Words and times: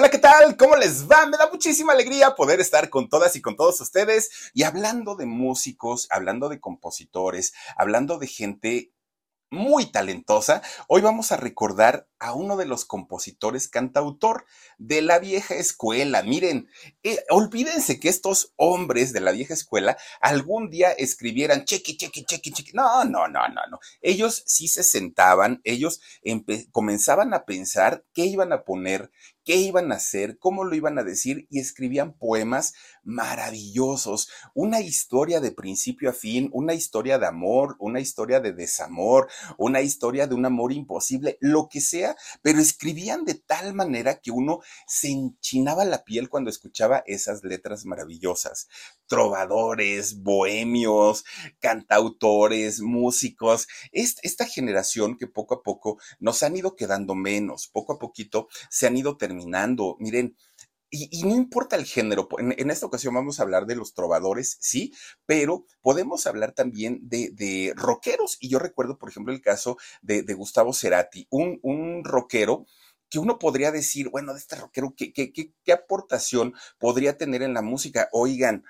Hola, 0.00 0.10
¿qué 0.10 0.16
tal? 0.16 0.56
¿Cómo 0.56 0.76
les 0.76 1.06
va? 1.10 1.26
Me 1.26 1.36
da 1.36 1.50
muchísima 1.50 1.92
alegría 1.92 2.34
poder 2.34 2.58
estar 2.58 2.88
con 2.88 3.10
todas 3.10 3.36
y 3.36 3.42
con 3.42 3.54
todos 3.54 3.82
ustedes 3.82 4.30
y 4.54 4.62
hablando 4.62 5.14
de 5.14 5.26
músicos, 5.26 6.08
hablando 6.08 6.48
de 6.48 6.58
compositores, 6.58 7.52
hablando 7.76 8.16
de 8.16 8.26
gente 8.26 8.94
muy 9.50 9.92
talentosa. 9.92 10.62
Hoy 10.88 11.02
vamos 11.02 11.32
a 11.32 11.36
recordar 11.36 12.08
a 12.20 12.34
uno 12.34 12.56
de 12.56 12.66
los 12.66 12.84
compositores 12.84 13.66
cantautor 13.66 14.44
de 14.78 15.02
la 15.02 15.18
vieja 15.18 15.54
escuela. 15.54 16.22
Miren, 16.22 16.68
eh, 17.02 17.24
olvídense 17.30 17.98
que 17.98 18.08
estos 18.08 18.52
hombres 18.56 19.12
de 19.12 19.20
la 19.20 19.32
vieja 19.32 19.54
escuela 19.54 19.96
algún 20.20 20.70
día 20.70 20.92
escribieran 20.92 21.64
chequi, 21.64 21.96
chequi, 21.96 22.24
chequi, 22.24 22.52
chequi. 22.52 22.72
No, 22.74 23.04
no, 23.04 23.26
no, 23.26 23.48
no, 23.48 23.62
no. 23.70 23.80
Ellos 24.02 24.42
sí 24.46 24.68
se 24.68 24.82
sentaban, 24.82 25.60
ellos 25.64 26.00
comenzaban 26.70 27.34
a 27.34 27.44
pensar 27.44 28.04
qué 28.12 28.26
iban 28.26 28.52
a 28.52 28.64
poner, 28.64 29.10
qué 29.44 29.56
iban 29.56 29.90
a 29.90 29.96
hacer, 29.96 30.38
cómo 30.38 30.64
lo 30.64 30.74
iban 30.74 30.98
a 30.98 31.02
decir 31.02 31.46
y 31.50 31.60
escribían 31.60 32.12
poemas 32.12 32.74
maravillosos, 33.02 34.28
una 34.54 34.80
historia 34.80 35.40
de 35.40 35.52
principio 35.52 36.10
a 36.10 36.12
fin, 36.12 36.50
una 36.52 36.74
historia 36.74 37.18
de 37.18 37.26
amor, 37.26 37.76
una 37.78 38.00
historia 38.00 38.40
de 38.40 38.52
desamor, 38.52 39.28
una 39.56 39.80
historia 39.80 40.26
de 40.26 40.34
un 40.34 40.44
amor 40.44 40.72
imposible, 40.72 41.38
lo 41.40 41.68
que 41.68 41.80
sea, 41.80 42.09
pero 42.42 42.60
escribían 42.60 43.24
de 43.24 43.34
tal 43.34 43.74
manera 43.74 44.20
que 44.20 44.30
uno 44.30 44.60
se 44.86 45.08
enchinaba 45.10 45.84
la 45.84 46.04
piel 46.04 46.28
cuando 46.28 46.50
escuchaba 46.50 47.02
esas 47.06 47.44
letras 47.44 47.84
maravillosas. 47.84 48.68
Trovadores, 49.06 50.22
bohemios, 50.22 51.24
cantautores, 51.58 52.80
músicos, 52.80 53.66
esta 53.92 54.46
generación 54.46 55.16
que 55.18 55.26
poco 55.26 55.54
a 55.54 55.62
poco 55.62 55.98
nos 56.18 56.42
han 56.42 56.56
ido 56.56 56.76
quedando 56.76 57.14
menos, 57.14 57.68
poco 57.68 57.94
a 57.94 57.98
poquito 57.98 58.48
se 58.68 58.86
han 58.86 58.96
ido 58.96 59.16
terminando. 59.16 59.96
Miren, 59.98 60.36
y, 60.90 61.22
no 61.22 61.34
importa 61.34 61.76
el 61.76 61.84
género, 61.84 62.28
en, 62.38 62.70
esta 62.70 62.86
ocasión 62.86 63.14
vamos 63.14 63.38
a 63.38 63.44
hablar 63.44 63.66
de 63.66 63.76
los 63.76 63.94
trovadores, 63.94 64.56
sí, 64.60 64.92
pero 65.24 65.64
podemos 65.82 66.26
hablar 66.26 66.52
también 66.52 66.98
de, 67.02 67.30
de 67.32 67.72
rockeros. 67.76 68.36
Y 68.40 68.48
yo 68.48 68.58
recuerdo, 68.58 68.98
por 68.98 69.08
ejemplo, 69.08 69.32
el 69.32 69.40
caso 69.40 69.76
de, 70.02 70.22
Gustavo 70.34 70.72
Cerati, 70.72 71.26
un, 71.30 71.60
un 71.62 72.02
rockero 72.04 72.66
que 73.08 73.18
uno 73.18 73.38
podría 73.38 73.72
decir, 73.72 74.08
bueno, 74.08 74.32
de 74.32 74.40
este 74.40 74.56
rockero, 74.56 74.94
¿qué, 74.96 75.12
qué, 75.12 75.32
qué, 75.32 75.52
qué 75.64 75.72
aportación 75.72 76.54
podría 76.78 77.16
tener 77.16 77.42
en 77.42 77.54
la 77.54 77.62
música? 77.62 78.08
Oigan, 78.12 78.64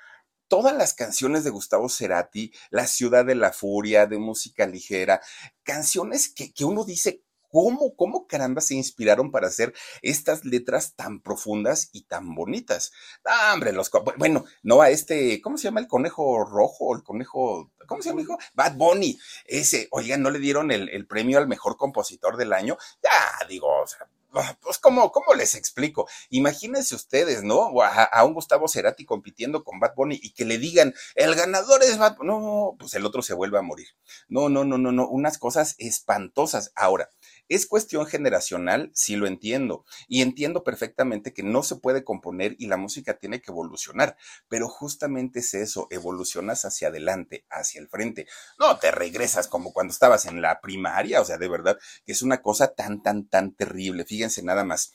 todas 0.48 0.76
las 0.76 0.94
canciones 0.94 1.44
de 1.44 1.50
Gustavo 1.50 1.88
Cerati, 1.88 2.52
La 2.70 2.86
ciudad 2.86 3.24
de 3.24 3.36
la 3.36 3.52
furia, 3.52 4.06
de 4.06 4.18
música 4.18 4.66
ligera, 4.66 5.20
canciones 5.62 6.32
que, 6.32 6.52
que 6.52 6.64
uno 6.64 6.84
dice, 6.84 7.22
¿Cómo, 7.50 7.96
cómo 7.96 8.28
caramba 8.28 8.60
se 8.60 8.76
inspiraron 8.76 9.32
para 9.32 9.48
hacer 9.48 9.74
estas 10.02 10.44
letras 10.44 10.94
tan 10.94 11.20
profundas 11.20 11.90
y 11.92 12.02
tan 12.02 12.34
bonitas? 12.34 12.92
Ah, 13.24 13.50
hombre, 13.54 13.72
los, 13.72 13.90
bueno, 14.18 14.44
no 14.62 14.82
a 14.82 14.90
este, 14.90 15.40
¿cómo 15.42 15.56
se 15.58 15.64
llama 15.64 15.80
el 15.80 15.88
conejo 15.88 16.44
rojo? 16.44 16.94
El 16.94 17.02
conejo, 17.02 17.72
¿cómo 17.88 18.02
se 18.02 18.10
llama, 18.10 18.22
hijo? 18.22 18.38
Bad 18.54 18.76
Bunny. 18.76 19.18
Ese, 19.46 19.88
oigan, 19.90 20.22
¿no 20.22 20.30
le 20.30 20.38
dieron 20.38 20.70
el, 20.70 21.06
premio 21.08 21.38
al 21.38 21.48
mejor 21.48 21.76
compositor 21.76 22.36
del 22.36 22.52
año? 22.52 22.76
Ya, 23.02 23.46
digo, 23.48 23.66
o 23.66 23.86
sea, 23.86 24.08
ah, 24.34 24.56
pues, 24.60 24.78
¿cómo, 24.78 25.10
¿cómo 25.10 25.34
les 25.34 25.56
explico? 25.56 26.08
Imagínense 26.28 26.94
ustedes, 26.94 27.42
¿no? 27.42 27.82
A, 27.82 28.04
a, 28.04 28.24
un 28.24 28.34
Gustavo 28.34 28.68
Cerati 28.68 29.04
compitiendo 29.04 29.64
con 29.64 29.80
Bad 29.80 29.94
Bunny 29.96 30.20
y 30.22 30.34
que 30.34 30.44
le 30.44 30.58
digan, 30.58 30.94
el 31.16 31.34
ganador 31.34 31.82
es 31.82 31.98
Bad 31.98 32.16
Bunny. 32.16 32.28
No, 32.28 32.76
pues 32.78 32.94
el 32.94 33.04
otro 33.04 33.22
se 33.22 33.34
vuelve 33.34 33.58
a 33.58 33.62
morir. 33.62 33.88
No, 34.28 34.48
no, 34.48 34.64
no, 34.64 34.78
no, 34.78 34.92
no, 34.92 35.08
unas 35.08 35.36
cosas 35.36 35.74
espantosas. 35.78 36.70
Ahora, 36.76 37.10
es 37.50 37.66
cuestión 37.66 38.06
generacional, 38.06 38.90
sí 38.94 39.16
lo 39.16 39.26
entiendo, 39.26 39.84
y 40.08 40.22
entiendo 40.22 40.62
perfectamente 40.62 41.34
que 41.34 41.42
no 41.42 41.64
se 41.64 41.76
puede 41.76 42.04
componer 42.04 42.54
y 42.58 42.68
la 42.68 42.76
música 42.76 43.18
tiene 43.18 43.42
que 43.42 43.50
evolucionar, 43.50 44.16
pero 44.48 44.68
justamente 44.68 45.40
es 45.40 45.52
eso, 45.54 45.88
evolucionas 45.90 46.64
hacia 46.64 46.88
adelante, 46.88 47.44
hacia 47.50 47.80
el 47.80 47.88
frente. 47.88 48.26
No 48.58 48.78
te 48.78 48.92
regresas 48.92 49.48
como 49.48 49.72
cuando 49.72 49.92
estabas 49.92 50.26
en 50.26 50.40
la 50.40 50.60
primaria, 50.60 51.20
o 51.20 51.24
sea, 51.24 51.38
de 51.38 51.48
verdad 51.48 51.76
que 52.06 52.12
es 52.12 52.22
una 52.22 52.40
cosa 52.40 52.72
tan, 52.72 53.02
tan, 53.02 53.28
tan 53.28 53.52
terrible. 53.54 54.04
Fíjense 54.04 54.42
nada 54.42 54.64
más. 54.64 54.92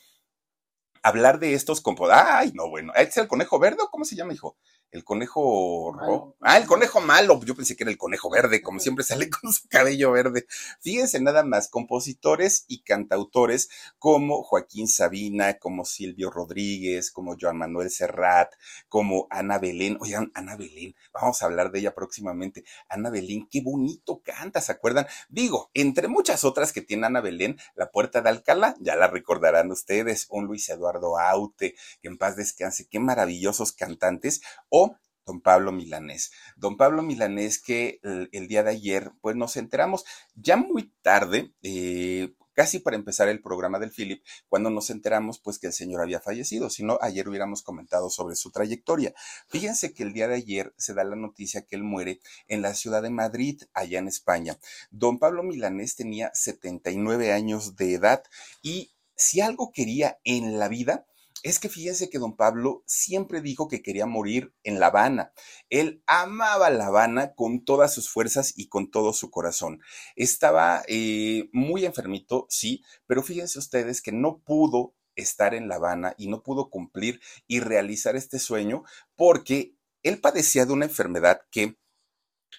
Hablar 1.02 1.38
de 1.38 1.54
estos 1.54 1.82
compositores. 1.82 2.26
Ay, 2.26 2.52
no, 2.54 2.68
bueno, 2.70 2.92
¿es 2.96 3.16
el 3.18 3.28
conejo 3.28 3.58
verde 3.58 3.82
o 3.82 3.90
cómo 3.90 4.04
se 4.04 4.16
llama, 4.16 4.32
hijo? 4.32 4.56
El 4.90 5.04
conejo 5.04 5.92
rojo. 5.92 6.36
Ah, 6.40 6.58
el 6.58 6.66
conejo 6.66 7.00
malo. 7.00 7.40
Yo 7.44 7.54
pensé 7.54 7.76
que 7.76 7.84
era 7.84 7.90
el 7.90 7.98
conejo 7.98 8.30
verde, 8.30 8.62
como 8.62 8.80
siempre 8.80 9.04
sale 9.04 9.28
con 9.30 9.52
su 9.52 9.68
cabello 9.68 10.12
verde. 10.12 10.46
Fíjense 10.80 11.20
nada 11.20 11.44
más, 11.44 11.68
compositores 11.68 12.64
y 12.68 12.82
cantautores 12.82 13.68
como 13.98 14.42
Joaquín 14.42 14.88
Sabina, 14.88 15.58
como 15.58 15.84
Silvio 15.84 16.30
Rodríguez, 16.30 17.10
como 17.10 17.36
Joan 17.38 17.58
Manuel 17.58 17.90
Serrat, 17.90 18.52
como 18.88 19.26
Ana 19.30 19.58
Belén. 19.58 19.98
Oigan, 20.00 20.30
Ana 20.34 20.56
Belén, 20.56 20.94
vamos 21.12 21.42
a 21.42 21.46
hablar 21.46 21.70
de 21.72 21.80
ella 21.80 21.94
próximamente. 21.94 22.64
Ana 22.88 23.10
Belén, 23.10 23.48
qué 23.50 23.60
bonito 23.60 24.22
canta, 24.24 24.60
¿se 24.60 24.72
acuerdan? 24.72 25.06
Digo, 25.28 25.70
entre 25.74 26.08
muchas 26.08 26.44
otras 26.44 26.72
que 26.72 26.80
tiene 26.80 27.06
Ana 27.06 27.20
Belén, 27.20 27.58
La 27.74 27.90
Puerta 27.90 28.22
de 28.22 28.30
Alcalá, 28.30 28.74
ya 28.80 28.96
la 28.96 29.08
recordarán 29.08 29.70
ustedes, 29.70 30.26
un 30.30 30.46
Luis 30.46 30.68
Eduardo 30.68 31.18
Aute, 31.18 31.74
que 32.00 32.08
en 32.08 32.18
paz 32.18 32.36
descanse, 32.36 32.88
qué 32.88 32.98
maravillosos 32.98 33.72
cantantes 33.72 34.40
o 34.76 34.98
don 35.24 35.40
Pablo 35.40 35.72
Milanés. 35.72 36.30
Don 36.56 36.76
Pablo 36.76 37.02
Milanés 37.02 37.60
que 37.60 37.98
el, 38.02 38.46
día 38.46 38.62
de 38.62 38.70
ayer, 38.70 39.10
pues 39.20 39.34
nos 39.34 39.56
enteramos 39.56 40.04
ya 40.34 40.56
muy 40.56 40.92
tarde, 41.02 41.52
eh, 41.62 42.32
casi 42.52 42.78
para 42.78 42.96
empezar 42.96 43.28
el 43.28 43.42
programa 43.42 43.78
del 43.78 43.90
Philip, 43.90 44.22
cuando 44.48 44.70
nos 44.70 44.88
enteramos 44.90 45.40
pues 45.40 45.58
que 45.58 45.66
el 45.66 45.72
señor 45.72 46.00
había 46.00 46.20
fallecido, 46.20 46.70
si 46.70 46.84
no, 46.84 46.98
ayer 47.02 47.28
hubiéramos 47.28 47.62
comentado 47.62 48.08
sobre 48.08 48.36
su 48.36 48.50
trayectoria. 48.50 49.14
Fíjense 49.48 49.92
que 49.92 50.04
el 50.04 50.12
día 50.12 50.28
de 50.28 50.36
ayer 50.36 50.72
se 50.78 50.94
da 50.94 51.04
la 51.04 51.16
noticia 51.16 51.62
que 51.62 51.76
él 51.76 51.82
muere 51.82 52.20
en 52.46 52.62
la 52.62 52.74
ciudad 52.74 53.02
de 53.02 53.10
Madrid, 53.10 53.62
allá 53.74 53.98
en 53.98 54.08
España. 54.08 54.58
Don 54.90 55.18
Pablo 55.18 55.42
Milanés 55.42 55.96
tenía 55.96 56.30
79 56.34 57.32
años 57.32 57.76
de 57.76 57.94
edad 57.94 58.22
y 58.62 58.92
si 59.16 59.40
algo 59.40 59.72
quería 59.72 60.18
en 60.24 60.58
la 60.58 60.68
vida, 60.68 61.06
es 61.42 61.58
que 61.58 61.68
fíjense 61.68 62.08
que 62.10 62.18
don 62.18 62.36
Pablo 62.36 62.82
siempre 62.86 63.40
dijo 63.40 63.68
que 63.68 63.82
quería 63.82 64.06
morir 64.06 64.54
en 64.64 64.80
La 64.80 64.86
Habana. 64.86 65.32
Él 65.70 66.02
amaba 66.06 66.70
La 66.70 66.86
Habana 66.86 67.34
con 67.34 67.64
todas 67.64 67.92
sus 67.94 68.08
fuerzas 68.08 68.52
y 68.56 68.68
con 68.68 68.90
todo 68.90 69.12
su 69.12 69.30
corazón. 69.30 69.80
Estaba 70.16 70.82
eh, 70.88 71.48
muy 71.52 71.84
enfermito, 71.84 72.46
sí, 72.48 72.82
pero 73.06 73.22
fíjense 73.22 73.58
ustedes 73.58 74.02
que 74.02 74.12
no 74.12 74.38
pudo 74.38 74.94
estar 75.14 75.54
en 75.54 75.68
La 75.68 75.76
Habana 75.76 76.14
y 76.18 76.28
no 76.28 76.42
pudo 76.42 76.70
cumplir 76.70 77.20
y 77.46 77.60
realizar 77.60 78.16
este 78.16 78.38
sueño 78.38 78.84
porque 79.14 79.74
él 80.02 80.20
padecía 80.20 80.66
de 80.66 80.72
una 80.72 80.84
enfermedad 80.84 81.40
que 81.50 81.78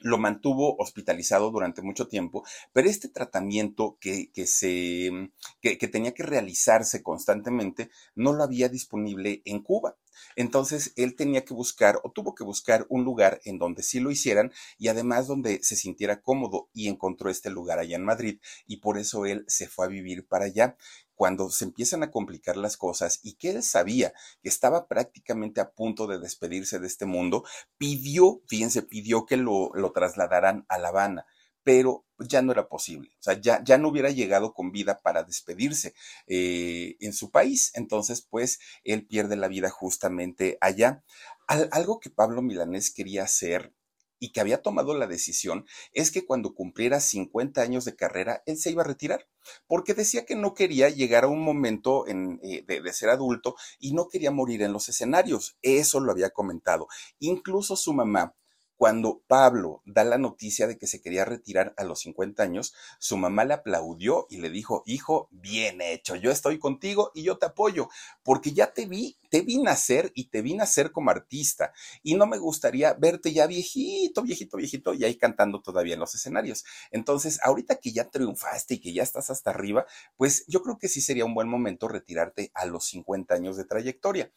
lo 0.01 0.17
mantuvo 0.17 0.75
hospitalizado 0.77 1.51
durante 1.51 1.81
mucho 1.81 2.07
tiempo, 2.07 2.43
pero 2.73 2.89
este 2.89 3.09
tratamiento 3.09 3.97
que, 3.99 4.31
que 4.31 4.47
se, 4.47 5.31
que, 5.61 5.77
que, 5.77 5.87
tenía 5.87 6.13
que 6.13 6.23
realizarse 6.23 7.03
constantemente 7.03 7.89
no 8.15 8.33
lo 8.33 8.43
había 8.43 8.69
disponible 8.69 9.41
en 9.45 9.61
Cuba. 9.61 9.95
Entonces 10.35 10.93
él 10.95 11.15
tenía 11.15 11.45
que 11.45 11.53
buscar 11.53 11.99
o 12.03 12.11
tuvo 12.11 12.35
que 12.35 12.43
buscar 12.43 12.85
un 12.89 13.03
lugar 13.03 13.39
en 13.43 13.57
donde 13.57 13.83
sí 13.83 13.99
lo 13.99 14.11
hicieran 14.11 14.51
y 14.77 14.87
además 14.87 15.27
donde 15.27 15.59
se 15.63 15.75
sintiera 15.75 16.21
cómodo 16.21 16.69
y 16.73 16.87
encontró 16.87 17.29
este 17.29 17.49
lugar 17.49 17.79
allá 17.79 17.95
en 17.95 18.05
Madrid 18.05 18.39
y 18.65 18.77
por 18.77 18.97
eso 18.97 19.25
él 19.25 19.45
se 19.47 19.67
fue 19.67 19.85
a 19.85 19.89
vivir 19.89 20.27
para 20.27 20.45
allá 20.45 20.77
cuando 21.17 21.49
se 21.49 21.65
empiezan 21.65 22.03
a 22.03 22.11
complicar 22.11 22.55
las 22.55 22.77
cosas 22.77 23.19
y 23.23 23.33
que 23.33 23.49
él 23.49 23.63
sabía 23.63 24.13
que 24.41 24.49
estaba 24.49 24.87
prácticamente 24.87 25.59
a 25.59 25.71
punto 25.71 26.05
de 26.05 26.19
despedirse 26.19 26.79
de 26.79 26.85
este 26.85 27.05
mundo, 27.05 27.43
pidió, 27.77 28.41
fíjense, 28.47 28.83
pidió 28.83 29.25
que 29.25 29.35
lo, 29.35 29.71
trasladaran 29.93 30.65
a 30.69 30.77
La 30.77 30.89
Habana 30.89 31.25
pero 31.63 32.05
ya 32.17 32.41
no 32.41 32.53
era 32.53 32.69
posible, 32.69 33.09
o 33.19 33.23
sea, 33.23 33.33
ya, 33.41 33.61
ya 33.61 33.77
no 33.77 33.89
hubiera 33.89 34.09
llegado 34.09 34.53
con 34.53 34.71
vida 34.71 35.01
para 35.01 35.23
despedirse 35.23 35.93
eh, 36.25 36.95
en 37.01 37.11
su 37.11 37.29
país, 37.29 37.71
entonces 37.73 38.21
pues 38.21 38.59
él 38.85 39.05
pierde 39.05 39.35
la 39.35 39.49
vida 39.49 39.69
justamente 39.69 40.57
allá. 40.61 41.03
algo 41.47 41.99
que 41.99 42.09
Pablo 42.09 42.41
Milanés 42.41 42.89
quería 42.89 43.23
hacer 43.23 43.73
y 44.19 44.31
que 44.31 44.41
había 44.41 44.61
tomado 44.61 44.93
la 44.93 45.07
decisión 45.07 45.65
es 45.93 46.11
que 46.11 46.25
cuando 46.25 46.53
cumpliera 46.53 46.99
50 46.99 47.61
años 47.61 47.85
de 47.85 47.95
carrera, 47.95 48.43
él 48.45 48.57
se 48.57 48.71
iba 48.71 48.81
a 48.81 48.85
retirar, 48.85 49.27
porque 49.67 49.93
decía 49.93 50.25
que 50.25 50.35
no 50.35 50.53
quería 50.53 50.89
llegar 50.89 51.23
a 51.23 51.27
un 51.27 51.41
momento 51.41 52.07
en, 52.07 52.39
eh, 52.43 52.63
de, 52.67 52.81
de, 52.81 52.93
ser 52.93 53.09
adulto 53.09 53.55
y 53.79 53.93
no 53.93 54.07
quería 54.07 54.31
morir 54.31 54.61
en 54.61 54.73
los 54.73 54.89
escenarios. 54.89 55.57
Eso 55.61 55.99
lo 55.99 56.11
había 56.11 56.29
comentado. 56.31 56.87
Incluso 57.19 57.75
su 57.75 57.93
mamá 57.93 58.35
cuando 58.77 59.23
Pablo 59.27 59.81
da 59.85 60.03
la 60.03 60.17
noticia 60.17 60.67
de 60.67 60.77
que 60.77 60.87
se 60.87 61.01
quería 61.01 61.25
retirar 61.25 61.73
a 61.77 61.83
los 61.83 62.01
50 62.01 62.43
años, 62.43 62.73
su 62.99 63.17
mamá 63.17 63.43
le 63.43 63.55
aplaudió 63.55 64.27
y 64.29 64.37
le 64.37 64.49
dijo, 64.49 64.83
hijo, 64.85 65.27
bien 65.31 65.81
hecho, 65.81 66.15
yo 66.15 66.31
estoy 66.31 66.59
contigo 66.59 67.11
y 67.15 67.23
yo 67.23 67.37
te 67.37 67.47
apoyo, 67.47 67.89
porque 68.23 68.53
ya 68.53 68.73
te 68.73 68.85
vi, 68.85 69.17
te 69.29 69.41
vi 69.41 69.57
nacer 69.57 70.11
y 70.13 70.25
te 70.25 70.41
vi 70.41 70.53
nacer 70.53 70.91
como 70.91 71.09
artista 71.09 71.73
y 72.03 72.15
no 72.15 72.27
me 72.27 72.37
gustaría 72.37 72.93
verte 72.93 73.33
ya 73.33 73.47
viejito, 73.47 74.21
viejito, 74.21 74.57
viejito 74.57 74.93
y 74.93 75.03
ahí 75.03 75.15
cantando 75.15 75.61
todavía 75.61 75.95
en 75.95 75.99
los 75.99 76.13
escenarios. 76.13 76.63
Entonces, 76.91 77.39
ahorita 77.43 77.77
que 77.77 77.91
ya 77.91 78.09
triunfaste 78.09 78.75
y 78.75 78.79
que 78.79 78.93
ya 78.93 79.03
estás 79.03 79.29
hasta 79.29 79.49
arriba, 79.49 79.85
pues 80.15 80.45
yo 80.47 80.61
creo 80.61 80.77
que 80.77 80.87
sí 80.87 81.01
sería 81.01 81.25
un 81.25 81.33
buen 81.33 81.49
momento 81.49 81.87
retirarte 81.87 82.51
a 82.53 82.65
los 82.65 82.85
50 82.85 83.33
años 83.33 83.57
de 83.57 83.65
trayectoria. 83.65 84.31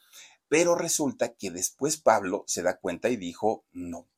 Pero 0.50 0.74
resulta 0.74 1.32
que 1.34 1.52
después 1.52 1.96
Pablo 1.96 2.42
se 2.48 2.62
da 2.62 2.76
cuenta 2.76 3.08
y 3.08 3.16
dijo, 3.16 3.64
no, 3.70 4.08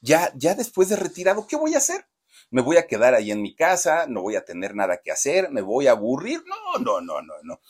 ya, 0.00 0.32
ya 0.36 0.54
después 0.54 0.88
de 0.88 0.96
retirado, 0.96 1.48
¿qué 1.48 1.56
voy 1.56 1.74
a 1.74 1.78
hacer? 1.78 2.06
Me 2.50 2.62
voy 2.62 2.76
a 2.76 2.86
quedar 2.86 3.14
ahí 3.14 3.32
en 3.32 3.42
mi 3.42 3.56
casa, 3.56 4.06
no 4.06 4.22
voy 4.22 4.36
a 4.36 4.44
tener 4.44 4.76
nada 4.76 5.00
que 5.02 5.10
hacer, 5.10 5.50
me 5.50 5.60
voy 5.60 5.88
a 5.88 5.92
aburrir. 5.92 6.44
No, 6.46 6.78
no, 6.78 7.00
no, 7.00 7.20
no, 7.20 7.34
no. 7.42 7.60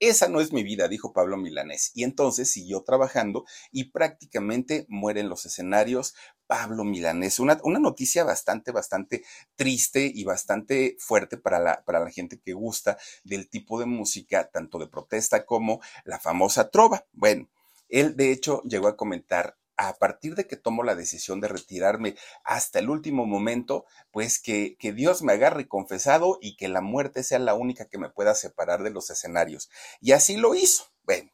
Esa 0.00 0.28
no 0.28 0.40
es 0.40 0.52
mi 0.52 0.64
vida, 0.64 0.88
dijo 0.88 1.12
Pablo 1.12 1.36
Milanés. 1.36 1.92
Y 1.94 2.02
entonces 2.02 2.50
siguió 2.50 2.82
trabajando 2.82 3.44
y 3.70 3.90
prácticamente 3.90 4.84
muere 4.88 5.20
en 5.20 5.28
los 5.28 5.46
escenarios 5.46 6.16
Pablo 6.48 6.82
Milanés. 6.82 7.38
Una, 7.38 7.60
una 7.62 7.78
noticia 7.78 8.24
bastante, 8.24 8.72
bastante 8.72 9.22
triste 9.54 10.10
y 10.12 10.24
bastante 10.24 10.96
fuerte 10.98 11.36
para 11.36 11.60
la, 11.60 11.84
para 11.84 12.00
la 12.00 12.10
gente 12.10 12.40
que 12.40 12.52
gusta 12.52 12.98
del 13.22 13.48
tipo 13.48 13.78
de 13.78 13.86
música, 13.86 14.48
tanto 14.50 14.78
de 14.80 14.88
protesta 14.88 15.46
como 15.46 15.80
la 16.04 16.18
famosa 16.18 16.70
trova. 16.70 17.06
Bueno, 17.12 17.48
él, 17.90 18.16
de 18.16 18.32
hecho, 18.32 18.62
llegó 18.62 18.88
a 18.88 18.96
comentar 18.96 19.56
a 19.76 19.94
partir 19.94 20.34
de 20.34 20.46
que 20.46 20.56
tomo 20.56 20.82
la 20.82 20.94
decisión 20.94 21.40
de 21.40 21.48
retirarme 21.48 22.14
hasta 22.44 22.78
el 22.80 22.90
último 22.90 23.24
momento, 23.24 23.86
pues 24.10 24.38
que, 24.38 24.76
que, 24.78 24.92
Dios 24.92 25.22
me 25.22 25.32
agarre 25.32 25.68
confesado 25.68 26.38
y 26.42 26.56
que 26.56 26.68
la 26.68 26.82
muerte 26.82 27.22
sea 27.22 27.38
la 27.38 27.54
única 27.54 27.86
que 27.86 27.96
me 27.96 28.10
pueda 28.10 28.34
separar 28.34 28.82
de 28.82 28.90
los 28.90 29.08
escenarios. 29.08 29.70
Y 30.00 30.12
así 30.12 30.36
lo 30.36 30.54
hizo. 30.54 30.84
Bueno, 31.04 31.30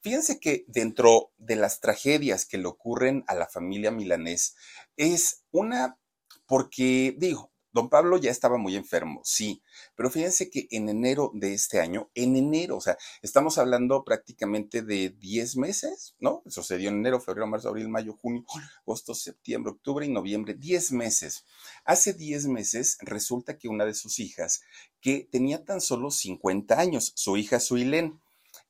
fíjense 0.00 0.40
que 0.40 0.64
dentro 0.66 1.32
de 1.36 1.56
las 1.56 1.80
tragedias 1.80 2.46
que 2.46 2.56
le 2.56 2.68
ocurren 2.68 3.22
a 3.26 3.34
la 3.34 3.46
familia 3.46 3.90
milanés 3.90 4.56
es 4.96 5.44
una, 5.50 5.98
porque 6.46 7.14
digo, 7.18 7.53
Don 7.74 7.88
Pablo 7.88 8.18
ya 8.18 8.30
estaba 8.30 8.56
muy 8.56 8.76
enfermo, 8.76 9.20
sí, 9.24 9.60
pero 9.96 10.08
fíjense 10.08 10.48
que 10.48 10.68
en 10.70 10.88
enero 10.88 11.32
de 11.34 11.54
este 11.54 11.80
año, 11.80 12.08
en 12.14 12.36
enero, 12.36 12.76
o 12.76 12.80
sea, 12.80 12.96
estamos 13.20 13.58
hablando 13.58 14.04
prácticamente 14.04 14.82
de 14.82 15.10
10 15.10 15.56
meses, 15.56 16.14
¿no? 16.20 16.44
Sucedió 16.46 16.90
en 16.90 16.98
enero, 16.98 17.20
febrero, 17.20 17.48
marzo, 17.48 17.70
abril, 17.70 17.88
mayo, 17.88 18.12
junio, 18.12 18.44
agosto, 18.86 19.12
septiembre, 19.12 19.72
octubre 19.72 20.06
y 20.06 20.08
noviembre, 20.08 20.54
10 20.54 20.92
meses. 20.92 21.44
Hace 21.84 22.12
10 22.12 22.46
meses 22.46 22.96
resulta 23.00 23.58
que 23.58 23.66
una 23.66 23.84
de 23.84 23.94
sus 23.94 24.20
hijas, 24.20 24.62
que 25.00 25.28
tenía 25.28 25.64
tan 25.64 25.80
solo 25.80 26.12
50 26.12 26.78
años, 26.78 27.12
su 27.16 27.36
hija 27.36 27.58
Suilén, 27.58 28.20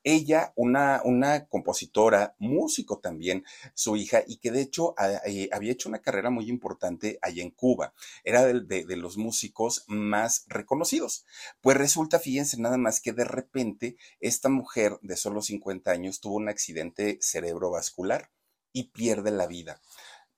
ella, 0.05 0.53
una, 0.55 1.01
una 1.05 1.47
compositora, 1.47 2.37
músico 2.39 2.99
también, 2.99 3.45
su 3.75 3.97
hija, 3.97 4.23
y 4.27 4.37
que 4.37 4.53
de 4.53 4.61
hecho 4.61 4.95
eh, 5.27 5.49
había 5.51 5.73
hecho 5.73 5.89
una 5.89 6.01
carrera 6.01 6.31
muy 6.31 6.49
importante 6.49 7.19
allá 7.23 7.43
en 7.43 7.51
Cuba. 7.51 7.95
Era 8.23 8.45
de, 8.45 8.85
los 8.97 9.17
músicos 9.17 9.85
más 9.89 10.45
reconocidos. 10.47 11.25
Pues 11.61 11.77
resulta, 11.77 12.19
fíjense 12.19 12.61
nada 12.61 12.77
más 12.77 13.01
que 13.01 13.13
de 13.13 13.25
repente 13.25 13.97
esta 14.21 14.49
mujer 14.49 14.99
de 15.03 15.17
solo 15.17 15.43
50 15.43 15.91
años 15.91 16.21
tuvo 16.21 16.37
un 16.37 16.49
accidente 16.49 17.19
cerebrovascular 17.21 18.31
y 18.73 18.91
pierde 18.91 19.31
la 19.31 19.47
vida 19.47 19.81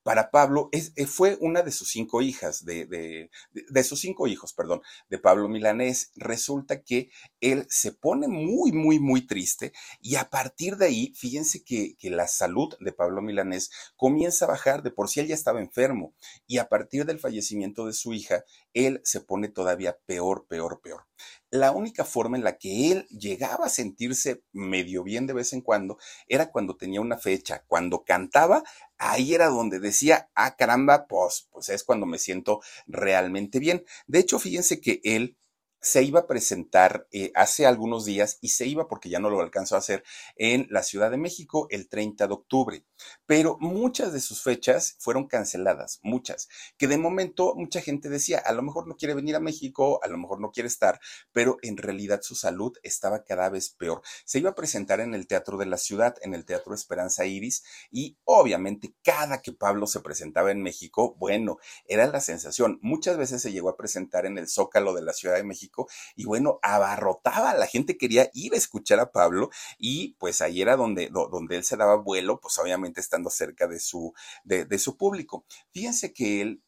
para 0.07 0.31
Pablo 0.31 0.69
es, 0.71 0.93
eh, 0.95 1.05
fue 1.05 1.37
una 1.41 1.63
de 1.63 1.73
sus 1.73 1.89
cinco 1.89 2.23
hijas, 2.23 2.65
de, 2.65 2.87
de, 2.87 3.29
de, 3.51 3.83
sus 3.83 3.99
cinco 3.99 4.29
hijos, 4.29 4.53
perdón, 4.53 4.81
de 5.11 5.19
Pablo 5.19 5.49
Milanés. 5.49 6.13
Resulta 6.15 6.81
que 6.85 7.11
él 7.41 7.67
se 7.69 7.91
pone 7.91 8.29
muy, 8.29 8.71
muy, 8.71 9.01
muy 9.01 9.27
triste 9.27 9.73
y 10.01 10.15
a 10.15 10.31
partir 10.31 10.77
de 10.77 10.87
ahí, 10.87 11.13
fíjense 11.17 11.65
que, 11.65 11.97
que 11.99 12.11
la 12.11 12.29
salud 12.29 12.73
de 12.79 12.93
Pablo 12.93 13.21
Milanés 13.21 13.73
comienza 13.97 14.45
a 14.45 14.49
bajar, 14.49 14.85
de 14.85 14.93
por 14.93 15.09
sí 15.09 15.19
él 15.19 15.27
ya 15.27 15.35
estaba 15.35 15.61
enfermo 15.61 16.15
y 16.47 16.59
a 16.59 16.69
partir 16.69 17.05
del 17.05 17.19
fallecimiento 17.19 17.85
de 17.85 17.93
su 17.93 18.15
hija, 18.15 18.45
él 18.75 19.01
se 19.03 19.21
pone 19.21 19.49
todavía 19.49 19.99
peor, 20.07 20.47
peor, 20.47 20.81
peor. 20.83 21.09
La 21.51 21.71
única 21.71 22.05
forma 22.05 22.37
en 22.37 22.45
la 22.45 22.59
que 22.59 22.91
él 22.91 23.07
llegaba 23.09 23.67
a 23.67 23.71
sentirse 23.71 24.43
medio 24.53 25.03
bien 25.05 25.27
de 25.27 25.33
vez 25.33 25.53
en 25.53 25.61
cuando 25.61 25.99
era 26.29 26.51
cuando 26.51 26.77
tenía 26.77 27.01
una 27.01 27.19
fecha, 27.19 27.65
cuando 27.69 28.05
cantaba, 28.05 28.63
ahí 28.99 29.35
era 29.35 29.47
donde 29.47 29.79
decía, 29.79 30.29
ah, 30.35 30.57
caramba, 30.57 31.07
pues, 31.07 31.49
pues 31.53 31.69
es 31.69 31.85
cuando 31.85 32.05
me 32.07 32.19
siento 32.19 32.61
realmente 32.87 33.59
bien. 33.61 33.85
De 34.07 34.19
hecho, 34.19 34.39
fíjense 34.39 34.81
que 34.81 35.01
él 35.05 35.37
se 35.81 36.03
iba 36.03 36.21
a 36.21 36.27
presentar 36.27 37.07
eh, 37.13 37.31
hace 37.35 37.67
algunos 37.67 38.05
días 38.05 38.39
y 38.41 38.49
se 38.49 38.67
iba, 38.67 38.89
porque 38.89 39.09
ya 39.09 39.19
no 39.19 39.31
lo 39.31 39.41
alcanzó 39.41 39.77
a 39.77 39.79
hacer, 39.79 40.05
en 40.37 40.67
la 40.71 40.83
Ciudad 40.83 41.11
de 41.11 41.17
México 41.17 41.67
el 41.71 41.89
30 41.89 42.27
de 42.27 42.35
octubre. 42.35 42.85
Pero 43.27 43.57
muchas 43.61 44.13
de 44.13 44.21
sus 44.21 44.43
fechas 44.43 44.97
fueron 44.99 45.27
canceladas, 45.27 46.01
muchas, 46.03 46.49
que 46.77 46.89
de 46.89 46.99
momento 46.99 47.55
mucha 47.55 47.81
gente 47.81 48.09
decía, 48.09 48.39
a 48.39 48.53
lo 48.53 48.63
mejor 48.63 48.87
no 48.87 48.97
quiere 48.97 49.15
venir 49.15 49.37
a 49.37 49.41
México, 49.41 50.01
a 50.03 50.09
lo 50.09 50.19
mejor 50.19 50.41
no 50.41 50.51
quiere 50.51 50.69
estar, 50.69 51.01
pero 51.33 51.59
en 51.63 51.77
realidad 51.77 52.21
su 52.23 52.35
salud 52.35 52.73
estaba 52.83 53.25
cada 53.25 53.49
vez 53.49 53.71
peor. 53.71 54.03
Se 54.25 54.39
iba 54.39 54.51
a 54.51 54.55
presentar 54.55 55.01
en 55.01 55.15
el 55.15 55.27
Teatro 55.27 55.59
de 55.59 55.67
la 55.67 55.79
Ciudad, 55.79 56.17
en 56.23 56.35
el 56.35 56.45
Teatro 56.45 56.75
Esperanza 56.75 57.27
Iris, 57.27 57.65
y 57.91 58.19
obviamente 58.25 58.95
cada 59.03 59.43
que 59.43 59.53
Pablo 59.53 59.87
se 59.87 60.01
presentaba 60.01 60.51
en 60.51 60.63
México, 60.63 61.15
bueno, 61.19 61.59
era 61.87 62.07
la 62.07 62.21
sensación. 62.21 62.79
Muchas 62.83 63.17
veces 63.17 63.43
se 63.43 63.53
llegó 63.53 63.69
a 63.69 63.77
presentar 63.77 64.27
en 64.27 64.39
el 64.39 64.49
Zócalo 64.49 64.95
de 64.95 65.03
la 65.03 65.13
Ciudad 65.13 65.37
de 65.37 65.45
México, 65.45 65.66
y 66.15 66.25
bueno, 66.25 66.59
abarrotaba, 66.63 67.55
la 67.55 67.67
gente 67.67 67.97
quería 67.97 68.31
ir 68.35 68.55
a 68.55 68.57
escuchar 68.57 69.01
a 69.01 69.13
Pablo 69.13 69.51
y 69.79 70.15
pues 70.19 70.41
ahí 70.41 70.63
era 70.63 70.77
donde, 70.77 71.11
donde 71.11 71.57
él 71.57 71.65
se 71.65 71.77
daba 71.77 71.97
vuelo, 71.97 72.41
pues 72.41 72.59
obviamente 72.59 73.01
estando 73.01 73.31
cerca 73.31 73.67
de 73.67 73.81
su, 73.81 74.13
de, 74.45 74.79
su 74.79 74.97
público. 74.97 75.45
Fíjense 75.73 76.13
que 76.13 76.41
él 76.41 76.63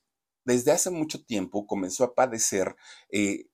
desde 0.44 0.72
hace 0.72 0.90
mucho 0.90 1.24
tiempo 1.24 1.66
comenzó 1.66 2.04
a 2.04 2.14
padecer 2.14 2.74
eh, 3.10 3.46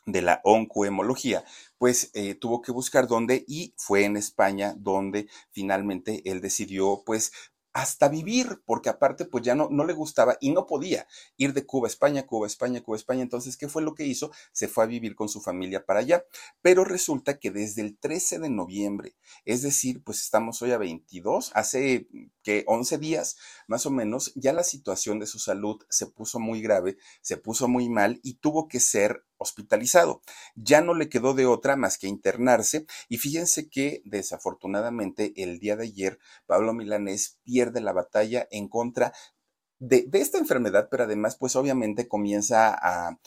de 0.07 0.21
la 0.23 0.41
oncohemología, 0.43 1.43
pues 1.77 2.09
eh, 2.13 2.33
tuvo 2.33 2.61
que 2.61 2.71
buscar 2.71 3.07
dónde 3.07 3.43
y 3.47 3.73
fue 3.77 4.05
en 4.05 4.17
España 4.17 4.73
donde 4.77 5.27
finalmente 5.51 6.23
él 6.25 6.41
decidió 6.41 7.03
pues 7.05 7.31
hasta 7.73 8.09
vivir, 8.09 8.63
porque 8.65 8.89
aparte 8.89 9.25
pues 9.25 9.43
ya 9.43 9.53
no, 9.53 9.67
no 9.69 9.85
le 9.85 9.93
gustaba 9.93 10.35
y 10.41 10.49
no 10.49 10.65
podía 10.65 11.05
ir 11.37 11.53
de 11.53 11.63
Cuba 11.63 11.87
a 11.87 11.91
España, 11.91 12.25
Cuba 12.25 12.47
a 12.47 12.49
España, 12.49 12.81
Cuba 12.81 12.95
a 12.95 12.97
España. 12.97 13.21
Entonces, 13.21 13.55
¿qué 13.55 13.67
fue 13.67 13.83
lo 13.83 13.93
que 13.93 14.03
hizo? 14.03 14.31
Se 14.51 14.67
fue 14.67 14.83
a 14.83 14.87
vivir 14.87 15.13
con 15.13 15.29
su 15.29 15.41
familia 15.41 15.85
para 15.85 15.99
allá. 15.99 16.25
Pero 16.63 16.85
resulta 16.85 17.37
que 17.37 17.51
desde 17.51 17.83
el 17.83 17.95
13 17.99 18.39
de 18.39 18.49
noviembre, 18.49 19.15
es 19.45 19.61
decir, 19.61 20.03
pues 20.03 20.23
estamos 20.23 20.59
hoy 20.63 20.71
a 20.71 20.79
22, 20.79 21.51
hace 21.53 22.07
que 22.47 22.63
11 22.65 22.97
días 22.97 23.35
más 23.67 23.85
o 23.85 23.91
menos, 23.91 24.31
ya 24.35 24.53
la 24.53 24.63
situación 24.63 25.19
de 25.19 25.27
su 25.27 25.37
salud 25.37 25.83
se 25.89 26.05
puso 26.07 26.39
muy 26.39 26.61
grave, 26.61 26.95
se 27.19 27.35
puso 27.35 27.67
muy 27.67 27.89
mal 27.89 28.21
y 28.23 28.35
tuvo 28.35 28.69
que 28.69 28.79
ser 28.79 29.25
hospitalizado. 29.35 30.21
Ya 30.55 30.79
no 30.79 30.93
le 30.93 31.09
quedó 31.09 31.33
de 31.33 31.45
otra 31.45 31.75
más 31.75 31.97
que 31.97 32.07
internarse 32.07 32.85
y 33.09 33.17
fíjense 33.17 33.67
que 33.69 34.01
desafortunadamente 34.05 35.33
el 35.35 35.59
día 35.59 35.75
de 35.75 35.83
ayer 35.83 36.19
Pablo 36.45 36.73
Milanés 36.73 37.37
pierde 37.43 37.81
la 37.81 37.91
batalla 37.91 38.47
en 38.49 38.69
contra 38.69 39.11
de, 39.79 40.05
de 40.07 40.21
esta 40.21 40.37
enfermedad, 40.37 40.87
pero 40.89 41.03
además 41.03 41.35
pues 41.35 41.57
obviamente 41.57 42.07
comienza 42.07 42.73
a, 42.81 43.19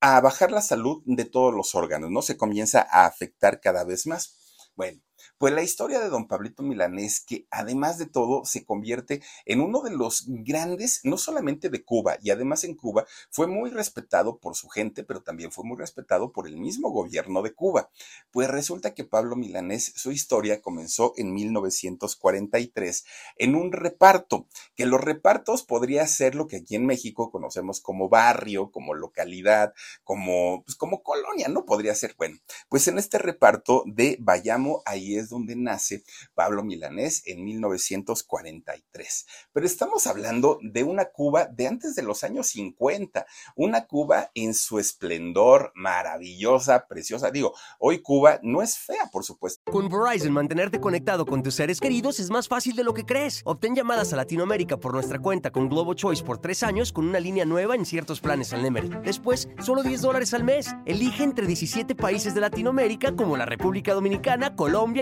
a 0.00 0.20
bajar 0.22 0.50
la 0.52 0.62
salud 0.62 1.02
de 1.04 1.26
todos 1.26 1.52
los 1.52 1.74
órganos, 1.74 2.10
¿no? 2.10 2.22
Se 2.22 2.38
comienza 2.38 2.86
a 2.90 3.04
afectar 3.04 3.60
cada 3.60 3.84
vez 3.84 4.06
más. 4.06 4.38
Bueno, 4.74 5.02
pues 5.38 5.52
la 5.52 5.62
historia 5.62 6.00
de 6.00 6.08
don 6.08 6.28
Pablito 6.28 6.62
Milanés, 6.62 7.20
que 7.20 7.46
además 7.50 7.98
de 7.98 8.06
todo 8.06 8.44
se 8.44 8.64
convierte 8.64 9.22
en 9.44 9.60
uno 9.60 9.82
de 9.82 9.90
los 9.90 10.24
grandes, 10.26 11.00
no 11.04 11.18
solamente 11.18 11.68
de 11.68 11.84
Cuba, 11.84 12.18
y 12.22 12.30
además 12.30 12.64
en 12.64 12.74
Cuba 12.74 13.06
fue 13.30 13.46
muy 13.46 13.70
respetado 13.70 14.38
por 14.38 14.56
su 14.56 14.68
gente, 14.68 15.04
pero 15.04 15.22
también 15.22 15.52
fue 15.52 15.64
muy 15.64 15.76
respetado 15.76 16.32
por 16.32 16.46
el 16.46 16.56
mismo 16.56 16.90
gobierno 16.90 17.42
de 17.42 17.54
Cuba. 17.54 17.90
Pues 18.30 18.48
resulta 18.48 18.94
que 18.94 19.04
Pablo 19.04 19.36
Milanés, 19.36 19.92
su 19.96 20.12
historia 20.12 20.60
comenzó 20.60 21.12
en 21.16 21.32
1943 21.34 23.04
en 23.36 23.54
un 23.54 23.72
reparto, 23.72 24.46
que 24.74 24.86
los 24.86 25.00
repartos 25.00 25.62
podría 25.62 26.06
ser 26.06 26.34
lo 26.34 26.46
que 26.46 26.56
aquí 26.56 26.76
en 26.76 26.86
México 26.86 27.30
conocemos 27.30 27.80
como 27.80 28.08
barrio, 28.08 28.70
como 28.70 28.94
localidad, 28.94 29.74
como, 30.04 30.62
pues 30.64 30.76
como 30.76 31.02
colonia, 31.02 31.48
¿no? 31.48 31.64
Podría 31.64 31.94
ser, 31.94 32.14
bueno, 32.16 32.38
pues 32.68 32.88
en 32.88 32.98
este 32.98 33.18
reparto 33.18 33.84
de 33.86 34.16
Bayamo, 34.20 34.82
ahí 34.86 35.11
es 35.16 35.28
donde 35.28 35.56
nace 35.56 36.04
Pablo 36.34 36.62
Milanés 36.62 37.22
en 37.26 37.44
1943. 37.44 39.26
Pero 39.52 39.66
estamos 39.66 40.06
hablando 40.06 40.58
de 40.62 40.84
una 40.84 41.06
Cuba 41.06 41.46
de 41.46 41.66
antes 41.66 41.94
de 41.94 42.02
los 42.02 42.24
años 42.24 42.48
50, 42.48 43.26
una 43.56 43.86
Cuba 43.86 44.30
en 44.34 44.54
su 44.54 44.78
esplendor, 44.78 45.72
maravillosa, 45.74 46.86
preciosa. 46.86 47.30
Digo, 47.30 47.54
hoy 47.78 48.00
Cuba 48.02 48.40
no 48.42 48.62
es 48.62 48.78
fea, 48.78 49.08
por 49.12 49.24
supuesto. 49.24 49.70
Con 49.70 49.88
Verizon, 49.88 50.32
mantenerte 50.32 50.80
conectado 50.80 51.26
con 51.26 51.42
tus 51.42 51.54
seres 51.54 51.80
queridos 51.80 52.20
es 52.20 52.30
más 52.30 52.48
fácil 52.48 52.76
de 52.76 52.84
lo 52.84 52.94
que 52.94 53.04
crees. 53.04 53.42
Obtén 53.44 53.74
llamadas 53.74 54.12
a 54.12 54.16
Latinoamérica 54.16 54.76
por 54.78 54.92
nuestra 54.92 55.18
cuenta 55.18 55.50
con 55.50 55.68
Globo 55.68 55.94
Choice 55.94 56.22
por 56.22 56.38
tres 56.38 56.62
años 56.62 56.92
con 56.92 57.06
una 57.06 57.20
línea 57.20 57.44
nueva 57.44 57.74
en 57.74 57.84
ciertos 57.84 58.20
planes 58.20 58.52
al 58.52 58.62
Nemery. 58.62 58.90
Después, 59.04 59.48
solo 59.60 59.82
10 59.82 60.02
dólares 60.02 60.34
al 60.34 60.44
mes. 60.44 60.74
Elige 60.86 61.24
entre 61.24 61.46
17 61.46 61.94
países 61.94 62.34
de 62.34 62.40
Latinoamérica 62.40 63.14
como 63.14 63.36
la 63.36 63.46
República 63.46 63.94
Dominicana, 63.94 64.54
Colombia 64.56 65.01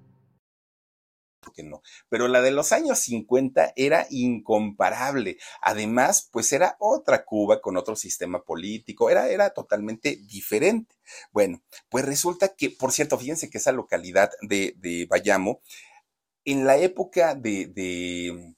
Que 1.51 1.63
no. 1.63 1.81
Pero 2.09 2.27
la 2.27 2.41
de 2.41 2.51
los 2.51 2.71
años 2.71 2.99
50 2.99 3.73
era 3.75 4.07
incomparable. 4.09 5.37
Además, 5.61 6.29
pues 6.31 6.51
era 6.53 6.75
otra 6.79 7.25
Cuba 7.25 7.61
con 7.61 7.77
otro 7.77 7.95
sistema 7.95 8.43
político, 8.43 9.09
era, 9.09 9.29
era 9.29 9.51
totalmente 9.51 10.17
diferente. 10.27 10.95
Bueno, 11.31 11.61
pues 11.89 12.05
resulta 12.05 12.49
que, 12.55 12.69
por 12.69 12.91
cierto, 12.91 13.17
fíjense 13.17 13.49
que 13.49 13.57
esa 13.57 13.71
localidad 13.71 14.31
de, 14.41 14.75
de 14.77 15.05
Bayamo, 15.09 15.61
en 16.45 16.65
la 16.65 16.77
época 16.77 17.35
de, 17.35 17.67
de 17.67 18.55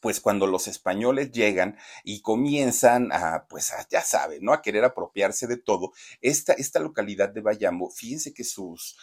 pues 0.00 0.20
cuando 0.20 0.46
los 0.46 0.68
españoles 0.68 1.32
llegan 1.32 1.76
y 2.04 2.22
comienzan 2.22 3.10
a, 3.12 3.46
pues 3.48 3.72
ya 3.90 4.02
saben, 4.02 4.42
¿no? 4.42 4.52
A 4.52 4.62
querer 4.62 4.84
apropiarse 4.84 5.46
de 5.46 5.56
todo, 5.56 5.92
esta, 6.20 6.52
esta 6.52 6.80
localidad 6.80 7.30
de 7.30 7.40
Bayamo, 7.40 7.90
fíjense 7.90 8.32
que 8.32 8.44
sus, 8.44 8.96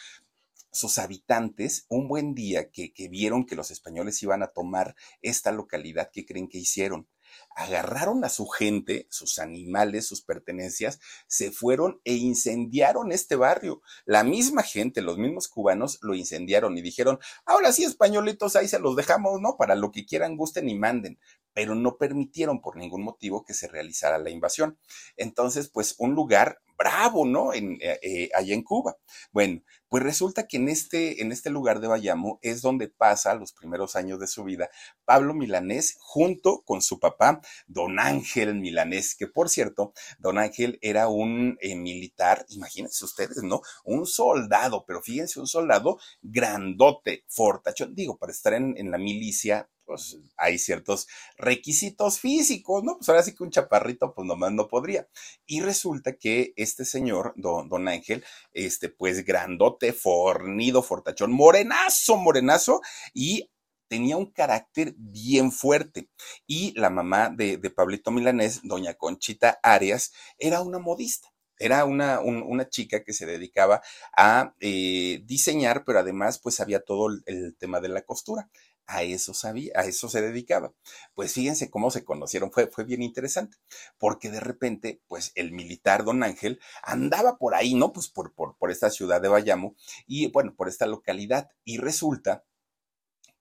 sus 0.75 0.97
habitantes, 0.99 1.85
un 1.89 2.07
buen 2.07 2.35
día 2.35 2.69
que, 2.69 2.93
que 2.93 3.07
vieron 3.07 3.45
que 3.45 3.55
los 3.55 3.71
españoles 3.71 4.21
iban 4.21 4.43
a 4.43 4.47
tomar 4.47 4.95
esta 5.21 5.51
localidad, 5.51 6.11
¿qué 6.13 6.25
creen 6.25 6.47
que 6.47 6.59
hicieron? 6.59 7.07
agarraron 7.55 8.23
a 8.23 8.29
su 8.29 8.47
gente, 8.47 9.07
sus 9.09 9.39
animales, 9.39 10.07
sus 10.07 10.21
pertenencias, 10.21 10.99
se 11.27 11.51
fueron 11.51 12.01
e 12.03 12.13
incendiaron 12.13 13.11
este 13.11 13.35
barrio. 13.35 13.81
La 14.05 14.23
misma 14.23 14.63
gente, 14.63 15.01
los 15.01 15.17
mismos 15.17 15.47
cubanos 15.47 15.99
lo 16.01 16.15
incendiaron 16.15 16.77
y 16.77 16.81
dijeron, 16.81 17.19
ahora 17.45 17.71
sí, 17.71 17.83
españolitos, 17.83 18.55
ahí 18.55 18.67
se 18.67 18.79
los 18.79 18.95
dejamos, 18.95 19.41
¿no? 19.41 19.55
Para 19.57 19.75
lo 19.75 19.91
que 19.91 20.05
quieran, 20.05 20.37
gusten 20.37 20.69
y 20.69 20.75
manden 20.75 21.19
pero 21.55 21.73
no 21.73 21.97
permitieron 21.97 22.59
por 22.59 22.75
ningún 22.75 23.01
motivo 23.01 23.45
que 23.45 23.53
se 23.53 23.69
realizara 23.69 24.17
la 24.17 24.29
invasión. 24.29 24.77
Entonces, 25.15 25.69
pues 25.69 25.95
un 25.97 26.13
lugar 26.13 26.59
bravo, 26.77 27.25
¿no? 27.25 27.53
En, 27.53 27.77
eh, 27.81 27.99
eh, 28.01 28.29
allá 28.35 28.53
en 28.53 28.63
Cuba. 28.63 28.97
Bueno, 29.31 29.61
pues 29.89 30.03
resulta 30.03 30.47
que 30.47 30.57
en 30.57 30.67
este, 30.69 31.21
en 31.21 31.31
este 31.31 31.49
lugar 31.49 31.79
de 31.79 31.87
Bayamo 31.87 32.39
es 32.41 32.61
donde 32.61 32.89
pasa 32.89 33.35
los 33.35 33.53
primeros 33.53 33.95
años 33.95 34.19
de 34.19 34.27
su 34.27 34.43
vida 34.43 34.69
Pablo 35.05 35.33
Milanés 35.33 35.95
junto 35.99 36.63
con 36.63 36.81
su 36.81 36.99
papá, 36.99 37.41
don 37.67 37.99
Ángel 37.99 38.55
Milanés, 38.55 39.15
que 39.15 39.27
por 39.27 39.49
cierto, 39.49 39.93
don 40.19 40.37
Ángel 40.37 40.79
era 40.81 41.07
un 41.07 41.57
eh, 41.61 41.75
militar, 41.75 42.45
imagínense 42.49 43.05
ustedes, 43.05 43.43
¿no? 43.43 43.61
Un 43.83 44.05
soldado, 44.05 44.85
pero 44.85 45.01
fíjense, 45.01 45.39
un 45.39 45.47
soldado 45.47 45.99
grandote, 46.21 47.23
fortachón, 47.27 47.95
digo, 47.95 48.17
para 48.17 48.31
estar 48.31 48.53
en, 48.53 48.75
en 48.77 48.91
la 48.91 48.97
milicia, 48.97 49.69
pues 49.85 50.17
hay 50.35 50.57
ciertos 50.57 51.07
requisitos 51.37 52.19
físicos, 52.19 52.83
¿no? 52.83 52.97
Pues 52.97 53.07
ahora 53.07 53.23
sí 53.23 53.35
que 53.35 53.43
un 53.43 53.51
chaparrito, 53.51 54.13
pues 54.13 54.27
nomás 54.27 54.51
no 54.51 54.67
podría. 54.67 55.07
Y 55.45 55.61
resulta 55.61 56.13
que 56.13 56.53
este 56.65 56.85
señor, 56.85 57.33
don, 57.35 57.69
don 57.69 57.87
Ángel, 57.87 58.23
este, 58.53 58.89
pues 58.89 59.23
grandote, 59.23 59.93
fornido, 59.93 60.83
fortachón, 60.83 61.31
morenazo, 61.31 62.17
morenazo, 62.17 62.81
y 63.13 63.49
tenía 63.87 64.17
un 64.17 64.31
carácter 64.31 64.93
bien 64.97 65.51
fuerte. 65.51 66.09
Y 66.47 66.77
la 66.79 66.89
mamá 66.89 67.29
de, 67.29 67.57
de 67.57 67.69
Pablito 67.69 68.11
Milanés, 68.11 68.61
doña 68.63 68.95
Conchita 68.95 69.59
Arias, 69.63 70.11
era 70.37 70.61
una 70.61 70.79
modista. 70.79 71.29
Era 71.57 71.85
una, 71.85 72.19
un, 72.19 72.43
una 72.43 72.67
chica 72.67 73.03
que 73.05 73.13
se 73.13 73.25
dedicaba 73.25 73.81
a 74.17 74.53
eh, 74.59 75.21
diseñar, 75.23 75.85
pero 75.85 75.99
además 75.99 76.37
pues 76.39 76.59
había 76.59 76.81
todo 76.81 77.07
el 77.25 77.55
tema 77.57 77.79
de 77.79 77.87
la 77.87 78.01
costura 78.01 78.49
a 78.87 79.03
eso 79.03 79.33
sabía, 79.33 79.71
a 79.75 79.85
eso 79.85 80.09
se 80.09 80.21
dedicaba. 80.21 80.73
Pues 81.13 81.33
fíjense 81.33 81.69
cómo 81.69 81.91
se 81.91 82.05
conocieron, 82.05 82.51
fue, 82.51 82.67
fue 82.67 82.83
bien 82.83 83.01
interesante, 83.03 83.57
porque 83.97 84.29
de 84.29 84.39
repente, 84.39 85.01
pues 85.07 85.31
el 85.35 85.51
militar 85.51 86.03
don 86.03 86.23
Ángel 86.23 86.59
andaba 86.83 87.37
por 87.37 87.55
ahí, 87.55 87.73
¿no? 87.75 87.93
Pues 87.93 88.07
por, 88.09 88.33
por, 88.33 88.57
por 88.57 88.71
esta 88.71 88.89
ciudad 88.89 89.21
de 89.21 89.29
Bayamo 89.29 89.75
y 90.07 90.31
bueno, 90.31 90.55
por 90.55 90.67
esta 90.67 90.85
localidad, 90.85 91.49
y 91.63 91.77
resulta 91.77 92.43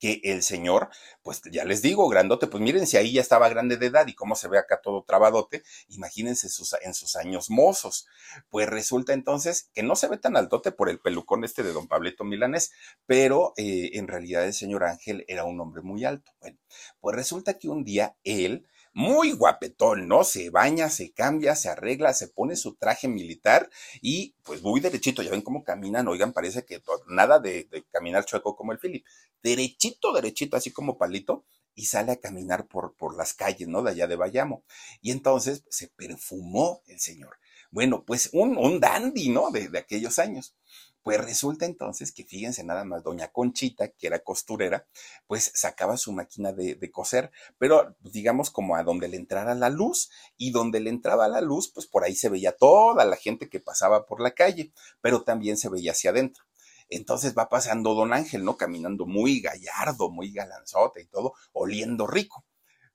que 0.05 0.21
el 0.23 0.43
señor, 0.43 0.91
pues 1.23 1.41
ya 1.51 1.65
les 1.65 1.81
digo, 1.81 2.07
grandote, 2.11 2.47
pues 2.47 2.63
miren, 2.63 2.87
si 2.87 2.99
ahí 2.99 3.15
ya 3.15 3.23
estaba 3.23 3.49
grande 3.49 3.79
de 3.79 3.87
edad 3.87 4.07
y 4.07 4.15
cómo 4.15 4.37
se 4.37 4.49
ve 4.49 4.59
acá 4.59 4.83
todo 4.83 5.03
trabadote, 5.03 5.63
imagínense 5.89 6.51
sus, 6.51 6.77
en 6.83 6.93
sus 6.93 7.17
años 7.17 7.49
mozos. 7.49 8.07
Pues 8.51 8.69
resulta 8.69 9.15
entonces 9.15 9.71
que 9.73 9.83
no 9.83 9.97
se 9.97 10.09
ve 10.09 10.19
tan 10.19 10.37
altote 10.37 10.73
por 10.73 10.91
el 10.91 11.01
pelucón 11.01 11.43
este 11.43 11.63
de 11.63 11.73
don 11.73 11.89
Pablito 11.89 12.23
Milanés, 12.23 12.71
pero 13.07 13.55
eh, 13.57 13.93
en 13.95 14.07
realidad 14.07 14.45
el 14.45 14.53
señor 14.53 14.85
Ángel 14.85 15.25
era 15.27 15.45
un 15.45 15.59
hombre 15.59 15.81
muy 15.81 16.05
alto. 16.05 16.33
Bueno, 16.39 16.59
pues 17.01 17.17
resulta 17.17 17.59
que 17.59 17.71
un 17.71 17.83
día 17.83 18.15
él, 18.25 18.69
muy 18.95 19.33
guapetón, 19.33 20.09
¿no? 20.09 20.25
Se 20.25 20.51
baña, 20.51 20.89
se 20.89 21.13
cambia, 21.13 21.57
se 21.57 21.69
arregla, 21.69 22.15
se 22.15 22.29
pone 22.29 22.57
su 22.57 22.77
traje 22.77 23.09
militar 23.09 23.69
y 24.01 24.37
pues 24.45 24.63
muy 24.63 24.81
derechito, 24.81 25.23
ya 25.23 25.31
ven 25.31 25.43
cómo 25.43 25.65
caminan, 25.65 26.09
oigan, 26.09 26.33
parece 26.33 26.65
que 26.65 26.81
nada 27.09 27.41
de, 27.41 27.65
de 27.71 27.85
caminar 27.91 28.25
chueco 28.25 28.57
como 28.57 28.73
el 28.73 28.79
Philip, 28.79 29.05
derechito, 29.43 30.13
derechito, 30.13 30.57
así 30.57 30.71
como 30.71 30.97
palito, 30.97 31.45
y 31.75 31.87
sale 31.87 32.13
a 32.13 32.21
caminar 32.21 32.67
por, 32.69 32.95
por 32.97 33.17
las 33.17 33.35
calles, 33.35 33.69
¿no? 33.69 33.83
De 33.83 33.91
allá 33.91 34.07
de 34.07 34.17
Bayamo. 34.17 34.65
Y 35.01 35.11
entonces 35.11 35.65
se 35.69 35.89
perfumó 35.89 36.83
el 36.87 37.01
señor. 37.01 37.37
Bueno, 37.75 38.05
pues 38.05 38.31
un, 38.33 38.57
un 38.57 38.79
dandy, 38.79 39.31
¿no? 39.31 39.51
De, 39.51 39.69
aquellos 39.77 40.21
años. 40.21 40.55
Pues 41.03 41.19
resulta 41.21 41.67
entonces 41.67 42.13
que 42.13 42.23
fíjense 42.25 42.63
nada 42.63 42.85
más, 42.85 43.03
doña 43.03 43.33
Conchita, 43.33 43.89
que 43.89 44.07
era 44.07 44.21
costurera, 44.21 44.87
pues 45.27 45.51
sacaba 45.57 45.97
su 45.97 46.13
máquina 46.13 46.53
de, 46.53 46.77
de, 46.77 46.91
coser, 46.93 47.33
pero 47.59 47.97
digamos 48.01 48.51
como 48.51 48.77
a 48.77 48.85
donde 48.85 49.09
le 49.09 49.17
entrara 49.17 49.57
la 49.57 49.71
luz 49.71 50.09
y 50.37 50.53
donde 50.53 50.79
le 50.79 50.91
entraba 50.91 51.27
la 51.27 51.41
luz, 51.41 51.73
pues 51.75 51.89
por 51.89 52.05
ahí 52.05 52.15
se 52.15 52.29
veía 52.29 52.53
toda 52.53 53.05
la 53.05 53.17
gente 53.17 53.49
que 53.51 53.59
pasaba 53.59 54.07
por 54.07 54.21
la 54.21 54.31
calle, 54.31 54.73
pero 55.01 55.25
también 55.25 55.57
se 55.57 55.69
veía 55.69 55.91
hacia 55.91 56.11
adentro. 56.11 56.45
Entonces 56.89 57.35
va 57.37 57.49
pasando 57.49 57.95
don 57.95 58.13
Ángel, 58.13 58.45
¿no? 58.45 58.57
Caminando 58.57 59.05
muy 59.05 59.41
gallardo, 59.41 60.11
muy 60.11 60.31
galanzote 60.33 61.03
y 61.03 61.07
todo, 61.07 61.35
oliendo 61.53 62.07
rico. 62.07 62.45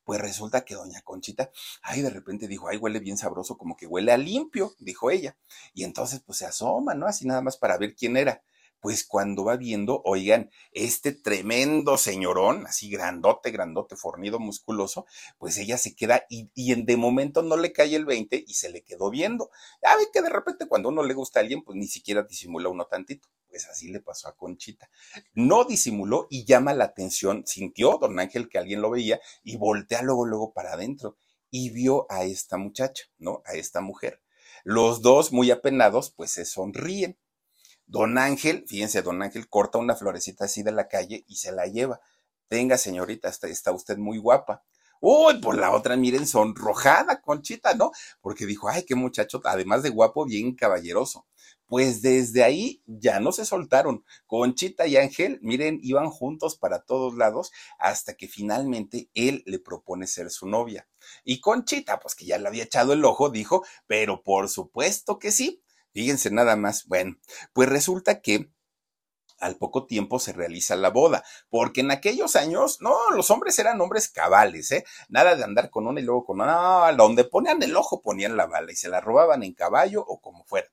Pues 0.10 0.22
resulta 0.22 0.66
que 0.66 0.74
doña 0.74 1.04
Conchita, 1.04 1.52
ay, 1.84 2.02
de 2.02 2.10
repente 2.10 2.48
dijo, 2.48 2.68
ay, 2.68 2.78
huele 2.78 3.00
bien 3.00 3.16
sabroso, 3.16 3.60
como 3.60 3.78
que 3.78 3.86
huele 3.86 4.12
a 4.12 4.18
limpio, 4.18 4.74
dijo 4.80 5.12
ella. 5.12 5.38
Y 5.76 5.84
entonces, 5.84 6.24
pues 6.26 6.40
se 6.40 6.48
asoma, 6.48 6.96
¿no? 6.96 7.06
Así 7.06 7.28
nada 7.28 7.44
más 7.44 7.58
para 7.58 7.78
ver 7.78 7.94
quién 7.94 8.18
era. 8.18 8.42
Pues 8.80 9.06
cuando 9.06 9.44
va 9.44 9.58
viendo, 9.58 10.02
oigan, 10.06 10.50
este 10.72 11.12
tremendo 11.12 11.98
señorón, 11.98 12.66
así 12.66 12.90
grandote, 12.90 13.52
grandote, 13.52 13.96
fornido, 13.96 14.40
musculoso, 14.40 15.06
pues 15.38 15.58
ella 15.58 15.78
se 15.78 15.96
queda 15.96 16.24
y, 16.30 16.50
y 16.54 16.82
de 16.82 16.98
momento 16.98 17.42
no 17.42 17.58
le 17.58 17.74
cae 17.74 17.96
el 17.96 18.06
20 18.06 18.44
y 18.48 18.54
se 18.54 18.70
le 18.70 18.84
quedó 18.84 19.10
viendo. 19.10 19.50
Ya 19.84 19.96
ve 19.98 20.08
que 20.14 20.22
de 20.22 20.30
repente 20.30 20.68
cuando 20.68 20.90
uno 20.90 21.04
le 21.04 21.14
gusta 21.14 21.40
a 21.40 21.44
alguien, 21.44 21.64
pues 21.64 21.78
ni 21.78 21.88
siquiera 21.88 22.24
disimula 22.24 22.70
uno 22.70 22.86
tantito. 22.86 23.28
Pues 23.50 23.68
así 23.68 23.90
le 23.90 24.00
pasó 24.00 24.28
a 24.28 24.36
Conchita. 24.36 24.90
No 25.34 25.66
disimuló 25.66 26.28
y 26.30 26.46
llama 26.46 26.74
la 26.74 26.86
atención, 26.86 27.44
sintió 27.48 27.98
don 28.00 28.20
Ángel 28.20 28.48
que 28.48 28.60
alguien 28.60 28.82
lo 28.82 28.92
veía 28.92 29.20
y 29.44 29.58
voltea 29.58 30.04
luego, 30.04 30.26
luego 30.26 30.54
para 30.54 30.74
adentro 30.74 31.18
y 31.52 31.72
vio 31.72 32.06
a 32.10 32.24
esta 32.24 32.58
muchacha, 32.58 33.06
¿no? 33.18 33.42
A 33.46 33.54
esta 33.54 33.82
mujer. 33.82 34.22
Los 34.64 35.02
dos, 35.02 35.32
muy 35.32 35.52
apenados, 35.52 36.12
pues 36.12 36.32
se 36.32 36.46
sonríen. 36.46 37.18
Don 37.90 38.20
Ángel, 38.20 38.66
fíjense, 38.68 39.02
don 39.02 39.24
Ángel 39.24 39.50
corta 39.50 39.80
una 39.80 39.96
florecita 39.96 40.46
así 40.46 40.62
de 40.62 40.72
la 40.72 40.88
calle 40.88 41.26
y 41.28 41.38
se 41.38 41.52
la 41.52 41.66
lleva. 41.66 42.00
Tenga, 42.48 42.78
señorita, 42.78 43.30
está, 43.30 43.72
usted 43.72 43.98
muy 43.98 44.20
guapa. 44.20 44.64
Uy, 45.02 45.40
por 45.42 45.58
la 45.58 45.72
otra, 45.72 45.96
miren, 45.98 46.28
sonrojada, 46.28 47.20
Conchita, 47.20 47.74
¿no? 47.74 47.92
Porque 48.22 48.46
dijo, 48.46 48.70
ay, 48.70 48.84
qué 48.86 48.94
muchacho, 48.94 49.42
además 49.44 49.82
de 49.82 49.90
guapo, 49.90 50.26
bien 50.26 50.54
caballeroso. 50.54 51.26
Pues 51.66 52.04
desde 52.04 52.44
ahí 52.44 52.84
ya 52.86 53.20
no 53.20 53.32
se 53.32 53.44
soltaron. 53.44 54.06
Conchita 54.28 54.86
y 54.86 54.98
Ángel, 54.98 55.40
miren, 55.42 55.80
iban 55.82 56.12
juntos 56.12 56.58
para 56.58 56.84
todos 56.84 57.16
lados 57.16 57.52
hasta 57.80 58.14
que 58.14 58.28
finalmente 58.28 59.10
él 59.16 59.42
le 59.48 59.58
propone 59.58 60.06
ser 60.06 60.30
su 60.30 60.48
novia. 60.48 60.88
Y 61.24 61.42
Conchita, 61.42 62.00
pues 62.00 62.14
que 62.14 62.26
ya 62.26 62.38
le 62.38 62.48
había 62.48 62.66
echado 62.66 62.94
el 62.94 63.04
ojo, 63.04 63.32
dijo, 63.32 63.66
pero 63.88 64.22
por 64.22 64.48
supuesto 64.48 65.18
que 65.18 65.32
sí. 65.32 65.64
Fíjense 66.00 66.32
nada 66.32 66.56
más. 66.56 66.88
Bueno, 66.88 67.18
pues 67.52 67.68
resulta 67.68 68.22
que 68.22 68.54
al 69.38 69.58
poco 69.58 69.86
tiempo 69.86 70.18
se 70.18 70.32
realiza 70.32 70.78
la 70.78 70.92
boda, 70.92 71.26
porque 71.50 71.82
en 71.82 71.92
aquellos 71.92 72.38
años, 72.38 72.78
no, 72.80 73.10
los 73.14 73.30
hombres 73.32 73.60
eran 73.60 73.82
hombres 73.82 74.08
cabales, 74.08 74.72
¿eh? 74.72 74.86
Nada 75.10 75.36
de 75.36 75.44
andar 75.44 75.70
con 75.70 75.88
una 75.88 76.00
y 76.00 76.04
luego 76.04 76.24
con 76.24 76.40
una, 76.40 76.90
no, 76.94 76.96
donde 77.04 77.26
ponían 77.26 77.62
el 77.64 77.76
ojo 77.76 78.02
ponían 78.02 78.38
la 78.38 78.46
bala 78.46 78.72
y 78.72 78.78
se 78.78 78.88
la 78.88 79.02
robaban 79.02 79.44
en 79.44 79.54
caballo 79.54 80.02
o 80.08 80.22
como 80.22 80.46
fuera. 80.46 80.70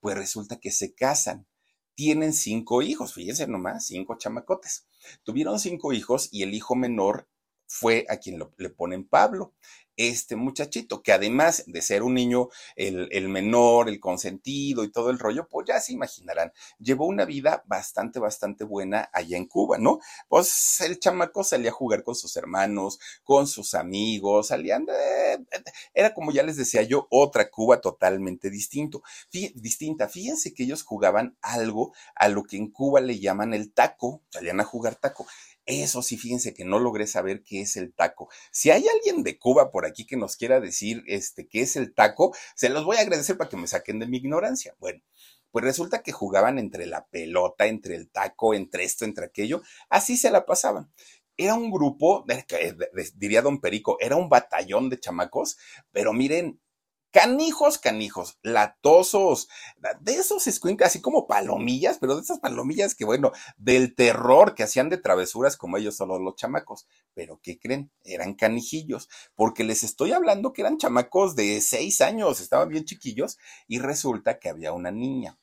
Pues 0.00 0.16
resulta 0.16 0.58
que 0.58 0.72
se 0.72 0.92
casan, 0.92 1.46
tienen 1.94 2.32
cinco 2.32 2.82
hijos, 2.82 3.14
fíjense 3.14 3.46
nomás, 3.46 3.86
cinco 3.86 4.18
chamacotes. 4.18 4.88
Tuvieron 5.22 5.60
cinco 5.60 5.92
hijos 5.92 6.28
y 6.32 6.42
el 6.42 6.52
hijo 6.52 6.74
menor 6.74 7.28
fue 7.68 8.06
a 8.08 8.16
quien 8.16 8.42
le 8.56 8.70
ponen 8.70 9.06
Pablo 9.06 9.54
este 9.96 10.36
muchachito, 10.36 11.02
que 11.02 11.12
además 11.12 11.64
de 11.66 11.82
ser 11.82 12.02
un 12.02 12.14
niño, 12.14 12.48
el, 12.76 13.28
menor, 13.28 13.88
el 13.88 14.00
consentido 14.00 14.84
y 14.84 14.90
todo 14.90 15.10
el 15.10 15.18
rollo, 15.18 15.48
pues 15.48 15.66
ya 15.68 15.80
se 15.80 15.92
imaginarán, 15.92 16.52
llevó 16.78 17.06
una 17.06 17.24
vida 17.24 17.62
bastante, 17.66 18.18
bastante 18.18 18.64
buena 18.64 19.08
allá 19.12 19.36
en 19.36 19.46
Cuba, 19.46 19.78
¿no? 19.78 20.00
Pues 20.28 20.80
el 20.80 20.98
chamaco 20.98 21.44
salía 21.44 21.70
a 21.70 21.74
jugar 21.74 22.02
con 22.02 22.14
sus 22.14 22.36
hermanos, 22.36 22.98
con 23.24 23.46
sus 23.46 23.74
amigos, 23.74 24.48
salían 24.48 24.86
era 25.94 26.14
como 26.14 26.32
ya 26.32 26.42
les 26.42 26.56
decía 26.56 26.82
yo, 26.82 27.06
otra 27.10 27.50
Cuba 27.50 27.80
totalmente 27.80 28.50
distinto, 28.50 29.02
distinta. 29.30 30.08
Fíjense 30.08 30.54
que 30.54 30.64
ellos 30.64 30.82
jugaban 30.82 31.36
algo 31.42 31.92
a 32.14 32.28
lo 32.28 32.44
que 32.44 32.56
en 32.56 32.70
Cuba 32.70 33.00
le 33.00 33.18
llaman 33.18 33.54
el 33.54 33.72
taco, 33.72 34.22
salían 34.30 34.60
a 34.60 34.64
jugar 34.64 34.96
taco. 34.96 35.26
Eso 35.66 36.02
sí, 36.02 36.18
fíjense 36.18 36.52
que 36.52 36.64
no 36.64 36.78
logré 36.78 37.06
saber 37.06 37.42
qué 37.42 37.62
es 37.62 37.76
el 37.76 37.94
taco. 37.94 38.28
Si 38.50 38.70
hay 38.70 38.84
alguien 38.86 39.22
de 39.22 39.38
Cuba 39.38 39.70
por 39.70 39.86
aquí 39.86 40.06
que 40.06 40.16
nos 40.16 40.36
quiera 40.36 40.60
decir 40.60 41.02
este 41.06 41.48
qué 41.48 41.62
es 41.62 41.76
el 41.76 41.94
taco, 41.94 42.36
se 42.54 42.68
los 42.68 42.84
voy 42.84 42.98
a 42.98 43.00
agradecer 43.00 43.38
para 43.38 43.48
que 43.48 43.56
me 43.56 43.66
saquen 43.66 43.98
de 43.98 44.06
mi 44.06 44.18
ignorancia. 44.18 44.74
Bueno, 44.78 45.02
pues 45.50 45.64
resulta 45.64 46.02
que 46.02 46.12
jugaban 46.12 46.58
entre 46.58 46.84
la 46.84 47.06
pelota, 47.06 47.66
entre 47.66 47.94
el 47.94 48.10
taco, 48.10 48.54
entre 48.54 48.84
esto, 48.84 49.04
entre 49.06 49.26
aquello, 49.26 49.62
así 49.88 50.16
se 50.16 50.30
la 50.30 50.44
pasaban. 50.44 50.92
Era 51.36 51.54
un 51.54 51.70
grupo, 51.70 52.26
diría 53.14 53.40
don 53.40 53.60
Perico, 53.60 53.96
era 54.00 54.16
un 54.16 54.28
batallón 54.28 54.90
de 54.90 55.00
chamacos, 55.00 55.56
pero 55.92 56.12
miren, 56.12 56.60
canijos, 57.14 57.78
canijos, 57.78 58.40
latosos, 58.42 59.48
de 60.00 60.14
esos 60.14 60.48
escuincas, 60.48 60.88
así 60.88 61.00
como 61.00 61.28
palomillas, 61.28 61.98
pero 62.00 62.16
de 62.16 62.22
esas 62.22 62.40
palomillas 62.40 62.96
que, 62.96 63.04
bueno, 63.04 63.30
del 63.56 63.94
terror 63.94 64.56
que 64.56 64.64
hacían 64.64 64.88
de 64.88 64.98
travesuras 64.98 65.56
como 65.56 65.76
ellos 65.76 65.96
solo 65.96 66.18
los 66.18 66.34
chamacos. 66.34 66.88
Pero, 67.14 67.38
¿qué 67.40 67.56
creen? 67.56 67.92
Eran 68.02 68.34
canijillos, 68.34 69.08
porque 69.36 69.62
les 69.62 69.84
estoy 69.84 70.12
hablando 70.12 70.52
que 70.52 70.62
eran 70.62 70.76
chamacos 70.76 71.36
de 71.36 71.60
seis 71.60 72.00
años, 72.00 72.40
estaban 72.40 72.68
bien 72.68 72.84
chiquillos, 72.84 73.38
y 73.68 73.78
resulta 73.78 74.40
que 74.40 74.48
había 74.48 74.72
una 74.72 74.90
niña, 74.90 75.38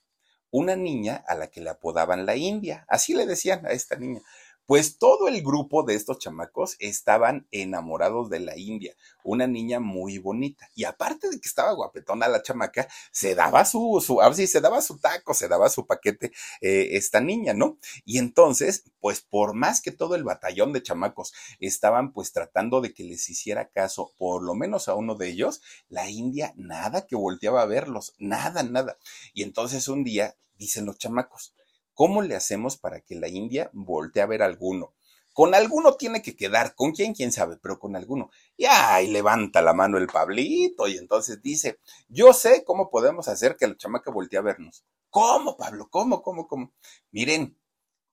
una 0.50 0.76
niña 0.76 1.24
a 1.26 1.36
la 1.36 1.48
que 1.48 1.62
le 1.62 1.70
apodaban 1.70 2.26
la 2.26 2.36
India, 2.36 2.86
así 2.90 3.14
le 3.14 3.26
decían 3.26 3.66
a 3.66 3.70
esta 3.70 3.96
niña. 3.96 4.22
Pues 4.66 4.98
todo 4.98 5.28
el 5.28 5.42
grupo 5.42 5.84
de 5.84 5.96
estos 5.96 6.20
chamacos 6.20 6.78
estaban 6.80 7.48
enamorados 7.52 8.30
de 8.30 8.40
la 8.40 8.58
India, 8.58 8.96
una 9.24 9.46
niña 9.46 9.80
muy 9.80 10.18
bonita. 10.18 10.70
Y 10.76 10.86
aparte 10.86 11.30
de 11.30 11.40
que 11.40 11.48
estaba 11.48 11.74
guapetona 11.74 12.28
la 12.30 12.42
chamaca, 12.42 12.88
se 13.12 13.36
daba 13.36 13.66
su, 13.66 14.02
su, 14.06 14.22
a 14.22 14.28
ver 14.28 14.36
si 14.36 14.48
se 14.48 14.62
daba 14.62 14.82
su 14.82 14.98
taco, 14.98 15.34
se 15.34 15.48
daba 15.50 15.70
su 15.70 15.86
paquete 15.86 16.32
eh, 16.62 16.90
esta 16.92 17.20
niña, 17.20 17.54
¿no? 17.54 17.78
Y 18.06 18.18
entonces, 18.18 18.86
pues 19.00 19.22
por 19.22 19.54
más 19.54 19.82
que 19.82 19.92
todo 19.92 20.16
el 20.16 20.24
batallón 20.24 20.74
de 20.74 20.84
chamacos 20.84 21.34
estaban 21.60 22.14
pues 22.14 22.32
tratando 22.32 22.82
de 22.82 22.94
que 22.94 23.04
les 23.04 23.30
hiciera 23.30 23.68
caso, 23.68 24.14
por 24.18 24.42
lo 24.44 24.56
menos 24.56 24.88
a 24.88 24.96
uno 24.96 25.16
de 25.16 25.30
ellos, 25.30 25.62
la 25.90 26.10
India 26.10 26.54
nada 26.56 27.06
que 27.08 27.16
volteaba 27.16 27.62
a 27.62 27.66
verlos, 27.66 28.14
nada, 28.20 28.64
nada. 28.64 28.98
Y 29.34 29.44
entonces 29.44 29.88
un 29.88 30.04
día 30.04 30.36
dicen 30.58 30.86
los 30.86 30.98
chamacos, 30.98 31.54
¿Cómo 31.94 32.22
le 32.22 32.36
hacemos 32.36 32.78
para 32.78 33.02
que 33.02 33.16
la 33.16 33.28
India 33.28 33.70
voltee 33.74 34.22
a 34.22 34.28
ver 34.28 34.42
alguno? 34.42 34.94
Con 35.34 35.56
alguno 35.56 35.94
tiene 35.94 36.22
que 36.22 36.36
quedar, 36.36 36.76
¿con 36.76 36.92
quién? 36.92 37.14
¿Quién 37.14 37.32
sabe? 37.32 37.58
Pero 37.58 37.80
con 37.80 37.96
alguno. 37.96 38.30
Y 38.58 38.66
ahí 38.66 39.08
levanta 39.08 39.62
la 39.62 39.74
mano 39.74 39.98
el 39.98 40.08
Pablito 40.08 40.88
y 40.88 40.98
entonces 40.98 41.42
dice, 41.42 41.80
yo 42.10 42.34
sé 42.34 42.66
cómo 42.66 42.90
podemos 42.90 43.28
hacer 43.30 43.56
que 43.56 43.68
la 43.68 43.78
chamaca 43.78 44.12
voltee 44.12 44.40
a 44.40 44.42
vernos. 44.42 44.84
¿Cómo, 45.10 45.56
Pablo? 45.58 45.90
¿Cómo, 45.90 46.22
cómo, 46.22 46.48
cómo? 46.48 46.74
Miren, 47.12 47.58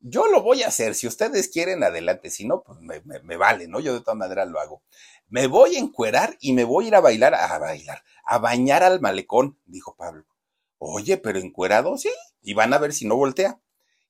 yo 0.01 0.29
lo 0.29 0.43
voy 0.43 0.63
a 0.63 0.69
hacer. 0.69 0.95
Si 0.95 1.07
ustedes 1.07 1.49
quieren, 1.49 1.83
adelante. 1.83 2.31
Si 2.31 2.47
no, 2.47 2.63
pues 2.63 2.79
me, 2.81 3.01
me, 3.03 3.37
vale, 3.37 3.67
¿no? 3.67 3.81
Yo 3.81 3.95
de 3.95 4.01
todas 4.01 4.17
maneras 4.17 4.49
lo 4.49 4.61
hago. 4.61 4.83
Me 5.29 5.49
voy 5.49 5.77
a 5.77 5.81
encuerar 5.81 6.37
y 6.41 6.53
me 6.53 6.65
voy 6.65 6.87
a 6.87 6.89
ir 6.89 6.95
a 6.95 7.01
bailar, 7.01 7.35
a 7.35 7.59
bailar, 7.59 8.03
a 8.25 8.39
bañar 8.39 8.83
al 8.83 9.01
malecón, 9.01 9.59
dijo 9.67 9.97
Pablo. 9.97 10.25
Oye, 10.79 11.17
pero 11.17 11.39
encuerado, 11.41 11.97
sí. 11.99 12.11
Y 12.43 12.55
van 12.55 12.73
a 12.73 12.79
ver 12.79 12.93
si 12.93 13.07
no 13.07 13.17
voltea. 13.17 13.61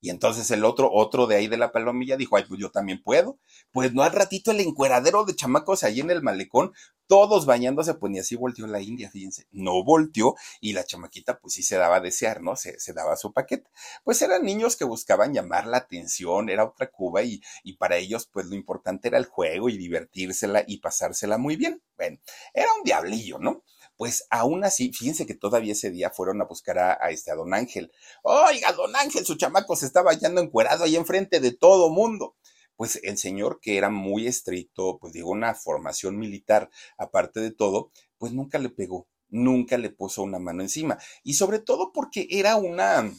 Y 0.00 0.10
entonces 0.10 0.50
el 0.50 0.64
otro, 0.64 0.90
otro 0.92 1.26
de 1.26 1.36
ahí 1.36 1.48
de 1.48 1.56
la 1.56 1.72
palomilla 1.72 2.16
dijo, 2.16 2.36
ay, 2.36 2.44
pues 2.48 2.60
yo 2.60 2.70
también 2.70 3.02
puedo. 3.02 3.38
Pues 3.72 3.92
no 3.92 4.02
al 4.02 4.12
ratito 4.12 4.50
el 4.50 4.60
encueradero 4.60 5.24
de 5.24 5.34
chamacos 5.34 5.82
allí 5.82 6.00
en 6.00 6.10
el 6.10 6.22
malecón, 6.22 6.72
todos 7.08 7.46
bañándose, 7.46 7.94
pues 7.94 8.12
ni 8.12 8.18
así 8.18 8.36
volteó 8.36 8.66
la 8.66 8.80
India, 8.80 9.10
fíjense. 9.10 9.46
No 9.50 9.82
volteó 9.82 10.34
y 10.60 10.74
la 10.74 10.84
chamaquita 10.84 11.38
pues 11.38 11.54
sí 11.54 11.62
se 11.62 11.76
daba 11.76 11.96
a 11.96 12.00
desear, 12.00 12.42
¿no? 12.42 12.54
Se, 12.54 12.78
se 12.78 12.92
daba 12.92 13.16
su 13.16 13.32
paquete. 13.32 13.68
Pues 14.04 14.20
eran 14.22 14.42
niños 14.44 14.76
que 14.76 14.84
buscaban 14.84 15.32
llamar 15.32 15.66
la 15.66 15.78
atención, 15.78 16.50
era 16.50 16.64
otra 16.64 16.90
Cuba 16.90 17.22
y, 17.22 17.40
y 17.64 17.76
para 17.76 17.96
ellos 17.96 18.28
pues 18.30 18.46
lo 18.46 18.54
importante 18.54 19.08
era 19.08 19.18
el 19.18 19.26
juego 19.26 19.68
y 19.68 19.78
divertírsela 19.78 20.64
y 20.66 20.78
pasársela 20.78 21.38
muy 21.38 21.56
bien. 21.56 21.82
Bueno, 21.96 22.18
era 22.54 22.68
un 22.76 22.84
diablillo, 22.84 23.38
¿no? 23.38 23.64
Pues 23.98 24.26
aún 24.30 24.64
así, 24.64 24.92
fíjense 24.92 25.26
que 25.26 25.34
todavía 25.34 25.72
ese 25.72 25.90
día 25.90 26.08
fueron 26.10 26.40
a 26.40 26.46
buscar 26.46 26.78
a, 26.78 26.94
este 27.10 27.30
a 27.32 27.34
don 27.34 27.52
Ángel. 27.52 27.92
Oiga, 28.22 28.72
don 28.72 28.96
Ángel, 28.96 29.26
su 29.26 29.34
chamaco 29.36 29.76
se 29.76 29.86
está 29.86 30.02
bañando 30.02 30.40
encuerado 30.40 30.84
ahí 30.84 30.96
enfrente 30.96 31.40
de 31.40 31.52
todo 31.52 31.90
mundo 31.90 32.36
pues 32.76 33.00
el 33.02 33.18
señor 33.18 33.58
que 33.60 33.76
era 33.76 33.90
muy 33.90 34.28
estricto, 34.28 34.98
pues 35.00 35.12
digo, 35.12 35.30
una 35.30 35.52
formación 35.52 36.16
militar, 36.16 36.70
aparte 36.96 37.40
de 37.40 37.50
todo, 37.50 37.90
pues 38.18 38.32
nunca 38.32 38.58
le 38.58 38.68
pegó, 38.68 39.08
nunca 39.30 39.76
le 39.78 39.90
puso 39.90 40.22
una 40.22 40.38
mano 40.38 40.62
encima. 40.62 40.96
Y 41.24 41.34
sobre 41.34 41.58
todo 41.58 41.92
porque 41.92 42.28
era 42.30 42.54
una, 42.54 43.12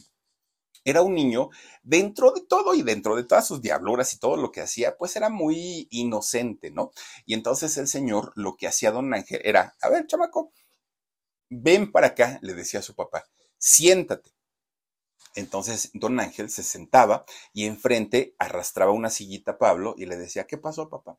era 0.84 1.02
un 1.02 1.14
niño, 1.14 1.50
dentro 1.82 2.32
de 2.32 2.40
todo 2.40 2.74
y 2.74 2.82
dentro 2.82 3.16
de 3.16 3.24
todas 3.24 3.46
sus 3.46 3.60
diabluras 3.60 4.14
y 4.14 4.18
todo 4.18 4.38
lo 4.38 4.50
que 4.50 4.62
hacía, 4.62 4.96
pues 4.96 5.14
era 5.16 5.28
muy 5.28 5.88
inocente, 5.90 6.70
¿no? 6.70 6.90
Y 7.26 7.34
entonces 7.34 7.76
el 7.76 7.86
señor 7.86 8.32
lo 8.36 8.56
que 8.56 8.66
hacía 8.66 8.92
don 8.92 9.12
Ángel 9.12 9.42
era, 9.44 9.74
a 9.82 9.90
ver, 9.90 10.06
chamaco, 10.06 10.52
ven 11.50 11.92
para 11.92 12.08
acá, 12.08 12.38
le 12.42 12.54
decía 12.54 12.80
a 12.80 12.84
su 12.84 12.94
papá, 12.94 13.26
siéntate. 13.58 14.30
Entonces 15.34 15.90
don 15.94 16.18
Ángel 16.18 16.50
se 16.50 16.62
sentaba 16.62 17.24
y 17.52 17.66
enfrente 17.66 18.34
arrastraba 18.38 18.92
una 18.92 19.10
sillita 19.10 19.52
a 19.52 19.58
Pablo 19.58 19.94
y 19.96 20.06
le 20.06 20.16
decía, 20.16 20.46
¿qué 20.46 20.58
pasó, 20.58 20.88
papá? 20.88 21.18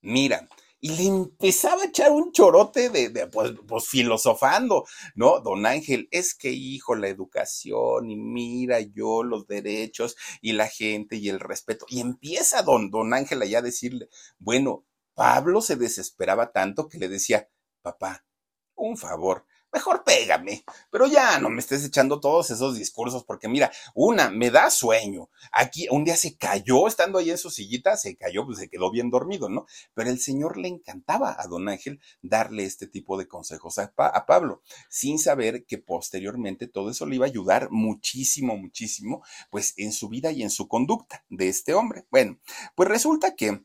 Mira, 0.00 0.48
y 0.80 0.90
le 0.96 1.04
empezaba 1.06 1.82
a 1.82 1.86
echar 1.86 2.12
un 2.12 2.30
chorote 2.30 2.90
de, 2.90 3.26
pues, 3.28 3.52
pues, 3.66 3.88
filosofando, 3.88 4.84
¿no? 5.14 5.40
Don 5.40 5.64
Ángel, 5.64 6.08
es 6.10 6.34
que 6.34 6.50
hijo, 6.50 6.94
la 6.94 7.08
educación 7.08 8.10
y 8.10 8.16
mira 8.16 8.80
yo 8.80 9.22
los 9.22 9.46
derechos 9.46 10.14
y 10.42 10.52
la 10.52 10.68
gente 10.68 11.16
y 11.16 11.30
el 11.30 11.40
respeto. 11.40 11.86
Y 11.88 12.00
empieza 12.00 12.60
don, 12.62 12.90
don 12.90 13.14
Ángel 13.14 13.40
allá 13.40 13.60
a 13.60 13.62
decirle, 13.62 14.08
bueno, 14.38 14.84
Pablo 15.14 15.62
se 15.62 15.76
desesperaba 15.76 16.52
tanto 16.52 16.88
que 16.88 16.98
le 16.98 17.08
decía, 17.08 17.48
papá, 17.80 18.26
un 18.74 18.98
favor, 18.98 19.46
mejor 19.74 20.04
pégame, 20.04 20.64
pero 20.90 21.06
ya 21.06 21.38
no 21.40 21.50
me 21.50 21.60
estés 21.60 21.84
echando 21.84 22.20
todos 22.20 22.50
esos 22.50 22.76
discursos, 22.76 23.24
porque 23.24 23.48
mira, 23.48 23.72
una, 23.94 24.30
me 24.30 24.50
da 24.50 24.70
sueño. 24.70 25.28
Aquí 25.52 25.88
un 25.90 26.04
día 26.04 26.16
se 26.16 26.36
cayó, 26.36 26.86
estando 26.86 27.18
ahí 27.18 27.30
en 27.30 27.38
su 27.38 27.50
sillita, 27.50 27.96
se 27.96 28.16
cayó, 28.16 28.46
pues 28.46 28.58
se 28.58 28.68
quedó 28.68 28.90
bien 28.90 29.10
dormido, 29.10 29.48
¿no? 29.48 29.66
Pero 29.92 30.10
el 30.10 30.20
Señor 30.20 30.56
le 30.56 30.68
encantaba 30.68 31.36
a 31.38 31.46
don 31.48 31.68
Ángel 31.68 32.00
darle 32.22 32.64
este 32.64 32.86
tipo 32.86 33.18
de 33.18 33.26
consejos 33.26 33.78
a, 33.78 33.92
a 33.96 34.26
Pablo, 34.26 34.62
sin 34.88 35.18
saber 35.18 35.66
que 35.66 35.78
posteriormente 35.78 36.68
todo 36.68 36.90
eso 36.90 37.04
le 37.04 37.16
iba 37.16 37.26
a 37.26 37.28
ayudar 37.28 37.68
muchísimo, 37.70 38.56
muchísimo, 38.56 39.24
pues 39.50 39.74
en 39.76 39.92
su 39.92 40.08
vida 40.08 40.30
y 40.30 40.42
en 40.42 40.50
su 40.50 40.68
conducta 40.68 41.24
de 41.28 41.48
este 41.48 41.74
hombre. 41.74 42.06
Bueno, 42.10 42.38
pues 42.76 42.88
resulta 42.88 43.34
que 43.34 43.64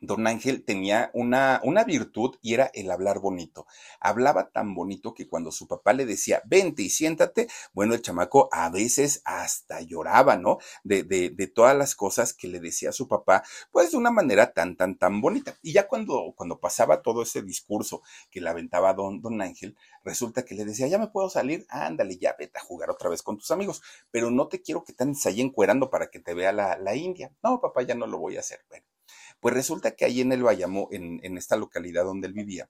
Don 0.00 0.26
Ángel 0.26 0.64
tenía 0.64 1.10
una, 1.14 1.60
una, 1.64 1.84
virtud 1.84 2.36
y 2.42 2.54
era 2.54 2.70
el 2.74 2.90
hablar 2.90 3.18
bonito. 3.18 3.66
Hablaba 4.00 4.50
tan 4.50 4.74
bonito 4.74 5.14
que 5.14 5.28
cuando 5.28 5.52
su 5.52 5.66
papá 5.66 5.92
le 5.92 6.06
decía, 6.06 6.42
vente 6.44 6.82
y 6.82 6.90
siéntate, 6.90 7.48
bueno, 7.72 7.94
el 7.94 8.02
chamaco 8.02 8.48
a 8.52 8.68
veces 8.70 9.22
hasta 9.24 9.80
lloraba, 9.80 10.36
¿no? 10.36 10.58
De, 10.84 11.02
de, 11.02 11.30
de 11.30 11.46
todas 11.46 11.76
las 11.76 11.94
cosas 11.94 12.32
que 12.34 12.48
le 12.48 12.60
decía 12.60 12.92
su 12.92 13.08
papá, 13.08 13.42
pues 13.70 13.90
de 13.92 13.96
una 13.96 14.10
manera 14.10 14.52
tan, 14.52 14.76
tan, 14.76 14.96
tan 14.98 15.20
bonita. 15.20 15.56
Y 15.62 15.72
ya 15.72 15.88
cuando, 15.88 16.32
cuando 16.36 16.58
pasaba 16.60 17.02
todo 17.02 17.22
ese 17.22 17.42
discurso 17.42 18.02
que 18.30 18.40
le 18.40 18.50
aventaba 18.50 18.94
don, 18.94 19.20
don 19.20 19.40
Ángel, 19.42 19.76
resulta 20.04 20.44
que 20.44 20.54
le 20.54 20.64
decía, 20.64 20.88
ya 20.88 20.98
me 20.98 21.08
puedo 21.08 21.30
salir, 21.30 21.66
ándale, 21.68 22.18
ya 22.18 22.36
vete 22.38 22.58
a 22.58 22.62
jugar 22.62 22.90
otra 22.90 23.10
vez 23.10 23.22
con 23.22 23.38
tus 23.38 23.50
amigos, 23.50 23.82
pero 24.10 24.30
no 24.30 24.48
te 24.48 24.60
quiero 24.62 24.84
que 24.84 24.92
te 24.92 25.04
andes 25.04 25.24
ahí 25.26 25.40
encuerando 25.40 25.90
para 25.90 26.10
que 26.10 26.20
te 26.20 26.34
vea 26.34 26.52
la, 26.52 26.78
la 26.78 26.94
India. 26.94 27.32
No, 27.42 27.60
papá, 27.60 27.82
ya 27.82 27.94
no 27.94 28.06
lo 28.06 28.18
voy 28.18 28.36
a 28.36 28.40
hacer. 28.40 28.60
Bueno 28.68 28.97
pues 29.40 29.54
resulta 29.54 29.96
que 29.96 30.04
ahí 30.04 30.20
en 30.20 30.32
el 30.32 30.42
Bayamo, 30.42 30.88
en, 30.92 31.20
en 31.22 31.38
esta 31.38 31.56
localidad 31.56 32.04
donde 32.04 32.28
él 32.28 32.32
vivía, 32.32 32.68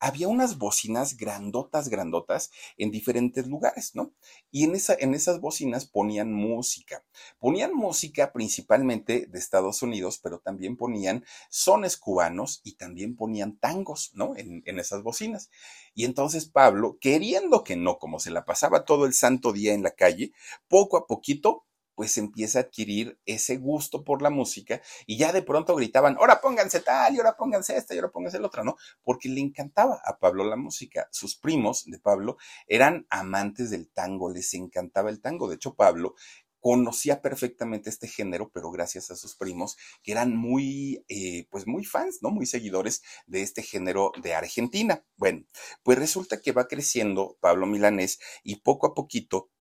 había 0.00 0.28
unas 0.28 0.56
bocinas 0.56 1.18
grandotas, 1.18 1.90
grandotas 1.90 2.50
en 2.78 2.90
diferentes 2.90 3.46
lugares, 3.46 3.94
¿no? 3.94 4.14
Y 4.50 4.64
en, 4.64 4.74
esa, 4.74 4.96
en 4.98 5.14
esas 5.14 5.40
bocinas 5.40 5.84
ponían 5.84 6.32
música. 6.32 7.04
Ponían 7.38 7.74
música 7.74 8.32
principalmente 8.32 9.26
de 9.26 9.38
Estados 9.38 9.82
Unidos, 9.82 10.18
pero 10.22 10.38
también 10.38 10.76
ponían 10.78 11.24
sones 11.50 11.98
cubanos 11.98 12.62
y 12.64 12.76
también 12.76 13.14
ponían 13.14 13.58
tangos, 13.58 14.10
¿no? 14.14 14.34
En, 14.36 14.62
en 14.64 14.78
esas 14.78 15.02
bocinas. 15.02 15.50
Y 15.94 16.06
entonces 16.06 16.48
Pablo, 16.48 16.96
queriendo 16.98 17.62
que 17.62 17.76
no, 17.76 17.98
como 17.98 18.20
se 18.20 18.30
la 18.30 18.46
pasaba 18.46 18.86
todo 18.86 19.04
el 19.04 19.12
santo 19.12 19.52
día 19.52 19.74
en 19.74 19.82
la 19.82 19.90
calle, 19.90 20.32
poco 20.66 20.96
a 20.96 21.06
poquito 21.06 21.66
pues 22.00 22.16
empieza 22.16 22.60
a 22.60 22.62
adquirir 22.62 23.20
ese 23.26 23.58
gusto 23.58 24.04
por 24.04 24.22
la 24.22 24.30
música 24.30 24.80
y 25.04 25.18
ya 25.18 25.34
de 25.34 25.42
pronto 25.42 25.76
gritaban, 25.76 26.16
ahora 26.16 26.40
pónganse 26.40 26.80
tal 26.80 27.14
y 27.14 27.18
ahora 27.18 27.36
pónganse 27.36 27.76
esta 27.76 27.92
y 27.94 27.98
ahora 27.98 28.10
pónganse 28.10 28.38
el 28.38 28.44
otro, 28.46 28.64
¿no? 28.64 28.76
Porque 29.02 29.28
le 29.28 29.42
encantaba 29.42 30.00
a 30.06 30.16
Pablo 30.16 30.44
la 30.44 30.56
música. 30.56 31.08
Sus 31.12 31.36
primos 31.36 31.84
de 31.84 31.98
Pablo 31.98 32.38
eran 32.66 33.06
amantes 33.10 33.68
del 33.68 33.90
tango, 33.90 34.30
les 34.30 34.54
encantaba 34.54 35.10
el 35.10 35.20
tango. 35.20 35.46
De 35.46 35.56
hecho, 35.56 35.74
Pablo 35.74 36.14
conocía 36.60 37.20
perfectamente 37.20 37.90
este 37.90 38.08
género, 38.08 38.50
pero 38.50 38.70
gracias 38.70 39.10
a 39.10 39.16
sus 39.16 39.36
primos, 39.36 39.76
que 40.02 40.12
eran 40.12 40.34
muy, 40.34 41.04
eh, 41.08 41.48
pues 41.50 41.66
muy 41.66 41.84
fans, 41.84 42.20
¿no? 42.22 42.30
Muy 42.30 42.46
seguidores 42.46 43.02
de 43.26 43.42
este 43.42 43.62
género 43.62 44.12
de 44.22 44.32
Argentina. 44.32 45.04
Bueno, 45.16 45.44
pues 45.82 45.98
resulta 45.98 46.40
que 46.40 46.52
va 46.52 46.66
creciendo 46.66 47.36
Pablo 47.40 47.66
Milanés 47.66 48.20
y 48.42 48.56
poco 48.62 48.86
a 48.86 48.94
poquito 48.94 49.50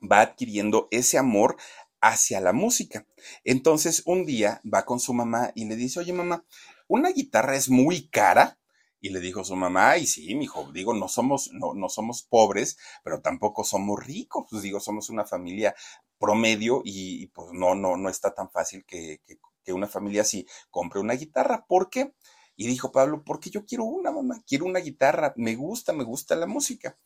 va 0.00 0.20
adquiriendo 0.20 0.88
ese 0.90 1.18
amor 1.18 1.56
hacia 2.00 2.40
la 2.40 2.52
música. 2.52 3.06
Entonces 3.44 4.02
un 4.06 4.24
día 4.24 4.60
va 4.72 4.84
con 4.84 5.00
su 5.00 5.12
mamá 5.14 5.52
y 5.54 5.64
le 5.64 5.76
dice, 5.76 6.00
oye 6.00 6.12
mamá, 6.12 6.44
una 6.86 7.10
guitarra 7.10 7.56
es 7.56 7.68
muy 7.68 8.08
cara. 8.08 8.58
Y 9.00 9.10
le 9.10 9.20
dijo 9.20 9.44
su 9.44 9.54
mamá, 9.54 9.96
y 9.96 10.08
sí, 10.08 10.26
hijo, 10.26 10.72
digo, 10.72 10.92
no 10.92 11.06
somos, 11.06 11.52
no, 11.52 11.72
no 11.72 11.88
somos 11.88 12.24
pobres, 12.24 12.78
pero 13.04 13.20
tampoco 13.20 13.62
somos 13.62 14.04
ricos, 14.04 14.46
pues 14.50 14.60
digo, 14.60 14.80
somos 14.80 15.08
una 15.08 15.24
familia 15.24 15.72
promedio 16.18 16.82
y, 16.84 17.28
pues 17.28 17.50
no, 17.52 17.76
no, 17.76 17.96
no 17.96 18.08
está 18.08 18.34
tan 18.34 18.50
fácil 18.50 18.84
que, 18.84 19.20
que, 19.24 19.38
una 19.72 19.86
familia 19.86 20.22
así 20.22 20.46
compre 20.70 20.98
una 20.98 21.12
guitarra. 21.12 21.66
¿Por 21.68 21.90
qué? 21.90 22.14
Y 22.60 22.66
dijo 22.66 22.90
Pablo, 22.90 23.22
porque 23.24 23.50
yo 23.50 23.64
quiero 23.64 23.84
una, 23.84 24.10
mamá, 24.10 24.42
quiero 24.44 24.64
una 24.64 24.80
guitarra, 24.80 25.32
me 25.36 25.54
gusta, 25.54 25.92
me 25.92 26.02
gusta 26.02 26.34
la 26.34 26.48
música. 26.48 26.98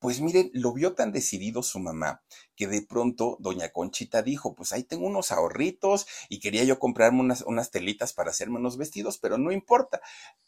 Pues 0.00 0.20
miren, 0.20 0.50
lo 0.52 0.72
vio 0.72 0.94
tan 0.94 1.12
decidido 1.12 1.62
su 1.62 1.78
mamá 1.78 2.24
que 2.56 2.66
de 2.66 2.82
pronto 2.82 3.36
doña 3.38 3.70
Conchita 3.70 4.22
dijo, 4.22 4.56
pues 4.56 4.72
ahí 4.72 4.82
tengo 4.82 5.06
unos 5.06 5.30
ahorritos 5.30 6.08
y 6.28 6.40
quería 6.40 6.64
yo 6.64 6.80
comprarme 6.80 7.20
unas, 7.20 7.42
unas 7.42 7.70
telitas 7.70 8.14
para 8.14 8.30
hacerme 8.30 8.58
unos 8.58 8.78
vestidos, 8.78 9.18
pero 9.18 9.38
no 9.38 9.52
importa, 9.52 10.00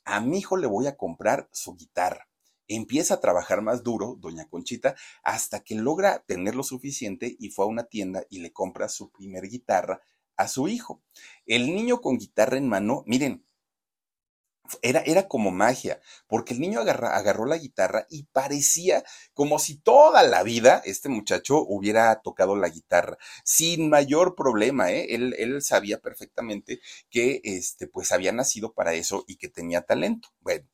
a 0.05 0.21
mi 0.21 0.39
hijo 0.39 0.57
le 0.57 0.67
voy 0.67 0.89
a 0.89 0.97
comprar 0.97 1.49
su 1.53 1.77
guitarra. 1.77 2.29
Empieza 2.67 3.15
a 3.15 3.21
trabajar 3.21 3.63
más 3.63 3.85
duro, 3.85 4.17
doña 4.19 4.49
Conchita, 4.49 4.97
hasta 5.23 5.61
que 5.61 5.77
logra 5.77 6.25
tener 6.27 6.57
lo 6.57 6.65
suficiente 6.65 7.37
y 7.39 7.51
fue 7.51 7.65
a 7.65 7.69
una 7.69 7.85
tienda 7.85 8.25
y 8.29 8.41
le 8.41 8.53
compra 8.53 8.89
su 8.89 9.13
primer 9.13 9.49
guitarra 9.49 10.03
a 10.37 10.49
su 10.49 10.67
hijo. 10.67 11.01
El 11.47 11.73
niño 11.73 12.01
con 12.01 12.19
guitarra 12.19 12.59
en 12.59 12.69
mano, 12.69 13.05
miren, 13.07 13.45
era, 14.83 15.01
era 15.01 15.29
como 15.29 15.51
magia, 15.51 16.01
porque 16.27 16.55
el 16.55 16.61
niño 16.61 16.81
agarró 16.81 17.47
la 17.47 17.59
guitarra 17.59 18.07
y 18.11 18.25
parecía 18.25 19.05
como 19.35 19.59
si 19.59 19.77
toda 19.77 20.23
la 20.23 20.43
vida 20.43 20.83
este 20.85 21.09
muchacho 21.09 21.59
hubiera 21.67 22.21
tocado 22.23 22.57
la 22.57 22.69
guitarra, 22.69 23.19
sin 23.45 23.89
mayor 23.91 24.35
problema, 24.35 24.91
¿eh? 24.93 25.15
Él, 25.15 25.35
él 25.39 25.63
sabía 25.63 25.99
perfectamente 26.01 26.81
que, 27.11 27.41
este, 27.45 27.87
pues 27.87 28.13
había 28.13 28.33
nacido 28.33 28.73
para 28.73 28.95
eso 28.95 29.25
y 29.27 29.37
que 29.37 29.49
tenía 29.49 29.83
talento. 29.83 30.29
Bueno, 30.41 30.67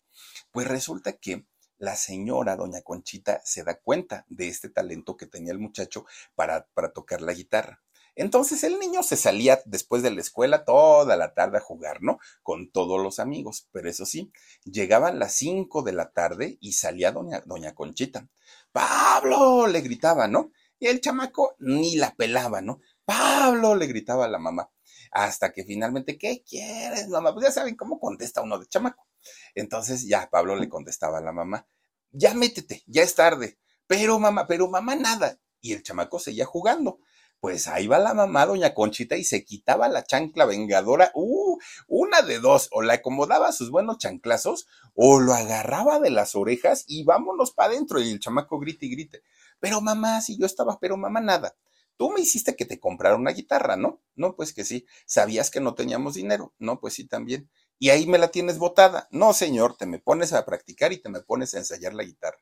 pues 0.50 0.66
resulta 0.68 1.12
que 1.14 1.46
la 1.78 1.96
señora, 1.96 2.56
doña 2.56 2.82
Conchita, 2.82 3.40
se 3.44 3.64
da 3.64 3.74
cuenta 3.80 4.24
de 4.28 4.48
este 4.48 4.68
talento 4.68 5.16
que 5.16 5.26
tenía 5.26 5.52
el 5.52 5.58
muchacho 5.58 6.06
para, 6.34 6.66
para 6.74 6.92
tocar 6.92 7.20
la 7.20 7.32
guitarra. 7.34 7.82
Entonces 8.16 8.62
el 8.64 8.78
niño 8.78 9.02
se 9.02 9.16
salía 9.16 9.60
después 9.64 10.02
de 10.02 10.10
la 10.10 10.20
escuela 10.20 10.64
toda 10.64 11.16
la 11.16 11.34
tarde 11.34 11.58
a 11.58 11.60
jugar, 11.60 12.02
¿no? 12.02 12.18
Con 12.42 12.70
todos 12.70 13.02
los 13.02 13.18
amigos. 13.18 13.68
Pero 13.72 13.88
eso 13.88 14.06
sí, 14.06 14.32
llegaban 14.64 15.18
las 15.18 15.34
cinco 15.34 15.82
de 15.82 15.92
la 15.92 16.12
tarde 16.12 16.58
y 16.60 16.72
salía 16.72 17.12
doña, 17.12 17.42
doña 17.46 17.74
Conchita. 17.74 18.28
Pablo, 18.72 19.66
le 19.66 19.80
gritaba, 19.80 20.28
¿no? 20.28 20.52
Y 20.78 20.86
el 20.86 21.00
chamaco 21.00 21.56
ni 21.58 21.96
la 21.96 22.14
pelaba, 22.14 22.60
¿no? 22.60 22.80
Pablo, 23.04 23.74
le 23.74 23.86
gritaba 23.86 24.24
a 24.26 24.28
la 24.28 24.38
mamá. 24.38 24.70
Hasta 25.10 25.52
que 25.52 25.64
finalmente, 25.64 26.18
¿qué 26.18 26.42
quieres, 26.42 27.08
mamá? 27.08 27.32
Pues 27.32 27.46
ya 27.46 27.52
saben 27.52 27.76
cómo 27.76 28.00
contesta 28.00 28.42
uno 28.42 28.58
de 28.58 28.66
chamaco. 28.66 29.06
Entonces 29.54 30.06
ya 30.06 30.28
Pablo 30.30 30.56
le 30.56 30.68
contestaba 30.68 31.18
a 31.18 31.22
la 31.22 31.32
mamá, 31.32 31.66
ya 32.10 32.34
métete, 32.34 32.82
ya 32.86 33.02
es 33.02 33.14
tarde. 33.14 33.58
Pero 33.86 34.18
mamá, 34.18 34.46
pero 34.46 34.68
mamá 34.68 34.96
nada. 34.96 35.38
Y 35.60 35.72
el 35.72 35.82
chamaco 35.82 36.18
seguía 36.18 36.46
jugando. 36.46 37.00
Pues 37.40 37.68
ahí 37.68 37.86
va 37.86 37.98
la 37.98 38.14
mamá, 38.14 38.46
doña 38.46 38.74
Conchita, 38.74 39.16
y 39.16 39.24
se 39.24 39.44
quitaba 39.44 39.88
la 39.88 40.04
chancla 40.04 40.46
vengadora, 40.46 41.10
uh, 41.14 41.58
una 41.88 42.22
de 42.22 42.38
dos, 42.40 42.68
o 42.72 42.82
le 42.82 42.94
acomodaba 42.94 43.52
sus 43.52 43.70
buenos 43.70 43.98
chanclazos, 43.98 44.66
o 44.94 45.20
lo 45.20 45.34
agarraba 45.34 46.00
de 46.00 46.10
las 46.10 46.34
orejas 46.34 46.84
y 46.86 47.04
vámonos 47.04 47.52
para 47.52 47.70
adentro, 47.72 48.00
y 48.00 48.10
el 48.10 48.20
chamaco 48.20 48.58
grite 48.58 48.86
y 48.86 48.90
grite. 48.90 49.22
Pero 49.60 49.80
mamá, 49.80 50.20
si 50.22 50.38
yo 50.38 50.46
estaba, 50.46 50.78
pero 50.80 50.96
mamá 50.96 51.20
nada. 51.20 51.54
Tú 51.96 52.10
me 52.10 52.20
hiciste 52.20 52.56
que 52.56 52.64
te 52.64 52.80
comprara 52.80 53.16
una 53.16 53.30
guitarra, 53.32 53.76
¿no? 53.76 54.02
No, 54.16 54.34
pues 54.36 54.52
que 54.52 54.64
sí. 54.64 54.86
¿Sabías 55.06 55.50
que 55.50 55.60
no 55.60 55.74
teníamos 55.74 56.14
dinero? 56.14 56.52
No, 56.58 56.80
pues 56.80 56.94
sí 56.94 57.06
también. 57.06 57.50
Y 57.78 57.90
ahí 57.90 58.06
me 58.06 58.18
la 58.18 58.28
tienes 58.28 58.58
botada. 58.58 59.08
No, 59.10 59.32
señor, 59.32 59.76
te 59.76 59.86
me 59.86 59.98
pones 60.00 60.32
a 60.32 60.44
practicar 60.44 60.92
y 60.92 60.98
te 61.00 61.08
me 61.08 61.20
pones 61.20 61.54
a 61.54 61.58
ensayar 61.58 61.94
la 61.94 62.02
guitarra. 62.04 62.38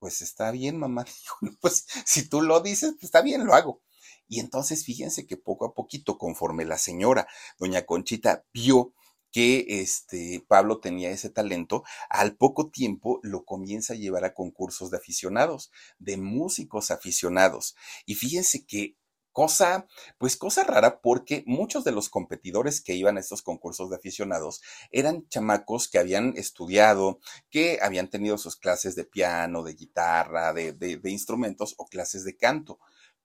Pues 0.00 0.22
está 0.22 0.50
bien, 0.52 0.78
mamá. 0.78 1.06
Pues 1.60 1.86
si 2.06 2.28
tú 2.28 2.42
lo 2.42 2.60
dices, 2.60 2.92
pues 2.92 3.04
está 3.04 3.22
bien, 3.22 3.46
lo 3.46 3.54
hago. 3.54 3.82
Y 4.28 4.40
entonces 4.40 4.84
fíjense 4.84 5.26
que 5.26 5.36
poco 5.36 5.66
a 5.66 5.74
poquito, 5.74 6.18
conforme 6.18 6.64
la 6.64 6.78
señora, 6.78 7.26
doña 7.58 7.86
Conchita, 7.86 8.44
vio 8.52 8.92
que 9.30 9.66
este 9.80 10.44
Pablo 10.46 10.78
tenía 10.78 11.10
ese 11.10 11.28
talento, 11.28 11.82
al 12.08 12.36
poco 12.36 12.70
tiempo 12.70 13.18
lo 13.24 13.44
comienza 13.44 13.94
a 13.94 13.96
llevar 13.96 14.24
a 14.24 14.32
concursos 14.32 14.90
de 14.90 14.98
aficionados, 14.98 15.72
de 15.98 16.16
músicos 16.16 16.92
aficionados. 16.92 17.74
Y 18.06 18.14
fíjense 18.14 18.64
que 18.64 18.96
Cosa, 19.34 19.88
pues 20.16 20.36
cosa 20.36 20.62
rara 20.62 21.00
porque 21.00 21.42
muchos 21.44 21.82
de 21.82 21.90
los 21.90 22.08
competidores 22.08 22.80
que 22.80 22.94
iban 22.94 23.16
a 23.16 23.20
estos 23.20 23.42
concursos 23.42 23.90
de 23.90 23.96
aficionados 23.96 24.62
eran 24.92 25.26
chamacos 25.28 25.88
que 25.88 25.98
habían 25.98 26.34
estudiado, 26.36 27.18
que 27.50 27.80
habían 27.82 28.08
tenido 28.08 28.38
sus 28.38 28.54
clases 28.54 28.94
de 28.94 29.02
piano, 29.02 29.64
de 29.64 29.74
guitarra, 29.74 30.52
de, 30.52 31.00
instrumentos 31.06 31.74
o 31.78 31.86
clases 31.86 32.22
de 32.24 32.36
canto. 32.36 32.78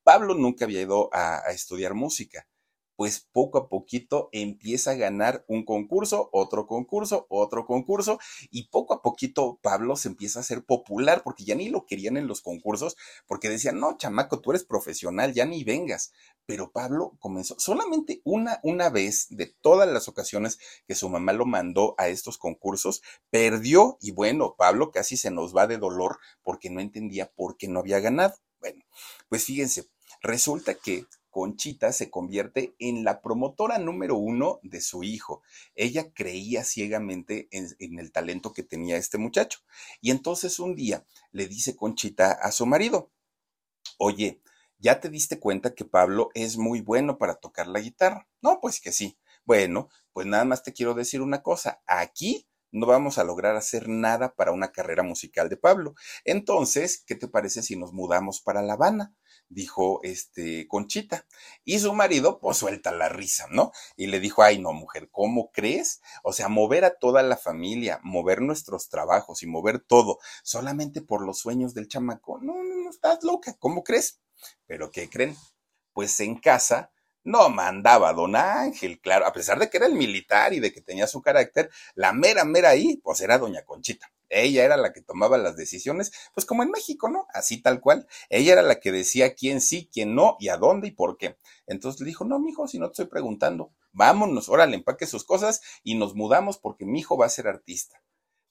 Pablo 0.09 0.33
nunca 0.33 0.65
había 0.65 0.81
ido 0.81 1.11
a 1.13 1.51
estudiar 1.51 1.93
música 1.93 2.47
pues 2.99 3.25
poco 3.31 3.57
a 3.59 3.69
poquito 3.69 4.27
empieza 4.33 4.91
a 4.91 4.95
ganar 4.95 5.45
un 5.47 5.63
concurso, 5.63 6.29
otro 6.33 6.67
concurso, 6.67 7.27
otro 7.29 7.65
concurso, 7.65 8.19
y 8.51 8.67
poco 8.67 8.93
a 8.93 9.01
poquito 9.01 9.57
Pablo 9.61 9.95
se 9.95 10.09
empieza 10.09 10.39
a 10.39 10.41
hacer 10.41 10.65
popular 10.65 11.21
porque 11.23 11.45
ya 11.45 11.55
ni 11.55 11.69
lo 11.69 11.85
querían 11.85 12.17
en 12.17 12.27
los 12.27 12.41
concursos, 12.41 12.97
porque 13.25 13.47
decían, 13.47 13.79
no, 13.79 13.95
chamaco, 13.95 14.41
tú 14.41 14.51
eres 14.51 14.65
profesional, 14.65 15.33
ya 15.33 15.45
ni 15.45 15.63
vengas. 15.63 16.11
Pero 16.45 16.73
Pablo 16.73 17.15
comenzó 17.19 17.55
solamente 17.57 18.19
una, 18.25 18.59
una 18.63 18.89
vez 18.89 19.27
de 19.29 19.45
todas 19.61 19.87
las 19.87 20.09
ocasiones 20.09 20.59
que 20.85 20.93
su 20.93 21.07
mamá 21.07 21.31
lo 21.31 21.45
mandó 21.45 21.95
a 21.97 22.09
estos 22.09 22.37
concursos, 22.37 23.01
perdió 23.29 23.97
y 24.01 24.11
bueno, 24.11 24.55
Pablo 24.57 24.91
casi 24.91 25.15
se 25.15 25.31
nos 25.31 25.55
va 25.55 25.67
de 25.67 25.77
dolor 25.77 26.19
porque 26.43 26.69
no 26.69 26.81
entendía 26.81 27.31
por 27.31 27.55
qué 27.55 27.69
no 27.69 27.79
había 27.79 28.01
ganado. 28.01 28.35
Bueno, 28.59 28.83
pues 29.29 29.45
fíjense, 29.45 29.87
resulta 30.21 30.75
que 30.75 31.05
Conchita 31.29 31.93
se 31.93 32.09
convierte 32.09 32.75
en 32.79 33.03
la 33.03 33.21
promotora 33.21 33.77
número 33.77 34.17
uno 34.17 34.59
de 34.63 34.81
su 34.81 35.03
hijo. 35.03 35.43
Ella 35.75 36.11
creía 36.13 36.63
ciegamente 36.63 37.47
en, 37.51 37.99
el 37.99 38.11
talento 38.11 38.51
que 38.51 38.63
tenía 38.63 38.97
este 38.97 39.17
muchacho. 39.17 39.59
Y 40.01 40.11
entonces 40.11 40.59
un 40.59 40.75
día 40.75 41.05
le 41.31 41.47
dice 41.47 41.75
Conchita 41.75 42.31
a 42.31 42.51
su 42.51 42.65
marido, 42.65 43.11
oye, 43.97 44.41
¿ya 44.79 44.99
te 44.99 45.09
diste 45.09 45.39
cuenta 45.39 45.75
que 45.75 45.85
Pablo 45.85 46.29
es 46.33 46.57
muy 46.57 46.81
bueno 46.81 47.17
para 47.17 47.35
tocar 47.35 47.67
la 47.67 47.79
guitarra? 47.79 48.27
No, 48.41 48.59
pues 48.59 48.81
que 48.81 48.91
sí. 48.91 49.17
Bueno, 49.45 49.89
pues 50.13 50.25
nada 50.27 50.45
más 50.45 50.63
te 50.63 50.73
quiero 50.73 50.93
decir 50.93 51.21
una 51.21 51.43
cosa. 51.43 51.81
Aquí 51.85 52.47
no 52.71 52.85
vamos 52.85 53.17
a 53.17 53.23
lograr 53.23 53.55
hacer 53.55 53.87
nada 53.87 54.35
para 54.35 54.51
una 54.51 54.71
carrera 54.71 55.03
musical 55.03 55.49
de 55.49 55.57
Pablo. 55.57 55.95
Entonces, 56.23 57.03
¿qué 57.05 57.15
te 57.15 57.27
parece 57.27 57.61
si 57.61 57.75
nos 57.75 57.93
mudamos 57.93 58.41
para 58.41 58.61
La 58.61 58.73
Habana? 58.73 59.13
Dijo 59.49 59.99
este 60.03 60.67
Conchita. 60.67 61.25
Y 61.65 61.79
su 61.79 61.93
marido, 61.93 62.39
pues 62.39 62.57
suelta 62.57 62.91
la 62.91 63.09
risa, 63.09 63.47
¿no? 63.49 63.71
Y 63.97 64.07
le 64.07 64.19
dijo, 64.19 64.43
ay, 64.43 64.59
no, 64.59 64.71
mujer, 64.73 65.09
¿cómo 65.11 65.51
crees? 65.51 66.01
O 66.23 66.33
sea, 66.33 66.47
mover 66.47 66.85
a 66.85 66.95
toda 66.95 67.23
la 67.23 67.37
familia, 67.37 67.99
mover 68.03 68.41
nuestros 68.41 68.89
trabajos 68.89 69.43
y 69.43 69.47
mover 69.47 69.79
todo, 69.79 70.19
solamente 70.43 71.01
por 71.01 71.25
los 71.25 71.39
sueños 71.39 71.73
del 71.73 71.87
chamaco. 71.87 72.39
No, 72.41 72.63
no, 72.63 72.75
no, 72.75 72.89
estás 72.89 73.23
loca, 73.23 73.55
¿cómo 73.59 73.83
crees? 73.83 74.19
Pero 74.65 74.91
¿qué 74.91 75.09
creen? 75.09 75.35
Pues 75.93 76.19
en 76.21 76.39
casa 76.39 76.91
no 77.23 77.49
mandaba 77.49 78.13
don 78.13 78.35
Ángel, 78.35 78.99
claro, 79.01 79.25
a 79.25 79.33
pesar 79.33 79.59
de 79.59 79.69
que 79.69 79.77
era 79.77 79.87
el 79.87 79.93
militar 79.93 80.53
y 80.53 80.59
de 80.59 80.71
que 80.71 80.81
tenía 80.81 81.07
su 81.07 81.21
carácter, 81.21 81.69
la 81.95 82.13
mera, 82.13 82.45
mera 82.45 82.69
ahí, 82.69 82.97
pues 83.03 83.21
era 83.21 83.37
doña 83.37 83.63
Conchita. 83.65 84.11
Ella 84.29 84.63
era 84.63 84.77
la 84.77 84.93
que 84.93 85.01
tomaba 85.01 85.37
las 85.37 85.55
decisiones, 85.55 86.11
pues 86.33 86.45
como 86.45 86.63
en 86.63 86.71
México, 86.71 87.09
¿no? 87.09 87.27
Así 87.33 87.61
tal 87.61 87.81
cual. 87.81 88.07
Ella 88.29 88.53
era 88.53 88.61
la 88.61 88.79
que 88.79 88.91
decía 88.91 89.33
quién 89.35 89.61
sí, 89.61 89.89
quién 89.91 90.15
no, 90.15 90.37
y 90.39 90.49
a 90.49 90.57
dónde 90.57 90.87
y 90.87 90.91
por 90.91 91.17
qué. 91.17 91.37
Entonces 91.67 92.01
le 92.01 92.07
dijo, 92.07 92.25
no, 92.25 92.39
mijo, 92.39 92.67
si 92.67 92.79
no 92.79 92.87
te 92.87 92.93
estoy 92.93 93.05
preguntando, 93.07 93.73
vámonos, 93.91 94.49
órale, 94.49 94.75
empaque 94.75 95.05
sus 95.05 95.23
cosas 95.23 95.61
y 95.83 95.95
nos 95.95 96.15
mudamos 96.15 96.57
porque 96.57 96.85
mi 96.85 96.99
hijo 96.99 97.17
va 97.17 97.25
a 97.25 97.29
ser 97.29 97.47
artista. 97.47 98.01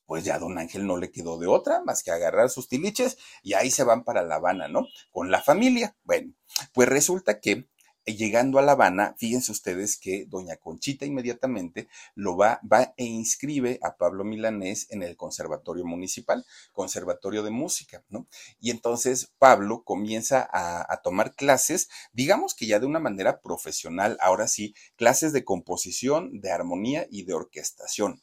Pues 0.07 0.25
ya 0.25 0.39
don 0.39 0.57
Ángel 0.59 0.87
no 0.87 0.97
le 0.97 1.11
quedó 1.11 1.39
de 1.39 1.47
otra 1.47 1.83
más 1.85 2.03
que 2.03 2.11
agarrar 2.11 2.49
sus 2.49 2.69
tiliches 2.69 3.19
y 3.43 3.53
ahí 3.53 3.71
se 3.71 3.85
van 3.85 4.05
para 4.05 4.23
La 4.23 4.37
Habana, 4.37 4.67
¿no? 4.67 4.87
Con 5.11 5.31
la 5.31 5.43
familia. 5.43 5.97
Bueno, 6.03 6.33
pues 6.73 6.89
resulta 6.89 7.41
que 7.41 7.69
llegando 8.17 8.59
a 8.59 8.63
La 8.63 8.73
Habana, 8.73 9.15
fíjense 9.19 9.53
ustedes 9.53 9.97
que 9.97 10.27
doña 10.27 10.57
Conchita 10.57 11.07
inmediatamente 11.07 11.89
lo 12.15 12.37
va, 12.37 12.61
va 12.71 12.95
e 12.97 13.05
inscribe 13.05 13.79
a 13.83 13.97
Pablo 13.97 14.25
Milanés 14.25 14.87
en 14.91 15.03
el 15.03 15.17
Conservatorio 15.17 15.85
Municipal, 15.85 16.45
Conservatorio 16.73 17.43
de 17.43 17.51
Música, 17.51 18.05
¿no? 18.09 18.27
Y 18.61 18.71
entonces 18.71 19.33
Pablo 19.39 19.83
comienza 19.85 20.49
a 20.53 21.01
tomar 21.03 21.35
clases, 21.35 21.89
digamos 22.13 22.55
que 22.55 22.67
ya 22.67 22.81
de 22.81 22.87
una 22.87 23.01
manera 23.01 23.41
profesional, 23.41 24.17
ahora 24.21 24.49
sí, 24.49 24.75
clases 24.97 25.33
de 25.33 25.45
composición, 25.45 26.41
de 26.41 26.51
armonía 26.51 27.07
y 27.11 27.25
de 27.25 27.35
orquestación. 27.35 28.21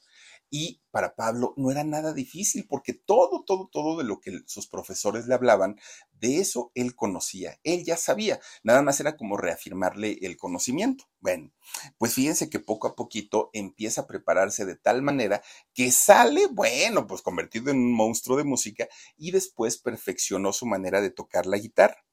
Y 0.58 0.80
para 0.89 1.18
Pablo 1.18 1.54
no 1.58 1.70
era 1.70 1.84
nada 1.84 2.13
difícil 2.13 2.65
porque 2.65 2.94
todo, 2.94 3.44
todo, 3.44 3.68
todo 3.70 3.98
de 3.98 4.06
lo 4.06 4.22
que 4.22 4.39
sus 4.46 4.68
profesores 4.68 5.28
le 5.28 5.34
hablaban, 5.34 5.78
de 6.13 6.39
eso 6.39 6.72
él 6.76 6.96
conocía, 6.96 7.60
él 7.65 7.84
ya 7.84 7.98
sabía, 7.98 8.39
nada 8.63 8.82
más 8.82 9.02
era 9.02 9.18
como 9.18 9.36
reafirmarle 9.36 10.18
el 10.22 10.38
conocimiento. 10.38 11.10
Bueno, 11.20 11.52
pues 11.98 12.13
fíjense 12.13 12.50
que 12.50 12.62
poco 12.62 12.88
a 12.88 12.96
poquito 12.96 13.50
empieza 13.52 14.04
a 14.04 14.08
prepararse 14.08 14.63
de 14.63 14.78
tal 14.78 15.02
manera 15.02 15.44
que 15.74 15.91
sale, 15.91 16.48
bueno, 16.48 17.06
pues 17.06 17.22
convertido 17.22 17.70
en 17.70 17.78
un 17.80 17.94
monstruo 17.94 18.38
de 18.38 18.46
música 18.46 18.88
y 19.18 19.32
después 19.32 19.78
perfeccionó 19.78 20.54
su 20.54 20.65
manera 20.65 21.02
de 21.02 21.10
tocar 21.10 21.48
la 21.48 21.58
guitarra. 21.58 22.06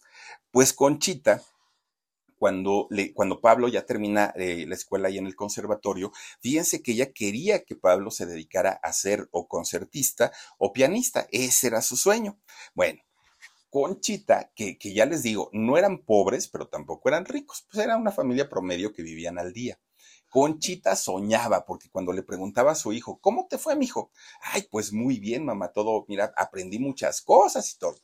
Pues 0.51 0.73
Conchita 0.73 1.45
cuando, 2.43 2.89
cuando 3.15 3.41
Pablo 3.41 3.69
ya 3.69 3.87
termina 3.87 4.33
eh, 4.35 4.65
la 4.67 4.75
escuela 4.75 5.09
y 5.09 5.17
en 5.17 5.29
el 5.29 5.37
conservatorio, 5.37 6.11
fíjense 6.41 6.83
que 6.83 6.91
ella 6.91 7.13
quería 7.13 7.63
que 7.63 7.77
Pablo 7.77 8.11
se 8.11 8.27
dedicara 8.27 8.81
a 8.83 8.93
ser 8.93 9.29
o 9.31 9.47
concertista 9.47 10.33
o 10.59 10.73
pianista. 10.73 11.29
Ese 11.31 11.69
era 11.69 11.81
su 11.83 11.97
sueño. 11.97 12.41
Bueno, 12.75 13.01
Conchita, 13.71 14.51
que, 14.57 14.77
que 14.77 14.93
ya 14.93 15.07
les 15.07 15.23
digo, 15.23 15.51
no 15.53 15.79
eran 15.79 15.99
pobres, 15.99 16.49
pero 16.49 16.67
tampoco 16.67 17.09
eran 17.11 17.27
ricos, 17.27 17.65
pues 17.71 17.85
era 17.85 17.97
una 17.97 18.11
familia 18.11 18.49
promedio 18.49 18.93
que 18.93 19.05
vivían 19.05 19.39
al 19.39 19.53
día. 19.53 19.79
Conchita 20.29 20.97
soñaba, 20.97 21.65
porque 21.65 21.91
cuando 21.91 22.13
le 22.13 22.25
preguntaba 22.25 22.73
a 22.73 22.75
su 22.75 22.93
hijo, 22.93 23.21
¿cómo 23.21 23.47
te 23.49 23.57
fue, 23.57 23.77
mi 23.77 23.85
hijo? 23.85 24.11
Ay, 24.41 24.67
pues 24.69 24.93
muy 24.93 25.21
bien, 25.21 25.45
mamá, 25.45 25.69
todo, 25.69 26.07
mira, 26.09 26.35
aprendí 26.37 26.81
muchas 26.81 27.23
cosas 27.23 27.73
y 27.73 27.79
todo 27.79 27.95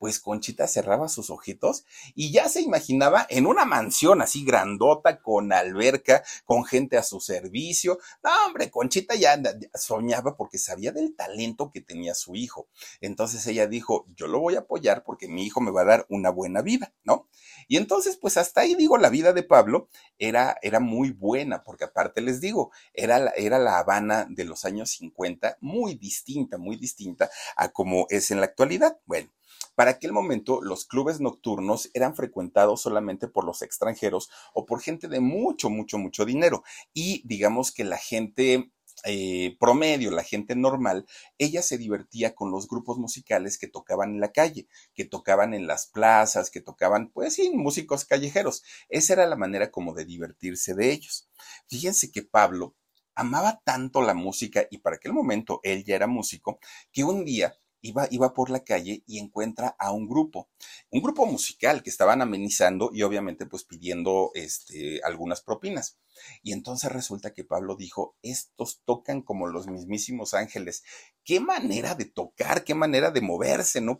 pues 0.00 0.18
Conchita 0.18 0.66
cerraba 0.66 1.10
sus 1.10 1.28
ojitos 1.28 1.84
y 2.14 2.32
ya 2.32 2.48
se 2.48 2.62
imaginaba 2.62 3.26
en 3.28 3.46
una 3.46 3.66
mansión 3.66 4.22
así 4.22 4.46
grandota, 4.46 5.20
con 5.20 5.52
alberca, 5.52 6.24
con 6.46 6.64
gente 6.64 6.96
a 6.96 7.02
su 7.02 7.20
servicio. 7.20 7.98
No, 8.24 8.30
hombre, 8.46 8.70
Conchita 8.70 9.14
ya 9.14 9.38
soñaba 9.74 10.38
porque 10.38 10.56
sabía 10.56 10.90
del 10.90 11.14
talento 11.14 11.70
que 11.70 11.82
tenía 11.82 12.14
su 12.14 12.34
hijo. 12.34 12.66
Entonces 13.02 13.46
ella 13.46 13.66
dijo, 13.66 14.06
yo 14.16 14.26
lo 14.26 14.40
voy 14.40 14.56
a 14.56 14.60
apoyar 14.60 15.04
porque 15.04 15.28
mi 15.28 15.44
hijo 15.44 15.60
me 15.60 15.70
va 15.70 15.82
a 15.82 15.84
dar 15.84 16.06
una 16.08 16.30
buena 16.30 16.62
vida, 16.62 16.94
¿no? 17.04 17.28
Y 17.68 17.76
entonces, 17.76 18.16
pues 18.16 18.38
hasta 18.38 18.62
ahí 18.62 18.74
digo, 18.74 18.96
la 18.96 19.10
vida 19.10 19.34
de 19.34 19.42
Pablo 19.42 19.90
era, 20.18 20.56
era 20.62 20.80
muy 20.80 21.10
buena, 21.10 21.62
porque 21.62 21.84
aparte 21.84 22.22
les 22.22 22.40
digo, 22.40 22.72
era, 22.94 23.18
era 23.36 23.58
la 23.58 23.78
Habana 23.78 24.26
de 24.30 24.46
los 24.46 24.64
años 24.64 24.92
50 24.92 25.58
muy 25.60 25.94
distinta, 25.94 26.56
muy 26.56 26.76
distinta 26.76 27.30
a 27.54 27.68
como 27.68 28.06
es 28.08 28.30
en 28.30 28.40
la 28.40 28.46
actualidad. 28.46 28.98
Bueno, 29.04 29.30
para 29.74 29.92
aquel 29.92 30.12
momento, 30.12 30.60
los 30.60 30.84
clubes 30.84 31.20
nocturnos 31.20 31.90
eran 31.94 32.14
frecuentados 32.14 32.82
solamente 32.82 33.28
por 33.28 33.44
los 33.44 33.62
extranjeros 33.62 34.30
o 34.52 34.66
por 34.66 34.80
gente 34.80 35.08
de 35.08 35.20
mucho, 35.20 35.70
mucho, 35.70 35.98
mucho 35.98 36.24
dinero. 36.24 36.62
Y 36.92 37.22
digamos 37.26 37.72
que 37.72 37.84
la 37.84 37.96
gente 37.96 38.72
eh, 39.04 39.56
promedio, 39.58 40.10
la 40.10 40.22
gente 40.22 40.54
normal, 40.54 41.06
ella 41.38 41.62
se 41.62 41.78
divertía 41.78 42.34
con 42.34 42.50
los 42.50 42.68
grupos 42.68 42.98
musicales 42.98 43.56
que 43.56 43.68
tocaban 43.68 44.10
en 44.10 44.20
la 44.20 44.32
calle, 44.32 44.68
que 44.94 45.04
tocaban 45.04 45.54
en 45.54 45.66
las 45.66 45.86
plazas, 45.86 46.50
que 46.50 46.60
tocaban, 46.60 47.10
pues 47.10 47.34
sí, 47.34 47.50
músicos 47.50 48.04
callejeros. 48.04 48.62
Esa 48.88 49.14
era 49.14 49.26
la 49.26 49.36
manera 49.36 49.70
como 49.70 49.94
de 49.94 50.04
divertirse 50.04 50.74
de 50.74 50.90
ellos. 50.92 51.28
Fíjense 51.68 52.10
que 52.12 52.22
Pablo 52.22 52.76
amaba 53.14 53.60
tanto 53.64 54.02
la 54.02 54.14
música 54.14 54.66
y 54.70 54.78
para 54.78 54.96
aquel 54.96 55.12
momento 55.12 55.60
él 55.62 55.84
ya 55.84 55.94
era 55.96 56.06
músico, 56.06 56.58
que 56.92 57.04
un 57.04 57.24
día 57.24 57.54
Iba, 57.82 58.06
iba, 58.10 58.34
por 58.34 58.50
la 58.50 58.62
calle 58.62 59.02
y 59.06 59.18
encuentra 59.18 59.74
a 59.78 59.92
un 59.92 60.08
grupo, 60.08 60.48
un 60.90 61.02
grupo 61.02 61.24
musical 61.26 61.82
que 61.82 61.90
estaban 61.90 62.20
amenizando 62.20 62.90
y 62.92 63.02
obviamente 63.02 63.46
pues 63.46 63.64
pidiendo 63.64 64.30
este, 64.34 65.00
algunas 65.02 65.40
propinas. 65.40 65.98
Y 66.42 66.52
entonces 66.52 66.92
resulta 66.92 67.32
que 67.32 67.44
Pablo 67.44 67.76
dijo, 67.76 68.16
estos 68.22 68.82
tocan 68.84 69.22
como 69.22 69.46
los 69.46 69.66
mismísimos 69.66 70.34
ángeles. 70.34 70.82
Qué 71.24 71.40
manera 71.40 71.94
de 71.94 72.04
tocar, 72.04 72.64
qué 72.64 72.74
manera 72.74 73.10
de 73.10 73.20
moverse, 73.20 73.80
¿no? 73.80 73.98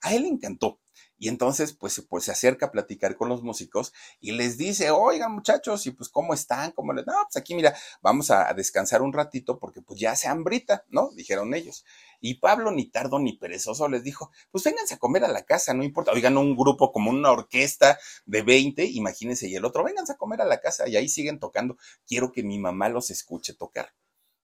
a 0.00 0.14
él 0.14 0.22
le 0.22 0.28
encantó. 0.28 0.80
Y 1.18 1.28
entonces, 1.28 1.74
pues, 1.74 2.02
pues 2.08 2.24
se 2.24 2.32
acerca 2.32 2.66
a 2.66 2.72
platicar 2.72 3.14
con 3.14 3.28
los 3.28 3.42
músicos 3.42 3.92
y 4.20 4.32
les 4.32 4.56
dice, 4.56 4.90
oigan 4.90 5.32
muchachos, 5.32 5.86
y 5.86 5.90
pues, 5.90 6.08
¿cómo 6.08 6.32
están? 6.32 6.72
¿Cómo 6.72 6.94
les? 6.94 7.06
No, 7.06 7.12
pues 7.24 7.36
aquí, 7.36 7.54
mira, 7.54 7.76
vamos 8.00 8.30
a 8.30 8.52
descansar 8.54 9.02
un 9.02 9.12
ratito 9.12 9.58
porque 9.58 9.82
pues 9.82 10.00
ya 10.00 10.16
se 10.16 10.28
hambrita, 10.28 10.84
¿no? 10.88 11.10
Dijeron 11.10 11.52
ellos. 11.52 11.84
Y 12.20 12.34
Pablo, 12.34 12.70
ni 12.70 12.86
tardo 12.86 13.18
ni 13.18 13.32
perezoso, 13.32 13.88
les 13.88 14.04
dijo, 14.04 14.30
pues 14.50 14.64
vénganse 14.64 14.94
a 14.94 14.98
comer 14.98 15.24
a 15.24 15.28
la 15.28 15.42
casa, 15.42 15.74
no 15.74 15.82
importa. 15.82 16.12
Oigan, 16.12 16.36
un 16.36 16.56
grupo 16.56 16.92
como 16.92 17.10
una 17.10 17.30
orquesta 17.30 17.98
de 18.26 18.42
20, 18.42 18.84
imagínense, 18.84 19.48
y 19.48 19.56
el 19.56 19.64
otro, 19.64 19.84
vénganse 19.84 20.12
a 20.12 20.16
comer 20.16 20.42
a 20.42 20.44
la 20.44 20.60
casa 20.60 20.88
y 20.88 20.96
ahí 20.96 21.08
siguen 21.08 21.38
tocando. 21.40 21.76
Quiero 22.06 22.32
que 22.32 22.42
mi 22.42 22.58
mamá 22.58 22.88
los 22.88 23.10
escuche 23.10 23.54
tocar. 23.54 23.94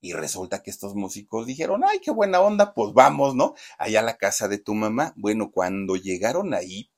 Y 0.00 0.12
resulta 0.12 0.62
que 0.62 0.70
estos 0.70 0.94
músicos 0.94 1.46
dijeron, 1.46 1.82
ay, 1.84 2.00
qué 2.00 2.10
buena 2.10 2.40
onda, 2.40 2.74
pues 2.74 2.92
vamos, 2.92 3.34
¿no? 3.34 3.54
Allá 3.78 4.00
a 4.00 4.04
la 4.04 4.16
casa 4.16 4.48
de 4.48 4.58
tu 4.58 4.74
mamá. 4.74 5.12
Bueno, 5.16 5.50
cuando 5.50 5.96
llegaron 5.96 6.54
ahí, 6.54 6.90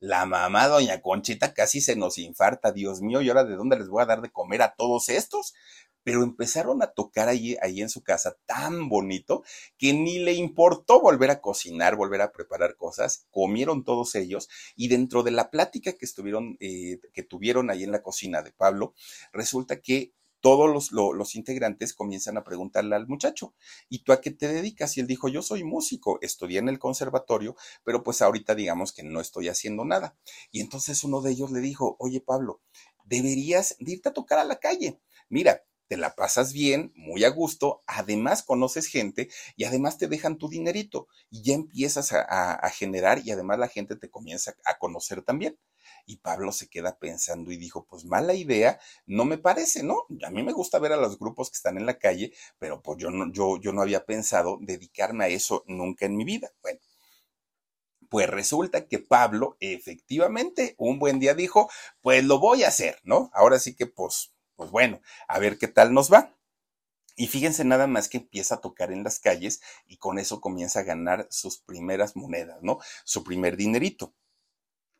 la 0.00 0.24
mamá, 0.26 0.66
doña 0.66 1.00
Conchita, 1.02 1.52
casi 1.54 1.80
se 1.80 1.94
nos 1.94 2.18
infarta. 2.18 2.72
Dios 2.72 3.02
mío, 3.02 3.20
¿y 3.20 3.28
ahora 3.28 3.44
de 3.44 3.54
dónde 3.54 3.78
les 3.78 3.88
voy 3.88 4.02
a 4.02 4.06
dar 4.06 4.22
de 4.22 4.30
comer 4.30 4.62
a 4.62 4.74
todos 4.74 5.08
estos? 5.10 5.54
Pero 6.02 6.22
empezaron 6.22 6.82
a 6.82 6.88
tocar 6.88 7.28
ahí, 7.28 7.56
ahí 7.62 7.80
en 7.80 7.88
su 7.88 8.02
casa 8.02 8.36
tan 8.46 8.88
bonito 8.88 9.42
que 9.78 9.92
ni 9.92 10.18
le 10.18 10.34
importó 10.34 11.00
volver 11.00 11.30
a 11.30 11.40
cocinar, 11.40 11.96
volver 11.96 12.22
a 12.22 12.32
preparar 12.32 12.76
cosas, 12.76 13.26
comieron 13.30 13.84
todos 13.84 14.14
ellos 14.14 14.48
y 14.76 14.88
dentro 14.88 15.22
de 15.22 15.30
la 15.30 15.50
plática 15.50 15.92
que 15.92 16.04
estuvieron, 16.04 16.56
eh, 16.60 17.00
que 17.12 17.22
tuvieron 17.22 17.70
ahí 17.70 17.84
en 17.84 17.92
la 17.92 18.02
cocina 18.02 18.42
de 18.42 18.52
Pablo, 18.52 18.94
resulta 19.32 19.80
que 19.80 20.12
todos 20.40 20.72
los, 20.72 20.92
los, 20.92 21.34
integrantes 21.34 21.94
comienzan 21.94 22.38
a 22.38 22.44
preguntarle 22.44 22.96
al 22.96 23.06
muchacho, 23.06 23.54
¿y 23.88 24.02
tú 24.02 24.12
a 24.12 24.20
qué 24.20 24.30
te 24.30 24.48
dedicas? 24.48 24.96
Y 24.96 25.00
él 25.00 25.06
dijo, 25.06 25.28
yo 25.28 25.42
soy 25.42 25.64
músico, 25.64 26.18
estudié 26.22 26.58
en 26.58 26.68
el 26.68 26.78
conservatorio, 26.78 27.56
pero 27.84 28.02
pues 28.02 28.22
ahorita 28.22 28.54
digamos 28.54 28.92
que 28.92 29.02
no 29.02 29.20
estoy 29.20 29.48
haciendo 29.48 29.84
nada. 29.84 30.16
Y 30.50 30.60
entonces 30.60 31.04
uno 31.04 31.20
de 31.20 31.32
ellos 31.32 31.50
le 31.50 31.60
dijo, 31.60 31.96
oye 31.98 32.20
Pablo, 32.20 32.62
deberías 33.04 33.76
irte 33.80 34.08
a 34.08 34.12
tocar 34.12 34.38
a 34.38 34.44
la 34.44 34.58
calle. 34.58 34.98
Mira, 35.28 35.62
te 35.90 35.96
la 35.96 36.14
pasas 36.14 36.52
bien, 36.52 36.92
muy 36.94 37.24
a 37.24 37.30
gusto, 37.30 37.82
además 37.84 38.44
conoces 38.44 38.86
gente 38.86 39.28
y 39.56 39.64
además 39.64 39.98
te 39.98 40.06
dejan 40.06 40.38
tu 40.38 40.48
dinerito 40.48 41.08
y 41.30 41.42
ya 41.42 41.54
empiezas 41.54 42.12
a, 42.12 42.70
generar 42.70 43.22
y 43.24 43.32
además 43.32 43.58
la 43.58 43.66
gente 43.66 43.96
te 43.96 44.08
comienza 44.08 44.54
a 44.64 44.78
conocer 44.78 45.22
también. 45.22 45.58
Y 46.06 46.18
Pablo 46.18 46.52
se 46.52 46.68
queda 46.68 46.96
pensando 46.96 47.50
y 47.50 47.56
dijo, 47.56 47.86
pues 47.86 48.04
mala 48.04 48.34
idea, 48.34 48.78
no 49.04 49.24
me 49.24 49.36
parece, 49.36 49.82
¿no? 49.82 50.06
A 50.24 50.30
mí 50.30 50.44
me 50.44 50.52
gusta 50.52 50.78
ver 50.78 50.92
a 50.92 50.96
los 50.96 51.18
grupos 51.18 51.50
que 51.50 51.56
están 51.56 51.76
en 51.76 51.86
la 51.86 51.98
calle, 51.98 52.32
pero 52.60 52.80
pues 52.80 52.98
yo 52.98 53.10
no, 53.10 53.32
yo, 53.32 53.60
yo 53.60 53.72
no 53.72 53.82
había 53.82 54.06
pensado 54.06 54.58
dedicarme 54.60 55.24
a 55.24 55.28
eso 55.28 55.64
nunca 55.66 56.06
en 56.06 56.16
mi 56.16 56.22
vida. 56.22 56.52
Bueno, 56.62 56.78
pues 58.08 58.30
resulta 58.30 58.86
que 58.86 59.00
Pablo 59.00 59.56
efectivamente 59.58 60.76
un 60.78 61.00
buen 61.00 61.18
día 61.18 61.34
dijo, 61.34 61.68
pues 62.00 62.22
lo 62.22 62.38
voy 62.38 62.62
a 62.62 62.68
hacer, 62.68 63.00
¿no? 63.02 63.28
Ahora 63.34 63.58
sí 63.58 63.74
que 63.74 63.88
pues 63.88 64.30
pues 64.60 64.72
bueno, 64.72 65.00
a 65.26 65.38
ver 65.38 65.56
qué 65.56 65.68
tal 65.68 65.94
nos 65.94 66.12
va. 66.12 66.36
Y 67.16 67.28
fíjense 67.28 67.64
nada 67.64 67.86
más 67.86 68.10
que 68.10 68.18
empieza 68.18 68.56
a 68.56 68.60
tocar 68.60 68.92
en 68.92 69.02
las 69.02 69.18
calles 69.18 69.62
y 69.86 69.96
con 69.96 70.18
eso 70.18 70.42
comienza 70.42 70.80
a 70.80 70.82
ganar 70.82 71.26
sus 71.30 71.56
primeras 71.56 72.14
monedas, 72.14 72.58
¿no? 72.60 72.78
Su 73.04 73.24
primer 73.24 73.56
dinerito. 73.56 74.14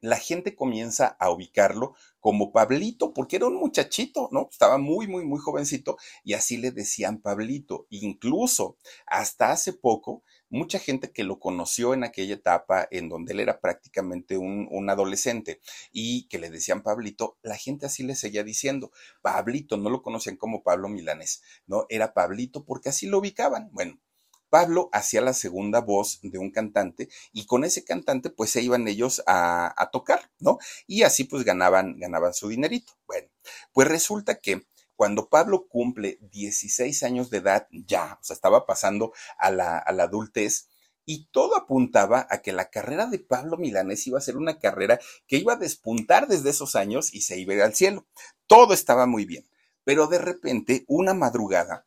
La 0.00 0.16
gente 0.16 0.56
comienza 0.56 1.08
a 1.20 1.30
ubicarlo 1.30 1.94
como 2.20 2.52
Pablito, 2.52 3.12
porque 3.12 3.36
era 3.36 3.48
un 3.48 3.56
muchachito, 3.56 4.30
¿no? 4.32 4.48
Estaba 4.50 4.78
muy, 4.78 5.06
muy, 5.08 5.26
muy 5.26 5.38
jovencito 5.38 5.98
y 6.24 6.32
así 6.32 6.56
le 6.56 6.70
decían 6.70 7.20
Pablito. 7.20 7.86
Incluso 7.90 8.78
hasta 9.04 9.50
hace 9.50 9.74
poco 9.74 10.22
mucha 10.50 10.78
gente 10.78 11.12
que 11.12 11.24
lo 11.24 11.38
conoció 11.38 11.94
en 11.94 12.04
aquella 12.04 12.34
etapa 12.34 12.86
en 12.90 13.08
donde 13.08 13.32
él 13.32 13.40
era 13.40 13.60
prácticamente 13.60 14.36
un, 14.36 14.90
adolescente 14.90 15.60
y 15.92 16.26
que 16.28 16.38
le 16.38 16.50
decían 16.50 16.82
Pablito, 16.82 17.38
la 17.42 17.56
gente 17.56 17.86
así 17.86 18.02
le 18.02 18.16
seguía 18.16 18.42
diciendo, 18.42 18.90
Pablito, 19.22 19.76
no 19.76 19.88
lo 19.88 20.02
conocían 20.02 20.36
como 20.36 20.62
Pablo 20.62 20.88
Milanés, 20.88 21.42
¿no? 21.66 21.86
Era 21.88 22.12
Pablito 22.12 22.64
porque 22.64 22.88
así 22.88 23.06
lo 23.06 23.18
ubicaban. 23.18 23.70
Bueno, 23.72 24.00
Pablo 24.48 24.88
hacía 24.92 25.20
la 25.20 25.32
segunda 25.32 25.80
voz 25.80 26.18
de 26.22 26.38
un 26.38 26.50
cantante 26.50 27.08
y 27.32 27.46
con 27.46 27.62
ese 27.64 27.84
cantante 27.84 28.30
pues 28.30 28.50
se 28.50 28.62
iban 28.62 28.88
ellos 28.88 29.22
a, 29.26 29.72
a, 29.80 29.90
tocar, 29.90 30.30
¿no? 30.40 30.58
Y 30.88 31.02
así 31.02 31.24
pues 31.24 31.44
ganaban, 31.44 31.98
ganaban 31.98 32.34
su 32.34 32.48
dinerito. 32.48 32.92
Bueno, 33.06 33.28
pues 33.72 33.86
resulta 33.86 34.40
que 34.40 34.66
cuando 35.00 35.30
Pablo 35.30 35.66
cumple 35.66 36.18
16 36.30 37.04
años 37.04 37.30
de 37.30 37.38
edad, 37.38 37.66
ya, 37.70 38.18
o 38.20 38.22
sea, 38.22 38.34
estaba 38.34 38.66
pasando 38.66 39.14
a 39.38 39.50
la, 39.50 39.78
adultez, 39.78 40.68
y 41.06 41.30
todo 41.30 41.56
apuntaba 41.56 42.26
a 42.28 42.42
que 42.42 42.52
la 42.52 42.68
carrera 42.68 43.06
de 43.06 43.18
Pablo 43.18 43.56
Milanés 43.56 44.06
iba 44.06 44.18
a 44.18 44.20
ser 44.20 44.36
una 44.36 44.58
carrera 44.58 45.00
que 45.26 45.38
iba 45.38 45.54
a 45.54 45.56
despuntar 45.56 46.28
desde 46.28 46.50
esos 46.50 46.76
años 46.76 47.14
y 47.14 47.22
se 47.22 47.40
iba 47.40 47.54
a 47.54 47.56
ir 47.56 47.62
al 47.62 47.74
cielo. 47.74 48.06
Todo 48.46 48.74
estaba 48.74 49.06
muy 49.06 49.24
bien, 49.24 49.48
pero 49.84 50.06
de 50.06 50.18
repente, 50.18 50.84
una 50.86 51.14
madrugada, 51.14 51.86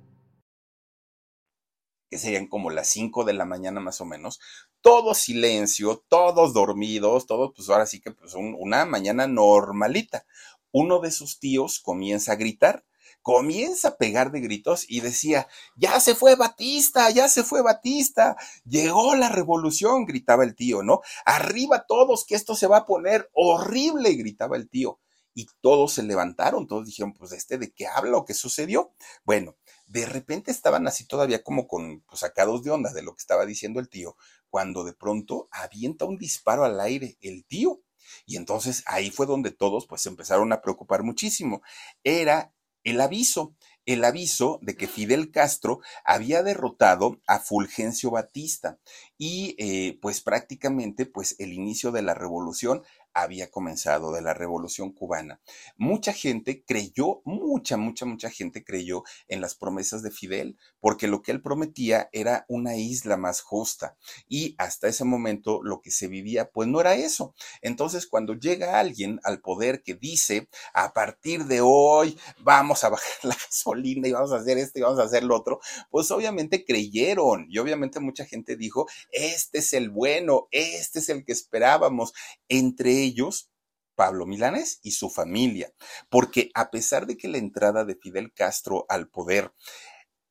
que 2.11 2.17
serían 2.17 2.47
como 2.47 2.69
las 2.71 2.89
5 2.89 3.23
de 3.23 3.31
la 3.31 3.45
mañana 3.45 3.79
más 3.79 4.01
o 4.01 4.05
menos, 4.05 4.41
todo 4.81 5.15
silencio, 5.15 6.03
todos 6.09 6.53
dormidos, 6.53 7.25
todos, 7.25 7.53
pues 7.55 7.69
ahora 7.69 7.85
sí 7.85 8.01
que 8.01 8.11
pues 8.11 8.33
una 8.35 8.85
mañana 8.85 9.27
normalita. 9.27 10.25
Uno 10.73 10.99
de 10.99 11.11
sus 11.11 11.39
tíos 11.39 11.79
comienza 11.79 12.33
a 12.33 12.35
gritar, 12.35 12.83
comienza 13.21 13.89
a 13.89 13.97
pegar 13.97 14.31
de 14.33 14.41
gritos 14.41 14.85
y 14.89 14.99
decía, 14.99 15.47
ya 15.75 16.01
se 16.01 16.13
fue 16.13 16.35
Batista, 16.35 17.09
ya 17.11 17.29
se 17.29 17.43
fue 17.43 17.61
Batista, 17.61 18.35
llegó 18.65 19.15
la 19.15 19.29
revolución, 19.29 20.05
gritaba 20.05 20.43
el 20.43 20.53
tío, 20.53 20.83
¿no? 20.83 20.99
Arriba 21.23 21.85
todos, 21.87 22.25
que 22.25 22.35
esto 22.35 22.55
se 22.55 22.67
va 22.67 22.79
a 22.79 22.85
poner 22.85 23.29
horrible, 23.31 24.13
gritaba 24.15 24.57
el 24.57 24.69
tío. 24.69 24.99
Y 25.33 25.47
todos 25.61 25.93
se 25.93 26.03
levantaron, 26.03 26.67
todos 26.67 26.85
dijeron, 26.85 27.13
pues 27.13 27.31
este 27.31 27.57
de 27.57 27.71
qué 27.71 27.87
habla 27.87 28.17
o 28.17 28.25
qué 28.25 28.33
sucedió. 28.33 28.91
Bueno, 29.23 29.55
de 29.91 30.05
repente 30.05 30.51
estaban 30.51 30.87
así 30.87 31.05
todavía 31.05 31.43
como 31.43 31.67
con 31.67 32.01
pues, 32.01 32.21
sacados 32.21 32.63
de 32.63 32.71
onda 32.71 32.93
de 32.93 33.03
lo 33.03 33.13
que 33.13 33.19
estaba 33.19 33.45
diciendo 33.45 33.79
el 33.81 33.89
tío, 33.89 34.15
cuando 34.49 34.85
de 34.85 34.93
pronto 34.93 35.49
avienta 35.51 36.05
un 36.05 36.17
disparo 36.17 36.63
al 36.63 36.79
aire 36.79 37.17
el 37.21 37.45
tío. 37.45 37.81
Y 38.25 38.37
entonces 38.37 38.83
ahí 38.85 39.09
fue 39.11 39.25
donde 39.25 39.51
todos 39.51 39.87
pues 39.87 40.01
se 40.01 40.09
empezaron 40.09 40.53
a 40.53 40.61
preocupar 40.61 41.03
muchísimo. 41.03 41.61
Era 42.03 42.53
el 42.83 43.01
aviso, 43.01 43.55
el 43.85 44.03
aviso 44.05 44.59
de 44.61 44.75
que 44.75 44.87
Fidel 44.87 45.29
Castro 45.29 45.81
había 46.05 46.41
derrotado 46.41 47.19
a 47.27 47.39
Fulgencio 47.39 48.11
Batista 48.11 48.79
y 49.17 49.55
eh, 49.59 49.99
pues 50.01 50.21
prácticamente 50.21 51.05
pues 51.05 51.35
el 51.39 51.51
inicio 51.51 51.91
de 51.91 52.01
la 52.01 52.13
revolución 52.13 52.83
había 53.13 53.49
comenzado, 53.49 54.11
de 54.13 54.21
la 54.21 54.33
revolución 54.33 54.91
cubana. 54.91 55.41
Mucha 55.77 56.13
gente 56.13 56.63
creyó, 56.65 57.21
mucha, 57.25 57.77
mucha, 57.77 58.05
mucha 58.05 58.29
gente 58.29 58.63
creyó 58.63 59.03
en 59.27 59.41
las 59.41 59.55
promesas 59.55 60.03
de 60.03 60.11
Fidel, 60.11 60.57
porque 60.79 61.07
lo 61.07 61.21
que 61.21 61.31
él 61.31 61.41
prometía 61.41 62.09
era 62.11 62.45
una 62.47 62.75
isla 62.75 63.17
más 63.17 63.41
justa. 63.41 63.97
Y 64.27 64.55
hasta 64.57 64.87
ese 64.87 65.03
momento 65.03 65.61
lo 65.63 65.81
que 65.81 65.91
se 65.91 66.07
vivía, 66.07 66.49
pues 66.49 66.67
no 66.67 66.81
era 66.81 66.95
eso. 66.95 67.35
Entonces, 67.61 68.07
cuando 68.07 68.33
llega 68.33 68.79
alguien 68.79 69.19
al 69.23 69.41
poder 69.41 69.83
que 69.83 69.95
dice, 69.95 70.49
a 70.73 70.93
partir 70.93 71.45
de 71.45 71.61
hoy 71.61 72.17
vamos 72.39 72.83
a 72.83 72.89
bajar 72.89 73.07
la 73.23 73.35
gasolina 73.35 74.07
y 74.07 74.11
vamos 74.11 74.31
a 74.31 74.37
hacer 74.37 74.57
esto 74.57 74.79
y 74.79 74.83
vamos 74.83 74.99
a 74.99 75.03
hacer 75.03 75.23
lo 75.23 75.35
otro, 75.35 75.59
pues 75.89 76.09
obviamente 76.11 76.65
creyeron 76.65 77.47
y 77.49 77.57
obviamente 77.57 77.99
mucha 77.99 78.25
gente 78.25 78.55
dijo, 78.55 78.87
este 79.11 79.59
es 79.59 79.73
el 79.73 79.89
bueno, 79.89 80.47
este 80.51 80.99
es 80.99 81.09
el 81.09 81.25
que 81.25 81.31
esperábamos. 81.31 82.13
Entre 82.47 83.00
ellos 83.03 83.51
Pablo 83.95 84.25
Milanés 84.25 84.79
y 84.81 84.91
su 84.91 85.09
familia, 85.09 85.73
porque 86.09 86.49
a 86.55 86.71
pesar 86.71 87.05
de 87.05 87.17
que 87.17 87.27
la 87.27 87.37
entrada 87.37 87.85
de 87.85 87.95
Fidel 87.95 88.33
Castro 88.33 88.85
al 88.89 89.09
poder 89.09 89.53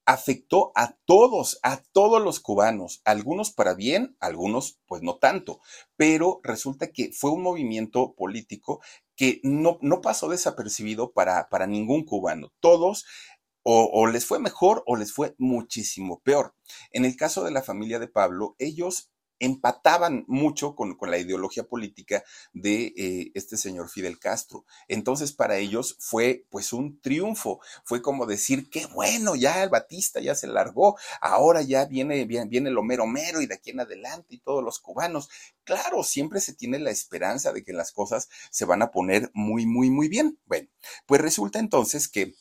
afectó 0.07 0.73
a 0.75 0.97
todos, 1.05 1.61
a 1.63 1.83
todos 1.93 2.21
los 2.21 2.41
cubanos, 2.41 3.01
algunos 3.05 3.53
para 3.53 3.75
bien, 3.75 4.17
algunos 4.19 4.81
pues 4.87 5.03
no 5.03 5.19
tanto, 5.19 5.61
pero 5.97 6.41
resulta 6.43 6.91
que 6.91 7.13
fue 7.13 7.31
un 7.31 7.43
movimiento 7.43 8.15
político 8.15 8.81
que 9.15 9.41
no, 9.45 9.79
no 9.83 10.01
pasó 10.01 10.29
desapercibido 10.29 11.13
para, 11.13 11.49
para 11.49 11.67
ningún 11.67 12.05
cubano. 12.05 12.53
Todos 12.59 13.05
o, 13.63 13.91
o, 13.93 14.07
les 14.07 14.27
fue 14.27 14.41
mejor 14.41 14.83
o 14.87 14.97
les 14.97 15.13
fue 15.13 15.35
muchísimo 15.39 16.21
peor. 16.25 16.55
En 16.91 17.05
el 17.05 17.15
caso 17.17 17.45
de 17.45 17.51
la 17.51 17.63
familia 17.63 17.99
de 17.99 18.09
Pablo, 18.09 18.57
ellos 18.59 19.10
empataban 19.41 20.25
mucho 20.29 20.77
con, 20.77 20.97
la 21.01 21.19
ideología 21.19 21.65
política 21.65 22.23
de 22.53 22.93
eh, 22.97 23.33
este 23.35 23.57
señor 23.57 23.89
Fidel 23.89 24.19
Castro. 24.19 24.65
Entonces 24.87 25.33
para 25.33 25.57
ellos 25.57 25.97
fue 25.99 26.47
pues 26.51 26.73
un 26.73 27.01
triunfo, 27.01 27.61
fue 27.85 28.03
como 28.03 28.27
decir, 28.27 28.71
qué 28.71 28.87
bueno, 28.87 29.35
ya 29.35 29.63
el 29.63 29.71
Batista 29.71 30.21
ya 30.21 30.35
se 30.35 30.47
largó, 30.47 30.99
ahora 31.21 31.63
ya 31.63 31.87
viene, 31.87 32.25
viene, 32.27 32.47
viene 32.47 32.69
el 32.69 32.79
Homero 32.79 33.05
Homero 33.05 33.41
y 33.41 33.47
de 33.47 33.55
aquí 33.55 33.71
en 33.71 33.81
adelante 33.81 34.35
y 34.35 34.39
todos 34.39 34.63
los 34.63 34.79
cubanos. 34.79 35.31
Claro, 35.65 36.05
siempre 36.05 36.41
se 36.41 36.55
tiene 36.55 36.79
la 36.79 36.91
esperanza 36.91 37.53
de 37.53 37.65
que 37.65 37.73
las 37.73 37.93
cosas 37.93 38.29
se 38.51 38.65
van 38.65 38.83
a 38.83 38.91
poner 38.91 39.31
muy, 39.35 39.67
muy, 39.67 39.91
muy 39.91 40.09
bien. 40.09 40.39
Bueno, 40.47 40.69
pues 41.07 41.21
resulta 41.21 41.59
entonces 41.59 42.09
que 42.09 42.35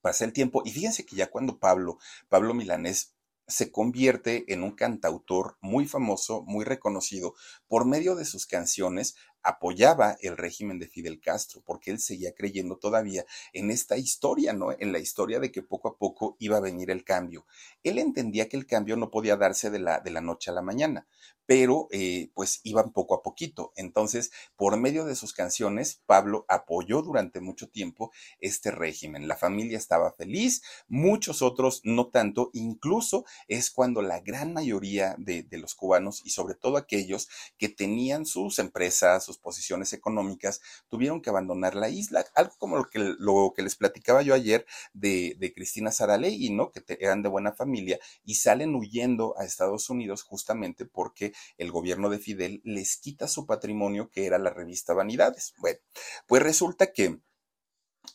pasa 0.00 0.24
el 0.24 0.32
tiempo 0.32 0.62
y 0.64 0.70
fíjense 0.70 1.04
que 1.04 1.16
ya 1.16 1.30
cuando 1.30 1.58
Pablo, 1.58 1.98
Pablo 2.28 2.54
Milanés 2.54 3.15
se 3.46 3.70
convierte 3.70 4.52
en 4.52 4.62
un 4.62 4.72
cantautor 4.72 5.56
muy 5.60 5.86
famoso, 5.86 6.42
muy 6.46 6.64
reconocido, 6.64 7.34
por 7.68 7.86
medio 7.86 8.16
de 8.16 8.24
sus 8.24 8.46
canciones 8.46 9.16
apoyaba 9.42 10.16
el 10.20 10.36
régimen 10.36 10.78
de 10.78 10.88
Fidel 10.88 11.20
Castro, 11.20 11.62
porque 11.64 11.90
él 11.90 12.00
seguía 12.00 12.34
creyendo 12.34 12.76
todavía 12.78 13.24
en 13.52 13.70
esta 13.70 13.96
historia, 13.96 14.52
¿no? 14.52 14.72
En 14.72 14.92
la 14.92 14.98
historia 14.98 15.40
de 15.40 15.52
que 15.52 15.62
poco 15.62 15.88
a 15.88 15.96
poco 15.96 16.36
iba 16.38 16.56
a 16.56 16.60
venir 16.60 16.90
el 16.90 17.04
cambio. 17.04 17.46
Él 17.82 17.98
entendía 17.98 18.48
que 18.48 18.56
el 18.56 18.66
cambio 18.66 18.96
no 18.96 19.10
podía 19.10 19.36
darse 19.36 19.70
de 19.70 19.78
la, 19.78 20.00
de 20.00 20.10
la 20.10 20.20
noche 20.20 20.50
a 20.50 20.54
la 20.54 20.62
mañana, 20.62 21.06
pero 21.46 21.86
eh, 21.92 22.30
pues 22.34 22.60
iban 22.64 22.92
poco 22.92 23.14
a 23.14 23.22
poquito. 23.22 23.72
Entonces, 23.76 24.32
por 24.56 24.76
medio 24.76 25.04
de 25.04 25.14
sus 25.14 25.32
canciones, 25.32 26.02
Pablo 26.06 26.44
apoyó 26.48 27.02
durante 27.02 27.40
mucho 27.40 27.68
tiempo 27.68 28.10
este 28.40 28.70
régimen. 28.70 29.28
La 29.28 29.36
familia 29.36 29.78
estaba 29.78 30.12
feliz, 30.12 30.62
muchos 30.88 31.42
otros 31.42 31.80
no 31.84 32.08
tanto, 32.08 32.50
incluso 32.52 33.24
es 33.48 33.70
cuando 33.70 34.02
la 34.02 34.20
gran 34.20 34.52
mayoría 34.52 35.14
de, 35.18 35.44
de 35.44 35.58
los 35.58 35.74
cubanos 35.74 36.20
y 36.24 36.30
sobre 36.30 36.54
todo 36.54 36.76
aquellos 36.76 37.28
que 37.58 37.68
tenían 37.68 38.26
sus 38.26 38.58
empresas, 38.58 39.25
sus 39.26 39.38
posiciones 39.38 39.92
económicas, 39.92 40.60
tuvieron 40.88 41.20
que 41.20 41.30
abandonar 41.30 41.74
la 41.74 41.90
isla. 41.90 42.24
Algo 42.34 42.54
como 42.58 42.76
lo 42.76 42.84
que, 42.84 42.98
lo 43.18 43.52
que 43.54 43.62
les 43.62 43.76
platicaba 43.76 44.22
yo 44.22 44.34
ayer 44.34 44.66
de, 44.94 45.36
de 45.38 45.52
Cristina 45.52 45.90
Saralegui, 45.90 46.50
¿no? 46.50 46.70
Que 46.70 46.82
eran 47.00 47.22
de 47.22 47.28
buena 47.28 47.52
familia 47.52 47.98
y 48.24 48.36
salen 48.36 48.74
huyendo 48.74 49.34
a 49.38 49.44
Estados 49.44 49.90
Unidos 49.90 50.22
justamente 50.22 50.86
porque 50.86 51.32
el 51.58 51.70
gobierno 51.70 52.08
de 52.08 52.18
Fidel 52.18 52.60
les 52.64 52.96
quita 52.96 53.28
su 53.28 53.46
patrimonio 53.46 54.10
que 54.10 54.26
era 54.26 54.38
la 54.38 54.50
revista 54.50 54.94
Vanidades. 54.94 55.54
Bueno, 55.58 55.80
pues 56.26 56.42
resulta 56.42 56.92
que 56.92 57.20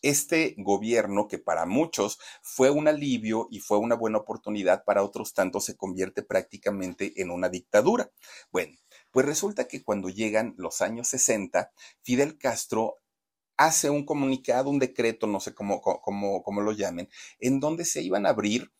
este 0.01 0.55
gobierno, 0.57 1.27
que 1.27 1.37
para 1.37 1.65
muchos 1.65 2.19
fue 2.41 2.69
un 2.69 2.87
alivio 2.87 3.47
y 3.51 3.59
fue 3.59 3.77
una 3.77 3.95
buena 3.95 4.19
oportunidad, 4.19 4.83
para 4.83 5.03
otros 5.03 5.33
tantos 5.33 5.65
se 5.65 5.75
convierte 5.75 6.23
prácticamente 6.23 7.21
en 7.21 7.31
una 7.31 7.49
dictadura. 7.49 8.11
Bueno, 8.51 8.77
pues 9.11 9.25
resulta 9.25 9.67
que 9.67 9.83
cuando 9.83 10.09
llegan 10.09 10.55
los 10.57 10.81
años 10.81 11.09
60, 11.09 11.71
Fidel 12.01 12.37
Castro 12.37 12.97
hace 13.57 13.89
un 13.89 14.05
comunicado, 14.05 14.69
un 14.69 14.79
decreto, 14.79 15.27
no 15.27 15.39
sé 15.39 15.53
cómo, 15.53 15.81
cómo, 15.81 16.43
cómo 16.43 16.61
lo 16.61 16.71
llamen, 16.71 17.09
en 17.39 17.59
donde 17.59 17.85
se 17.85 18.01
iban 18.01 18.25
a 18.25 18.29
abrir 18.29 18.71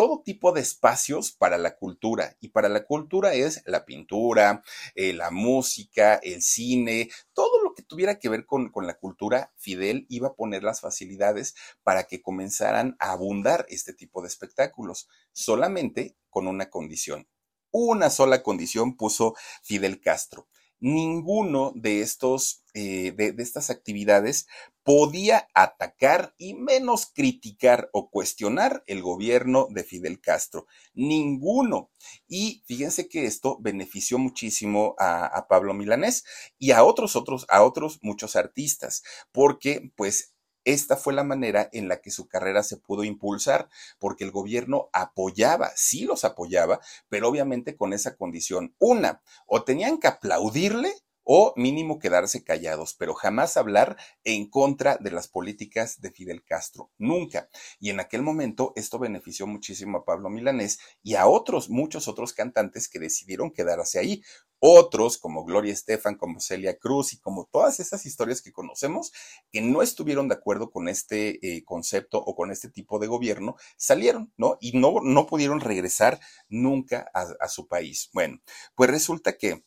todo 0.00 0.22
tipo 0.22 0.52
de 0.52 0.62
espacios 0.62 1.30
para 1.32 1.58
la 1.58 1.76
cultura. 1.76 2.34
Y 2.40 2.48
para 2.48 2.70
la 2.70 2.84
cultura 2.84 3.34
es 3.34 3.62
la 3.66 3.84
pintura, 3.84 4.62
eh, 4.94 5.12
la 5.12 5.30
música, 5.30 6.14
el 6.22 6.40
cine, 6.40 7.10
todo 7.34 7.62
lo 7.62 7.74
que 7.74 7.82
tuviera 7.82 8.18
que 8.18 8.30
ver 8.30 8.46
con, 8.46 8.70
con, 8.70 8.86
la 8.86 8.94
cultura, 8.94 9.52
Fidel 9.56 10.06
iba 10.08 10.28
a 10.28 10.34
poner 10.34 10.62
las 10.62 10.80
facilidades 10.80 11.54
para 11.82 12.04
que 12.04 12.22
comenzaran 12.22 12.96
a 12.98 13.12
abundar 13.12 13.66
este 13.68 13.92
tipo 13.92 14.22
de 14.22 14.28
espectáculos, 14.28 15.06
solamente 15.32 16.16
con 16.30 16.46
una 16.46 16.70
condición. 16.70 17.28
Una 17.70 18.10
sola 18.10 18.42
condición 18.42 18.96
puso 18.96 19.34
Fidel 19.62 20.00
Castro 20.00 20.48
ninguno 20.80 21.72
de 21.74 22.00
estos, 22.00 22.64
eh, 22.74 23.12
de, 23.12 23.34
estas 23.38 23.70
actividades 23.70 24.46
podía 24.82 25.46
atacar 25.54 26.34
y 26.38 26.54
menos 26.54 27.06
criticar 27.14 27.90
o 27.92 28.10
cuestionar 28.10 28.82
el 28.86 29.02
gobierno 29.02 29.68
de 29.70 29.84
Fidel 29.84 30.20
Castro. 30.20 30.66
Ninguno. 30.94 31.90
Y 32.26 32.64
fíjense 32.66 33.08
que 33.08 33.26
esto 33.26 33.58
benefició 33.60 34.18
muchísimo 34.18 34.94
a, 34.98 35.26
a 35.26 35.46
Pablo 35.48 35.74
Milanés 35.74 36.24
y 36.58 36.72
a 36.72 36.82
otros, 36.82 37.14
otros, 37.14 37.46
a 37.50 37.62
otros 37.62 37.98
muchos 38.02 38.34
artistas, 38.34 39.02
porque 39.32 39.92
pues 39.96 40.34
esta 40.64 40.96
fue 40.96 41.12
la 41.12 41.24
manera 41.24 41.68
en 41.72 41.88
la 41.88 42.00
que 42.00 42.10
su 42.10 42.28
carrera 42.28 42.62
se 42.62 42.76
pudo 42.76 43.04
impulsar, 43.04 43.68
porque 43.98 44.24
el 44.24 44.30
gobierno 44.30 44.90
apoyaba, 44.92 45.70
sí 45.76 46.04
los 46.04 46.24
apoyaba, 46.24 46.80
pero 47.08 47.28
obviamente 47.28 47.76
con 47.76 47.92
esa 47.92 48.16
condición. 48.16 48.74
Una, 48.78 49.22
o 49.46 49.64
tenían 49.64 49.98
que 49.98 50.08
aplaudirle 50.08 50.92
o 51.32 51.52
mínimo 51.56 51.98
quedarse 51.98 52.42
callados, 52.42 52.94
pero 52.94 53.14
jamás 53.14 53.56
hablar 53.56 53.96
en 54.24 54.50
contra 54.50 54.96
de 54.96 55.12
las 55.12 55.28
políticas 55.28 56.00
de 56.00 56.10
Fidel 56.10 56.42
Castro, 56.42 56.90
nunca. 56.98 57.48
Y 57.78 57.90
en 57.90 58.00
aquel 58.00 58.22
momento 58.22 58.72
esto 58.74 58.98
benefició 58.98 59.46
muchísimo 59.46 59.98
a 59.98 60.04
Pablo 60.04 60.28
Milanés 60.28 60.80
y 61.04 61.14
a 61.14 61.26
otros, 61.28 61.70
muchos 61.70 62.08
otros 62.08 62.32
cantantes 62.32 62.88
que 62.88 62.98
decidieron 62.98 63.52
quedarse 63.52 63.98
ahí. 63.98 64.22
Otros, 64.60 65.18
como 65.18 65.44
Gloria 65.44 65.72
Estefan, 65.72 66.16
como 66.16 66.40
Celia 66.40 66.78
Cruz 66.78 67.12
y 67.12 67.18
como 67.18 67.48
todas 67.50 67.80
esas 67.80 68.06
historias 68.06 68.42
que 68.42 68.52
conocemos, 68.52 69.12
que 69.50 69.60
no 69.62 69.82
estuvieron 69.82 70.28
de 70.28 70.34
acuerdo 70.34 70.70
con 70.70 70.88
este 70.88 71.38
eh, 71.46 71.64
concepto 71.64 72.18
o 72.18 72.36
con 72.36 72.50
este 72.50 72.68
tipo 72.68 72.98
de 72.98 73.06
gobierno, 73.06 73.56
salieron, 73.76 74.32
¿no? 74.36 74.58
Y 74.60 74.78
no, 74.78 75.00
no 75.02 75.26
pudieron 75.26 75.60
regresar 75.60 76.20
nunca 76.48 77.10
a, 77.14 77.26
a 77.40 77.48
su 77.48 77.66
país. 77.68 78.10
Bueno, 78.12 78.40
pues 78.74 78.90
resulta 78.90 79.36
que 79.36 79.64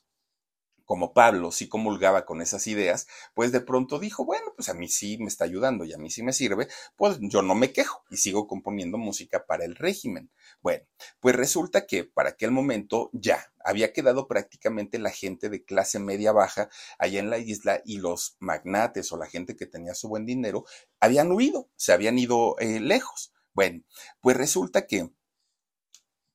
como 0.93 1.11
Pablo 1.11 1.51
sí 1.51 1.67
comulgaba 1.67 2.23
con 2.23 2.39
esas 2.39 2.67
ideas, 2.67 3.07
pues 3.33 3.51
de 3.51 3.61
pronto 3.61 3.97
dijo, 3.97 4.25
bueno, 4.25 4.53
pues 4.55 4.69
a 4.69 4.75
mí 4.75 4.87
sí 4.87 5.17
me 5.17 5.25
está 5.25 5.43
ayudando 5.43 5.85
y 5.85 5.93
a 5.93 5.97
mí 5.97 6.11
sí 6.11 6.21
me 6.21 6.33
sirve, 6.33 6.67
pues 6.95 7.17
yo 7.19 7.41
no 7.41 7.55
me 7.55 7.73
quejo 7.73 8.03
y 8.11 8.17
sigo 8.17 8.45
componiendo 8.45 8.99
música 8.99 9.47
para 9.47 9.65
el 9.65 9.73
régimen. 9.73 10.29
Bueno, 10.61 10.83
pues 11.19 11.35
resulta 11.35 11.87
que 11.87 12.03
para 12.03 12.29
aquel 12.29 12.51
momento 12.51 13.09
ya 13.11 13.51
había 13.65 13.91
quedado 13.91 14.27
prácticamente 14.27 14.99
la 14.99 15.09
gente 15.09 15.49
de 15.49 15.65
clase 15.65 15.97
media 15.97 16.31
baja 16.31 16.69
allá 16.99 17.19
en 17.19 17.31
la 17.31 17.39
isla 17.39 17.81
y 17.83 17.97
los 17.97 18.37
magnates 18.37 19.11
o 19.11 19.17
la 19.17 19.25
gente 19.25 19.55
que 19.55 19.65
tenía 19.65 19.95
su 19.95 20.09
buen 20.09 20.27
dinero 20.27 20.63
habían 20.99 21.31
huido, 21.31 21.71
se 21.75 21.91
habían 21.91 22.19
ido 22.19 22.55
eh, 22.59 22.79
lejos. 22.79 23.33
Bueno, 23.55 23.81
pues 24.21 24.37
resulta 24.37 24.85
que 24.85 25.09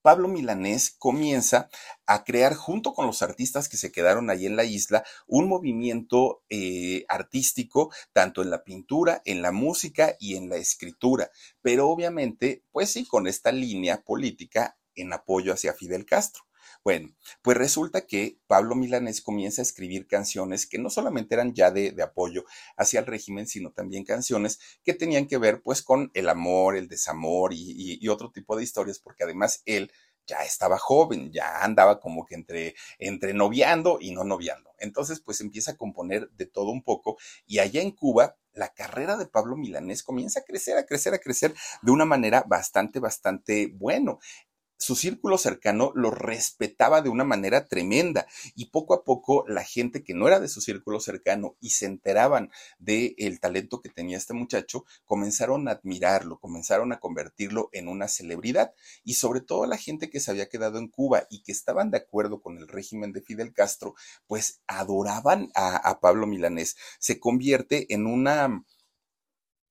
Pablo 0.08 0.26
Milanés 0.28 0.96
comienza 0.98 1.68
a 2.06 2.24
crear 2.24 2.54
junto 2.54 2.94
con 2.94 3.04
los 3.04 3.20
artistas 3.20 3.68
que 3.68 3.76
se 3.76 3.92
quedaron 3.92 4.30
ahí 4.30 4.46
en 4.46 4.56
la 4.56 4.64
isla 4.64 5.04
un 5.26 5.50
movimiento 5.50 6.42
eh, 6.48 7.04
artístico 7.10 7.92
tanto 8.14 8.40
en 8.40 8.48
la 8.48 8.64
pintura, 8.64 9.20
en 9.26 9.42
la 9.42 9.52
música 9.52 10.16
y 10.18 10.36
en 10.36 10.48
la 10.48 10.56
escritura, 10.56 11.30
pero 11.60 11.90
obviamente 11.90 12.64
pues 12.72 12.90
sí 12.90 13.06
con 13.06 13.26
esta 13.26 13.52
línea 13.52 14.00
política 14.00 14.78
en 14.94 15.12
apoyo 15.12 15.52
hacia 15.52 15.74
Fidel 15.74 16.06
Castro. 16.06 16.47
Bueno, 16.88 17.10
pues 17.42 17.54
resulta 17.58 18.06
que 18.06 18.38
Pablo 18.46 18.74
Milanés 18.74 19.20
comienza 19.20 19.60
a 19.60 19.62
escribir 19.62 20.06
canciones 20.06 20.66
que 20.66 20.78
no 20.78 20.88
solamente 20.88 21.34
eran 21.34 21.52
ya 21.52 21.70
de, 21.70 21.94
apoyo 22.02 22.46
hacia 22.78 23.00
el 23.00 23.04
régimen, 23.04 23.46
sino 23.46 23.72
también 23.72 24.06
canciones 24.06 24.58
que 24.84 24.94
tenían 24.94 25.26
que 25.26 25.36
ver 25.36 25.60
pues 25.60 25.82
con 25.82 26.10
el 26.14 26.30
amor, 26.30 26.78
el 26.78 26.88
desamor 26.88 27.52
y, 27.52 27.58
y, 27.58 27.98
y 28.00 28.08
otro 28.08 28.30
tipo 28.30 28.56
de 28.56 28.62
historias, 28.62 29.00
porque 29.00 29.24
además 29.24 29.60
él 29.66 29.92
ya 30.26 30.44
estaba 30.44 30.78
joven, 30.78 31.30
ya 31.30 31.62
andaba 31.62 32.00
como 32.00 32.24
que 32.24 32.36
entre, 32.36 32.74
entre 32.98 33.34
noviando 33.34 33.98
y 34.00 34.12
no 34.12 34.24
noviando. 34.24 34.70
Entonces, 34.78 35.20
pues 35.20 35.42
empieza 35.42 35.72
a 35.72 35.76
componer 35.76 36.30
de 36.30 36.46
todo 36.46 36.70
un 36.70 36.82
poco 36.82 37.18
y 37.46 37.58
allá 37.58 37.82
en 37.82 37.90
Cuba 37.90 38.38
la 38.52 38.72
carrera 38.74 39.16
de 39.16 39.26
Pablo 39.26 39.56
Milanés 39.56 40.02
comienza 40.02 40.40
a 40.40 40.44
crecer, 40.44 40.76
a 40.76 40.84
crecer, 40.84 41.14
a 41.14 41.18
crecer 41.18 41.54
de 41.82 41.92
una 41.92 42.04
manera 42.04 42.44
bastante, 42.46 42.98
bastante 42.98 43.68
bueno 43.72 44.18
su 44.78 44.94
círculo 44.94 45.38
cercano 45.38 45.92
lo 45.94 46.10
respetaba 46.10 47.02
de 47.02 47.08
una 47.08 47.24
manera 47.24 47.66
tremenda 47.66 48.26
y 48.54 48.66
poco 48.66 48.94
a 48.94 49.04
poco 49.04 49.44
la 49.48 49.64
gente 49.64 50.04
que 50.04 50.14
no 50.14 50.28
era 50.28 50.40
de 50.40 50.48
su 50.48 50.60
círculo 50.60 51.00
cercano 51.00 51.56
y 51.60 51.70
se 51.70 51.86
enteraban 51.86 52.50
del 52.78 53.14
el 53.18 53.40
talento 53.40 53.80
que 53.80 53.88
tenía 53.88 54.16
este 54.16 54.34
muchacho, 54.34 54.84
comenzaron 55.04 55.68
a 55.68 55.72
admirarlo, 55.72 56.38
comenzaron 56.38 56.92
a 56.92 57.00
convertirlo 57.00 57.68
en 57.72 57.88
una 57.88 58.08
celebridad 58.08 58.72
y 59.04 59.14
sobre 59.14 59.40
todo 59.40 59.66
la 59.66 59.76
gente 59.76 60.10
que 60.10 60.20
se 60.20 60.30
había 60.30 60.48
quedado 60.48 60.78
en 60.78 60.88
Cuba 60.88 61.26
y 61.28 61.42
que 61.42 61.52
estaban 61.52 61.90
de 61.90 61.98
acuerdo 61.98 62.40
con 62.40 62.56
el 62.56 62.68
régimen 62.68 63.12
de 63.12 63.20
Fidel 63.20 63.52
Castro, 63.52 63.94
pues 64.26 64.60
adoraban 64.68 65.50
a 65.54 65.98
Pablo 66.00 66.26
Milanés. 66.26 66.76
Se 67.00 67.18
convierte 67.18 67.92
en 67.92 68.06
una 68.06 68.64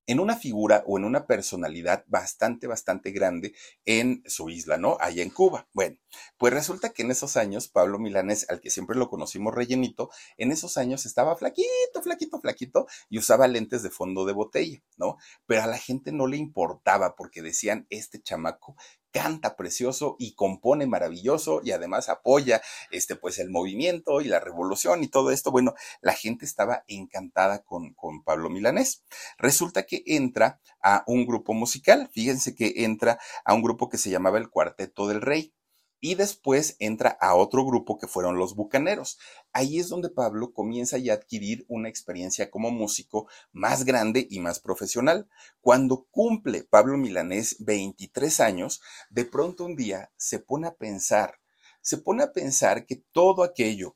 en 0.07 0.19
una 0.19 0.35
figura 0.35 0.83
o 0.87 0.97
en 0.97 1.03
una 1.05 1.27
personalidad 1.27 2.03
bastante, 2.07 2.65
bastante 2.65 3.11
grande 3.11 3.53
en 3.85 4.23
su 4.25 4.49
isla, 4.49 4.77
¿no? 4.77 4.97
Allá 4.99 5.21
en 5.21 5.29
Cuba. 5.29 5.67
Bueno, 5.73 5.97
pues 6.37 6.53
resulta 6.53 6.89
que 6.89 7.03
en 7.03 7.11
esos 7.11 7.37
años, 7.37 7.67
Pablo 7.67 7.99
Milanes, 7.99 8.49
al 8.49 8.61
que 8.61 8.69
siempre 8.69 8.97
lo 8.97 9.09
conocimos 9.09 9.53
rellenito, 9.53 10.09
en 10.37 10.51
esos 10.51 10.77
años 10.77 11.05
estaba 11.05 11.35
flaquito, 11.35 12.01
flaquito, 12.01 12.39
flaquito 12.39 12.87
y 13.09 13.19
usaba 13.19 13.47
lentes 13.47 13.83
de 13.83 13.89
fondo 13.89 14.25
de 14.25 14.33
botella, 14.33 14.81
¿no? 14.95 15.17
Pero 15.45 15.63
a 15.63 15.67
la 15.67 15.77
gente 15.77 16.11
no 16.11 16.25
le 16.25 16.37
importaba 16.37 17.15
porque 17.15 17.41
decían, 17.41 17.85
este 17.89 18.21
chamaco 18.21 18.75
canta 19.17 19.55
precioso 19.55 20.15
y 20.19 20.35
compone 20.35 20.85
maravilloso 20.85 21.61
y 21.63 21.71
además 21.71 22.07
apoya 22.07 22.61
este 22.91 23.15
pues 23.15 23.39
el 23.39 23.49
movimiento 23.49 24.21
y 24.21 24.25
la 24.25 24.39
revolución 24.39 25.03
y 25.03 25.07
todo 25.07 25.31
esto. 25.31 25.51
Bueno, 25.51 25.73
la 26.01 26.13
gente 26.13 26.45
estaba 26.45 26.83
encantada 26.87 27.63
con, 27.63 27.93
con 27.95 28.23
Pablo 28.23 28.49
Milanés. 28.49 29.03
Resulta 29.39 29.83
que 29.87 30.03
entra 30.05 30.59
a 30.81 31.03
un 31.07 31.25
grupo 31.25 31.53
musical, 31.53 32.09
fíjense 32.13 32.53
que 32.53 32.83
entra 32.83 33.19
a 33.43 33.55
un 33.55 33.63
grupo 33.63 33.89
que 33.89 33.97
se 33.97 34.11
llamaba 34.11 34.37
el 34.37 34.49
Cuarteto 34.49 35.07
del 35.07 35.21
Rey. 35.21 35.56
Y 35.99 36.15
después 36.15 36.75
entra 36.79 37.17
a 37.21 37.35
otro 37.35 37.65
grupo 37.65 37.97
que 37.97 38.07
fueron 38.07 38.37
los 38.37 38.55
bucaneros. 38.55 39.17
Ahí 39.51 39.79
es 39.79 39.89
donde 39.89 40.09
Pablo 40.09 40.53
comienza 40.53 40.97
ya 40.97 41.13
a 41.13 41.15
adquirir 41.15 41.65
una 41.67 41.89
experiencia 41.89 42.49
como 42.51 42.71
músico 42.71 43.27
más 43.51 43.85
grande 43.85 44.27
y 44.29 44.39
más 44.39 44.59
profesional. 44.59 45.27
Cuando 45.61 46.07
cumple 46.11 46.63
Pablo 46.63 46.97
Milanés 46.97 47.57
23 47.59 48.39
años, 48.39 48.81
de 49.09 49.25
pronto 49.25 49.65
un 49.65 49.75
día 49.75 50.11
se 50.17 50.39
pone 50.39 50.67
a 50.67 50.75
pensar, 50.75 51.39
se 51.81 51.97
pone 51.97 52.23
a 52.23 52.31
pensar 52.31 52.85
que 52.85 52.97
todo 53.11 53.43
aquello 53.43 53.95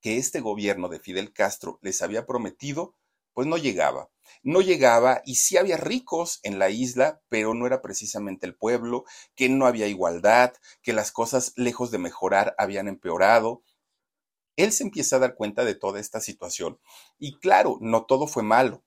que 0.00 0.18
este 0.18 0.40
gobierno 0.40 0.88
de 0.88 0.98
Fidel 0.98 1.32
Castro 1.32 1.78
les 1.80 2.02
había 2.02 2.26
prometido, 2.26 2.96
pues 3.34 3.46
no 3.46 3.56
llegaba. 3.56 4.10
No 4.42 4.60
llegaba 4.60 5.22
y 5.24 5.36
sí 5.36 5.56
había 5.56 5.76
ricos 5.76 6.40
en 6.42 6.58
la 6.58 6.70
isla, 6.70 7.20
pero 7.28 7.54
no 7.54 7.66
era 7.66 7.80
precisamente 7.82 8.46
el 8.46 8.56
pueblo, 8.56 9.04
que 9.34 9.48
no 9.48 9.66
había 9.66 9.86
igualdad, 9.86 10.52
que 10.82 10.92
las 10.92 11.12
cosas 11.12 11.52
lejos 11.56 11.90
de 11.90 11.98
mejorar 11.98 12.54
habían 12.58 12.88
empeorado. 12.88 13.62
Él 14.56 14.72
se 14.72 14.84
empieza 14.84 15.16
a 15.16 15.18
dar 15.18 15.34
cuenta 15.34 15.64
de 15.64 15.74
toda 15.74 16.00
esta 16.00 16.20
situación 16.20 16.80
y 17.18 17.38
claro, 17.38 17.78
no 17.80 18.04
todo 18.06 18.26
fue 18.26 18.42
malo. 18.42 18.82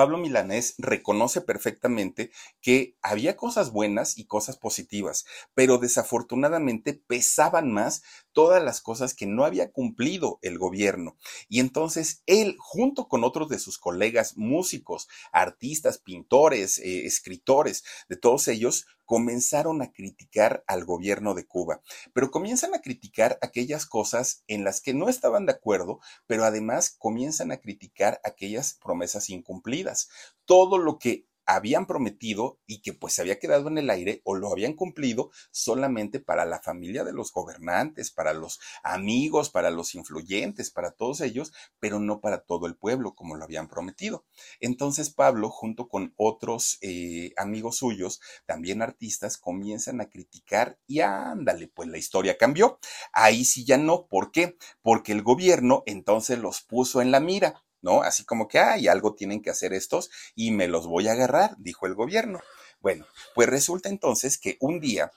Pablo 0.00 0.16
Milanés 0.16 0.76
reconoce 0.78 1.42
perfectamente 1.42 2.30
que 2.62 2.96
había 3.02 3.36
cosas 3.36 3.70
buenas 3.70 4.16
y 4.16 4.24
cosas 4.24 4.56
positivas, 4.56 5.26
pero 5.52 5.76
desafortunadamente 5.76 6.94
pesaban 6.94 7.70
más 7.70 8.02
todas 8.32 8.64
las 8.64 8.80
cosas 8.80 9.12
que 9.12 9.26
no 9.26 9.44
había 9.44 9.72
cumplido 9.72 10.38
el 10.40 10.56
gobierno. 10.56 11.18
Y 11.50 11.60
entonces 11.60 12.22
él, 12.24 12.56
junto 12.58 13.08
con 13.08 13.24
otros 13.24 13.50
de 13.50 13.58
sus 13.58 13.76
colegas 13.76 14.38
músicos, 14.38 15.06
artistas, 15.32 15.98
pintores, 15.98 16.78
eh, 16.78 17.04
escritores, 17.04 17.84
de 18.08 18.16
todos 18.16 18.48
ellos, 18.48 18.86
comenzaron 19.10 19.82
a 19.82 19.90
criticar 19.90 20.62
al 20.68 20.84
gobierno 20.84 21.34
de 21.34 21.44
Cuba, 21.44 21.82
pero 22.12 22.30
comienzan 22.30 22.76
a 22.76 22.80
criticar 22.80 23.40
aquellas 23.42 23.84
cosas 23.84 24.44
en 24.46 24.62
las 24.62 24.80
que 24.80 24.94
no 24.94 25.08
estaban 25.08 25.46
de 25.46 25.52
acuerdo, 25.52 25.98
pero 26.28 26.44
además 26.44 26.94
comienzan 26.96 27.50
a 27.50 27.56
criticar 27.56 28.20
aquellas 28.22 28.74
promesas 28.74 29.28
incumplidas. 29.28 30.10
Todo 30.44 30.78
lo 30.78 31.00
que 31.00 31.26
habían 31.54 31.86
prometido 31.86 32.60
y 32.66 32.80
que 32.80 32.92
pues 32.92 33.14
se 33.14 33.22
había 33.22 33.38
quedado 33.38 33.68
en 33.68 33.78
el 33.78 33.90
aire 33.90 34.20
o 34.24 34.34
lo 34.36 34.52
habían 34.52 34.74
cumplido 34.74 35.30
solamente 35.50 36.20
para 36.20 36.44
la 36.44 36.60
familia 36.60 37.02
de 37.02 37.12
los 37.12 37.32
gobernantes, 37.32 38.10
para 38.10 38.32
los 38.32 38.60
amigos, 38.84 39.50
para 39.50 39.70
los 39.70 39.94
influyentes, 39.94 40.70
para 40.70 40.92
todos 40.92 41.20
ellos, 41.20 41.52
pero 41.80 41.98
no 41.98 42.20
para 42.20 42.42
todo 42.42 42.66
el 42.66 42.76
pueblo 42.76 43.14
como 43.14 43.36
lo 43.36 43.44
habían 43.44 43.68
prometido. 43.68 44.24
Entonces 44.60 45.10
Pablo, 45.10 45.50
junto 45.50 45.88
con 45.88 46.14
otros 46.16 46.78
eh, 46.82 47.32
amigos 47.36 47.78
suyos, 47.78 48.20
también 48.46 48.80
artistas, 48.80 49.36
comienzan 49.36 50.00
a 50.00 50.08
criticar 50.08 50.78
y 50.86 51.00
ándale, 51.00 51.68
pues 51.68 51.88
la 51.88 51.98
historia 51.98 52.38
cambió. 52.38 52.78
Ahí 53.12 53.44
sí 53.44 53.64
ya 53.64 53.76
no, 53.76 54.06
¿por 54.06 54.30
qué? 54.30 54.56
Porque 54.82 55.12
el 55.12 55.22
gobierno 55.22 55.82
entonces 55.86 56.38
los 56.38 56.62
puso 56.62 57.02
en 57.02 57.10
la 57.10 57.20
mira 57.20 57.64
¿no? 57.82 58.02
Así 58.02 58.24
como 58.24 58.48
que, 58.48 58.58
hay 58.58 58.88
algo 58.88 59.14
tienen 59.14 59.42
que 59.42 59.50
hacer 59.50 59.72
estos 59.72 60.10
y 60.34 60.50
me 60.50 60.68
los 60.68 60.86
voy 60.86 61.08
a 61.08 61.12
agarrar, 61.12 61.56
dijo 61.58 61.86
el 61.86 61.94
gobierno. 61.94 62.40
Bueno, 62.80 63.06
pues 63.34 63.48
resulta 63.48 63.88
entonces 63.88 64.38
que 64.38 64.56
un 64.60 64.80
día 64.80 65.12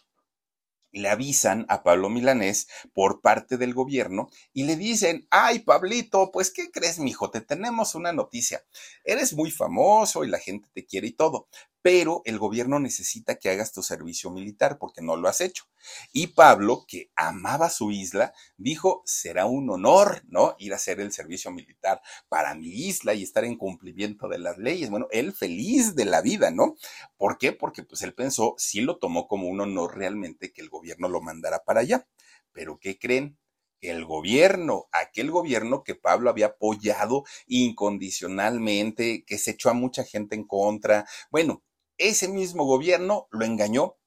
le 0.93 1.09
avisan 1.09 1.65
a 1.69 1.83
Pablo 1.83 2.09
Milanés 2.09 2.67
por 2.93 3.19
parte 3.19 3.57
del 3.57 3.73
gobierno 3.73 4.29
y 4.53 4.63
le 4.63 4.75
dicen, 4.75 5.27
ay, 5.31 5.59
Pablito, 5.59 6.31
pues, 6.31 6.51
¿qué 6.51 6.71
crees, 6.71 6.99
mijo? 6.99 7.31
Te 7.31 7.41
tenemos 7.41 7.95
una 7.95 8.13
noticia. 8.13 8.63
Eres 9.03 9.33
muy 9.33 9.49
famoso 9.49 10.23
y 10.23 10.29
la 10.29 10.39
gente 10.39 10.69
te 10.71 10.85
quiere 10.85 11.07
y 11.07 11.13
todo, 11.13 11.47
pero 11.83 12.21
el 12.23 12.39
gobierno 12.39 12.79
necesita 12.79 13.35
que 13.35 13.49
hagas 13.49 13.73
tu 13.73 13.83
servicio 13.83 14.31
militar 14.31 14.77
porque 14.79 15.01
no 15.01 15.17
lo 15.17 15.27
has 15.27 15.41
hecho. 15.41 15.65
Y 16.13 16.27
Pablo, 16.27 16.85
que 16.87 17.11
amaba 17.15 17.69
su 17.69 17.91
isla, 17.91 18.33
dijo, 18.55 19.03
será 19.05 19.45
un 19.47 19.69
honor, 19.69 20.23
¿no? 20.29 20.55
Ir 20.59 20.71
a 20.71 20.77
hacer 20.77 21.01
el 21.01 21.11
servicio 21.11 21.51
militar 21.51 22.01
para 22.29 22.55
mi 22.55 22.69
isla 22.69 23.13
y 23.13 23.23
estar 23.23 23.43
en 23.43 23.57
cumplimiento 23.57 24.29
de 24.29 24.39
las 24.39 24.57
leyes. 24.57 24.89
Bueno, 24.89 25.07
él 25.11 25.33
feliz 25.33 25.93
de 25.93 26.05
la 26.05 26.21
vida, 26.21 26.51
¿no? 26.51 26.75
¿Por 27.17 27.37
qué? 27.37 27.51
Porque 27.51 27.83
pues 27.83 28.01
él 28.01 28.13
pensó, 28.13 28.55
sí 28.57 28.79
lo 28.79 28.97
tomó 28.97 29.27
como 29.27 29.49
un 29.49 29.59
honor 29.59 29.97
realmente 29.97 30.53
que 30.53 30.61
el 30.61 30.69
gobierno 30.69 31.09
lo 31.09 31.21
mandara 31.21 31.65
para 31.65 31.81
allá. 31.81 32.07
Pero 32.53 32.79
¿qué 32.79 32.97
creen? 32.97 33.37
el 33.81 34.05
gobierno, 34.05 34.87
aquel 34.93 35.29
gobierno 35.29 35.83
que 35.83 35.93
Pablo 35.93 36.29
había 36.29 36.45
apoyado 36.47 37.25
incondicionalmente, 37.47 39.25
que 39.25 39.37
se 39.37 39.51
echó 39.51 39.69
a 39.69 39.73
mucha 39.73 40.05
gente 40.05 40.35
en 40.35 40.45
contra. 40.45 41.05
Bueno, 41.31 41.63
ese 41.97 42.27
mismo 42.27 42.65
gobierno 42.65 43.27
lo 43.31 43.45
engañó. 43.45 43.97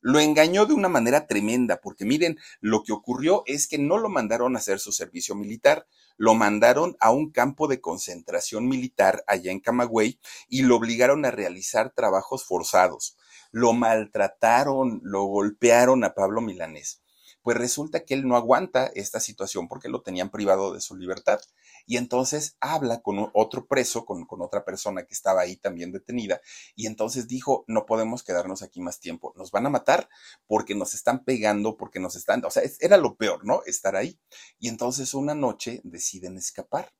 Lo 0.00 0.20
engañó 0.20 0.66
de 0.66 0.74
una 0.74 0.88
manera 0.88 1.26
tremenda, 1.26 1.80
porque 1.80 2.04
miren, 2.04 2.38
lo 2.60 2.84
que 2.84 2.92
ocurrió 2.92 3.42
es 3.46 3.66
que 3.66 3.78
no 3.78 3.98
lo 3.98 4.08
mandaron 4.08 4.54
a 4.54 4.58
hacer 4.58 4.78
su 4.78 4.92
servicio 4.92 5.34
militar, 5.34 5.86
lo 6.16 6.34
mandaron 6.34 6.96
a 7.00 7.10
un 7.10 7.32
campo 7.32 7.66
de 7.66 7.80
concentración 7.80 8.68
militar 8.68 9.24
allá 9.26 9.50
en 9.50 9.60
Camagüey 9.60 10.20
y 10.48 10.62
lo 10.62 10.76
obligaron 10.76 11.24
a 11.24 11.32
realizar 11.32 11.92
trabajos 11.92 12.44
forzados. 12.44 13.16
Lo 13.50 13.72
maltrataron, 13.72 15.00
lo 15.02 15.24
golpearon 15.24 16.04
a 16.04 16.14
Pablo 16.14 16.40
Milanés 16.40 17.02
pues 17.46 17.58
resulta 17.58 18.04
que 18.04 18.14
él 18.14 18.26
no 18.26 18.34
aguanta 18.34 18.90
esta 18.96 19.20
situación 19.20 19.68
porque 19.68 19.88
lo 19.88 20.02
tenían 20.02 20.30
privado 20.30 20.74
de 20.74 20.80
su 20.80 20.96
libertad. 20.96 21.38
Y 21.86 21.96
entonces 21.96 22.56
habla 22.58 23.02
con 23.02 23.30
otro 23.34 23.68
preso, 23.68 24.04
con, 24.04 24.26
otra 24.40 24.64
persona 24.64 25.04
que 25.04 25.14
estaba 25.14 25.42
ahí 25.42 25.54
también 25.54 25.92
detenida, 25.92 26.40
y 26.74 26.88
entonces 26.88 27.28
dijo, 27.28 27.64
no 27.68 27.86
podemos 27.86 28.24
quedarnos 28.24 28.62
aquí 28.62 28.80
más 28.80 28.98
tiempo, 28.98 29.32
nos 29.36 29.52
van 29.52 29.64
a 29.64 29.70
matar 29.70 30.08
porque 30.48 30.74
nos 30.74 30.94
están 30.94 31.22
pegando, 31.22 31.76
porque 31.76 32.00
nos 32.00 32.16
están, 32.16 32.44
o 32.44 32.50
sea, 32.50 32.64
era 32.80 32.96
lo 32.96 33.14
peor, 33.14 33.46
¿no? 33.46 33.62
Estar 33.64 33.94
ahí. 33.94 34.18
Y 34.58 34.66
entonces 34.66 35.14
una 35.14 35.36
noche 35.36 35.80
deciden 35.84 36.38
escapar 36.38 36.92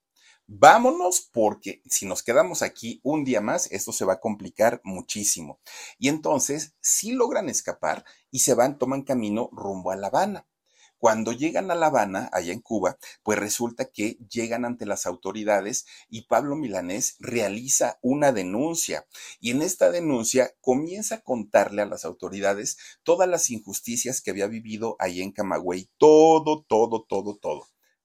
vámonos 0.47 1.29
porque 1.33 1.83
si 1.87 2.07
nos 2.07 2.23
quedamos 2.23 2.63
aquí 2.63 3.01
un 3.03 3.25
día 3.25 3.41
más, 3.41 3.71
esto 3.73 3.93
se 3.93 4.05
va 4.05 4.15
a 4.15 4.21
complicar 4.21 4.81
muchísimo. 4.85 5.61
Y 5.99 6.09
entonces, 6.09 6.75
si 6.81 7.13
logran 7.13 7.49
escapar 7.49 8.05
y 8.31 8.41
se 8.41 8.55
van, 8.55 8.79
toman 8.79 9.03
camino 9.03 9.49
rumbo 9.53 9.91
a 9.91 9.97
La 9.97 10.09
Habana. 10.09 10.47
Cuando 10.99 11.33
llegan 11.33 11.71
a 11.71 11.75
La 11.75 11.87
Habana, 11.87 12.31
allá 12.33 12.53
en 12.55 12.61
Cuba, 12.61 12.97
pues 13.23 13.39
resulta 13.39 13.85
que 13.85 14.17
llegan 14.31 14.65
ante 14.65 14.87
las 14.87 15.05
autoridades 15.05 15.85
y 16.09 16.23
Pablo 16.23 16.57
Milanés 16.57 17.17
realiza 17.19 17.99
una 18.01 18.33
denuncia. 18.33 19.07
Y 19.39 19.51
en 19.51 19.61
esta 19.61 19.91
denuncia 19.91 20.55
comienza 20.61 21.17
a 21.17 21.21
contarle 21.21 21.83
a 21.83 21.87
las 21.87 22.07
autoridades 22.07 22.79
todas 23.03 23.29
las 23.29 23.51
injusticias 23.51 24.23
que 24.23 24.31
había 24.31 24.47
vivido 24.47 24.97
ahí 24.99 25.21
en 25.21 25.33
Camagüey. 25.33 25.91
Todo, 25.99 26.65
todo, 26.67 27.05
todo, 27.05 27.37
todo 27.37 27.76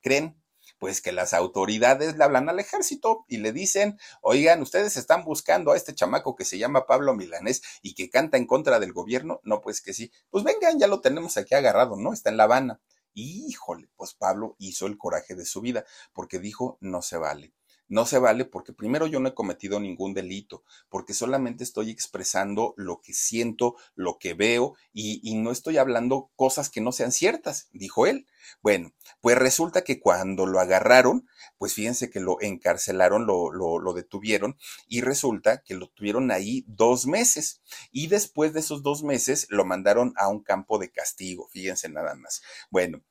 creen? 0.00 0.42
Pues 0.78 1.00
que 1.00 1.12
las 1.12 1.34
autoridades 1.34 2.16
le 2.16 2.24
hablan 2.24 2.48
al 2.48 2.60
ejército 2.60 3.24
y 3.26 3.38
le 3.38 3.52
dicen, 3.52 3.98
oigan, 4.22 4.62
ustedes 4.62 4.96
están 4.96 5.24
buscando 5.24 5.72
a 5.72 5.76
este 5.76 5.94
chamaco 5.94 6.36
que 6.36 6.44
se 6.44 6.58
llama 6.58 6.86
Pablo 6.86 7.14
Milanés 7.14 7.62
y 7.82 7.94
que 7.94 8.10
canta 8.10 8.36
en 8.36 8.46
contra 8.46 8.78
del 8.78 8.92
gobierno. 8.92 9.40
No, 9.42 9.60
pues 9.60 9.80
que 9.80 9.92
sí. 9.92 10.12
Pues 10.30 10.44
vengan, 10.44 10.78
ya 10.78 10.86
lo 10.86 11.00
tenemos 11.00 11.36
aquí 11.36 11.54
agarrado, 11.54 11.96
¿no? 11.96 12.12
Está 12.12 12.30
en 12.30 12.36
La 12.36 12.44
Habana. 12.44 12.80
Híjole, 13.14 13.88
pues 13.96 14.14
Pablo 14.14 14.54
hizo 14.58 14.86
el 14.86 14.98
coraje 14.98 15.34
de 15.34 15.44
su 15.44 15.60
vida 15.60 15.84
porque 16.12 16.38
dijo, 16.38 16.78
no 16.80 17.02
se 17.02 17.16
vale. 17.16 17.54
No 17.88 18.04
se 18.04 18.18
vale 18.18 18.44
porque 18.44 18.74
primero 18.74 19.06
yo 19.06 19.18
no 19.18 19.30
he 19.30 19.34
cometido 19.34 19.80
ningún 19.80 20.12
delito, 20.12 20.62
porque 20.90 21.14
solamente 21.14 21.64
estoy 21.64 21.90
expresando 21.90 22.74
lo 22.76 23.00
que 23.00 23.14
siento, 23.14 23.76
lo 23.94 24.18
que 24.18 24.34
veo 24.34 24.74
y, 24.92 25.34
no 25.38 25.50
estoy 25.50 25.78
hablando 25.78 26.30
cosas 26.36 26.68
que 26.68 26.80
no 26.80 26.92
sean 26.92 27.12
ciertas, 27.12 27.68
dijo 27.72 28.06
él. 28.06 28.26
Bueno, 28.62 28.92
pues 29.20 29.38
resulta 29.38 29.84
que 29.84 30.00
cuando 30.00 30.46
lo 30.46 30.60
agarraron, 30.60 31.26
pues 31.56 31.74
fíjense 31.74 32.10
que 32.10 32.20
lo 32.20 32.40
encarcelaron, 32.40 33.26
lo, 33.26 33.50
lo, 33.50 33.78
lo 33.78 33.92
detuvieron 33.92 34.58
y 34.86 35.00
resulta 35.00 35.62
que 35.62 35.74
lo 35.74 35.88
tuvieron 35.88 36.30
ahí 36.30 36.64
dos 36.66 37.06
meses 37.06 37.62
y 37.90 38.08
después 38.08 38.52
de 38.52 38.60
esos 38.60 38.82
dos 38.82 39.02
meses 39.02 39.46
lo 39.48 39.64
mandaron 39.64 40.12
a 40.16 40.28
un 40.28 40.42
campo 40.42 40.78
de 40.78 40.90
castigo, 40.90 41.48
fíjense 41.48 41.88
nada 41.88 42.14
más. 42.14 42.42
Bueno, 42.70 43.02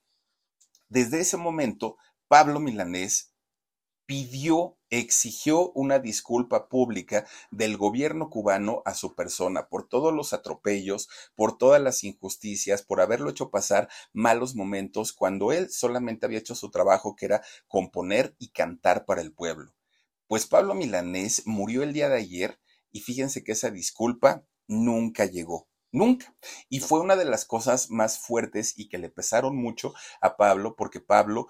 desde 0.90 1.20
ese 1.20 1.38
momento, 1.38 1.98
Pablo 2.28 2.60
Milanés 2.60 3.34
pidió, 4.08 4.78
exigió 4.90 5.72
una 5.74 6.00
disculpa 6.00 6.70
pública 6.70 7.28
del 7.52 7.78
gobierno 7.78 8.30
cubano 8.30 8.82
a 8.86 8.96
su 8.96 9.14
persona 9.14 9.68
por 9.68 9.88
todos 9.88 10.14
los 10.14 10.34
atropellos, 10.34 11.10
por 11.36 11.58
todas 11.58 11.82
las 11.82 12.04
injusticias, 12.06 12.82
por 12.82 13.02
haberlo 13.02 13.30
hecho 13.30 13.52
pasar 13.52 13.90
malos 14.14 14.56
momentos 14.56 15.14
cuando 15.14 15.52
él 15.52 15.70
solamente 15.70 16.26
había 16.26 16.40
hecho 16.40 16.56
su 16.56 16.72
trabajo 16.72 17.16
que 17.16 17.26
era 17.26 17.44
componer 17.68 18.34
y 18.40 18.50
cantar 18.50 19.06
para 19.06 19.22
el 19.22 19.34
pueblo. 19.34 19.76
Pues 20.28 20.48
Pablo 20.48 20.74
Milanés 20.74 21.44
murió 21.46 21.84
el 21.84 21.94
día 21.94 22.10
de 22.10 22.18
ayer 22.18 22.60
y 22.92 23.02
fíjense 23.02 23.44
que 23.44 23.52
esa 23.52 23.70
disculpa 23.72 24.46
nunca 24.68 25.26
llegó. 25.26 25.68
Nunca. 25.92 26.36
Y 26.70 26.82
fue 26.82 27.00
una 27.00 27.16
de 27.16 27.26
las 27.26 27.46
cosas 27.46 27.90
más 27.90 28.20
fuertes 28.20 28.78
y 28.78 28.90
que 28.90 28.98
le 28.98 29.10
pesaron 29.10 29.56
mucho 29.56 29.94
a 30.22 30.36
Pablo, 30.36 30.76
porque 30.76 31.00
Pablo 31.00 31.48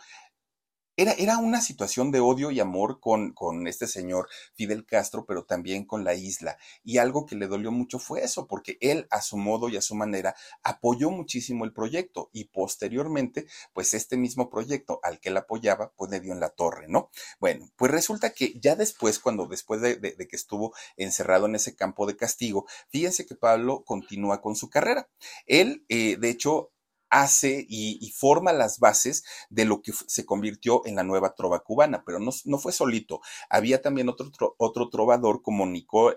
era, 0.97 1.37
una 1.37 1.61
situación 1.61 2.11
de 2.11 2.19
odio 2.19 2.49
y 2.49 2.59
amor 2.59 2.99
con, 2.99 3.31
con 3.33 3.67
este 3.67 3.87
señor 3.87 4.27
Fidel 4.55 4.85
Castro, 4.85 5.25
pero 5.25 5.45
también 5.45 5.85
con 5.85 6.03
la 6.03 6.15
isla. 6.15 6.57
Y 6.83 6.97
algo 6.97 7.27
que 7.27 7.35
le 7.35 7.47
dolió 7.47 7.71
mucho 7.71 7.99
fue 7.99 8.23
eso, 8.23 8.47
porque 8.47 8.77
él 8.81 9.07
a 9.11 9.21
su 9.21 9.37
modo 9.37 9.69
y 9.69 9.77
a 9.77 9.81
su 9.81 9.93
manera 9.93 10.35
apoyó 10.63 11.11
muchísimo 11.11 11.65
el 11.65 11.73
proyecto 11.73 12.29
y 12.33 12.45
posteriormente, 12.45 13.45
pues 13.73 13.93
este 13.93 14.17
mismo 14.17 14.49
proyecto 14.49 14.99
al 15.03 15.19
que 15.19 15.29
él 15.29 15.37
apoyaba, 15.37 15.93
pues 15.95 16.09
le 16.09 16.19
dio 16.19 16.33
en 16.33 16.39
la 16.39 16.49
torre, 16.49 16.87
¿no? 16.87 17.11
Bueno, 17.39 17.69
pues 17.75 17.91
resulta 17.91 18.31
que 18.31 18.59
ya 18.59 18.75
después, 18.75 19.19
cuando 19.19 19.45
después 19.45 19.81
de, 19.81 19.99
que 19.99 20.35
estuvo 20.35 20.73
encerrado 20.95 21.45
en 21.45 21.55
ese 21.55 21.75
campo 21.75 22.07
de 22.07 22.17
castigo, 22.17 22.65
fíjense 22.89 23.27
que 23.27 23.35
Pablo 23.35 23.83
continúa 23.85 24.41
con 24.41 24.55
su 24.55 24.69
carrera. 24.69 25.07
Él, 25.45 25.85
eh, 25.89 26.17
de 26.17 26.29
hecho, 26.29 26.71
hace 27.09 27.65
y, 27.69 28.11
forma 28.11 28.53
las 28.53 28.79
bases 28.79 29.23
de 29.49 29.65
lo 29.65 29.81
que 29.81 29.91
se 30.07 30.25
convirtió 30.25 30.85
en 30.85 30.95
la 30.95 31.03
nueva 31.03 31.35
trova 31.35 31.59
cubana, 31.59 32.03
pero 32.05 32.19
no, 32.19 32.31
no 32.45 32.57
fue 32.57 32.71
solito. 32.71 33.21
Había 33.49 33.81
también 33.81 34.09
otro, 34.09 34.31
otro 34.57 34.89
trovador 34.89 35.41
como 35.41 35.67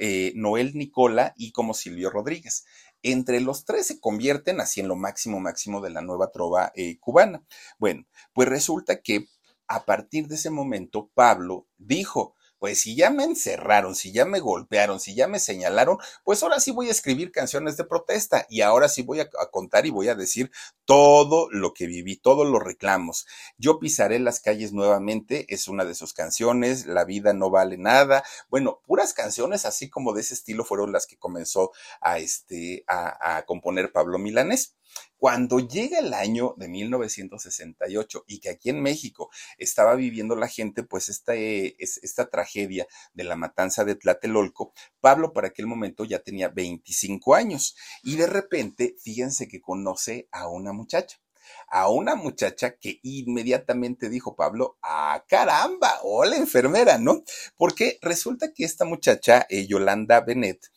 eh, 0.00 0.32
Noel 0.34 0.76
Nicola 0.76 1.34
y 1.36 1.52
como 1.52 1.74
Silvio 1.74 2.10
Rodríguez. 2.10 2.64
Entre 3.02 3.40
los 3.40 3.64
tres 3.64 3.86
se 3.86 4.00
convierten 4.00 4.60
así 4.60 4.80
en 4.80 4.88
lo 4.88 4.96
máximo 4.96 5.40
máximo 5.40 5.80
de 5.80 5.90
la 5.90 6.02
nueva 6.02 6.30
trova 6.30 6.72
eh, 6.74 6.98
cubana. 6.98 7.44
Bueno, 7.78 8.06
pues 8.32 8.48
resulta 8.48 9.00
que 9.00 9.26
a 9.68 9.84
partir 9.84 10.26
de 10.26 10.34
ese 10.34 10.50
momento 10.50 11.10
Pablo 11.14 11.66
dijo, 11.78 12.34
pues 12.60 12.82
si 12.82 12.94
ya 12.94 13.10
me 13.10 13.24
encerraron, 13.24 13.96
si 13.96 14.12
ya 14.12 14.26
me 14.26 14.38
golpearon, 14.38 15.00
si 15.00 15.14
ya 15.14 15.26
me 15.26 15.40
señalaron, 15.40 15.96
pues 16.22 16.42
ahora 16.42 16.60
sí 16.60 16.70
voy 16.70 16.88
a 16.88 16.92
escribir 16.92 17.32
canciones 17.32 17.78
de 17.78 17.84
protesta 17.84 18.46
y 18.50 18.60
ahora 18.60 18.88
sí 18.88 19.02
voy 19.02 19.20
a, 19.20 19.30
contar 19.50 19.86
y 19.86 19.90
voy 19.90 20.08
a 20.08 20.14
decir 20.14 20.52
todo 20.84 21.48
lo 21.50 21.72
que 21.72 21.86
viví, 21.86 22.16
todos 22.16 22.46
los 22.46 22.62
reclamos. 22.62 23.26
Yo 23.56 23.78
pisaré 23.80 24.18
las 24.18 24.40
calles 24.40 24.74
nuevamente, 24.74 25.46
es 25.48 25.68
una 25.68 25.86
de 25.86 25.94
sus 25.94 26.12
canciones, 26.12 26.84
La 26.86 27.04
vida 27.04 27.32
no 27.32 27.50
vale 27.50 27.78
nada. 27.78 28.22
Bueno, 28.50 28.82
puras 28.86 29.14
canciones 29.14 29.64
así 29.64 29.88
como 29.88 30.12
de 30.12 30.20
ese 30.20 30.34
estilo 30.34 30.64
fueron 30.64 30.92
las 30.92 31.06
que 31.06 31.16
comenzó 31.16 31.72
a, 32.02 32.18
este, 32.18 32.84
a, 32.86 33.38
a 33.38 33.46
componer 33.46 33.90
Pablo 33.90 34.18
Milanés. 34.18 34.76
Cuando 35.16 35.60
llega 35.60 35.98
el 35.98 36.14
año 36.14 36.54
de 36.56 36.68
1968 36.68 38.24
y 38.26 38.40
que 38.40 38.50
aquí 38.50 38.70
en 38.70 38.80
México 38.82 39.30
estaba 39.58 39.94
viviendo 39.94 40.36
la 40.36 40.48
gente 40.48 40.82
pues 40.82 41.08
esta, 41.08 41.34
eh, 41.34 41.76
esta 41.78 42.30
tragedia 42.30 42.86
de 43.12 43.24
la 43.24 43.36
matanza 43.36 43.84
de 43.84 43.96
Tlatelolco, 43.96 44.72
Pablo 45.00 45.32
para 45.32 45.48
aquel 45.48 45.66
momento 45.66 46.04
ya 46.04 46.20
tenía 46.20 46.48
25 46.48 47.34
años 47.34 47.76
y 48.02 48.16
de 48.16 48.26
repente 48.26 48.96
fíjense 49.02 49.48
que 49.48 49.60
conoce 49.60 50.28
a 50.32 50.48
una 50.48 50.72
muchacha 50.72 51.20
a 51.68 51.88
una 51.88 52.14
muchacha 52.14 52.76
que 52.76 53.00
inmediatamente 53.02 54.08
dijo 54.08 54.36
Pablo, 54.36 54.78
ah, 54.82 55.24
caramba, 55.28 55.98
hola 56.02 56.36
enfermera, 56.36 56.98
¿no? 56.98 57.22
Porque 57.56 57.98
resulta 58.02 58.52
que 58.52 58.64
esta 58.64 58.84
muchacha, 58.84 59.46
eh, 59.48 59.66
Yolanda 59.66 60.20
Benet, 60.20 60.70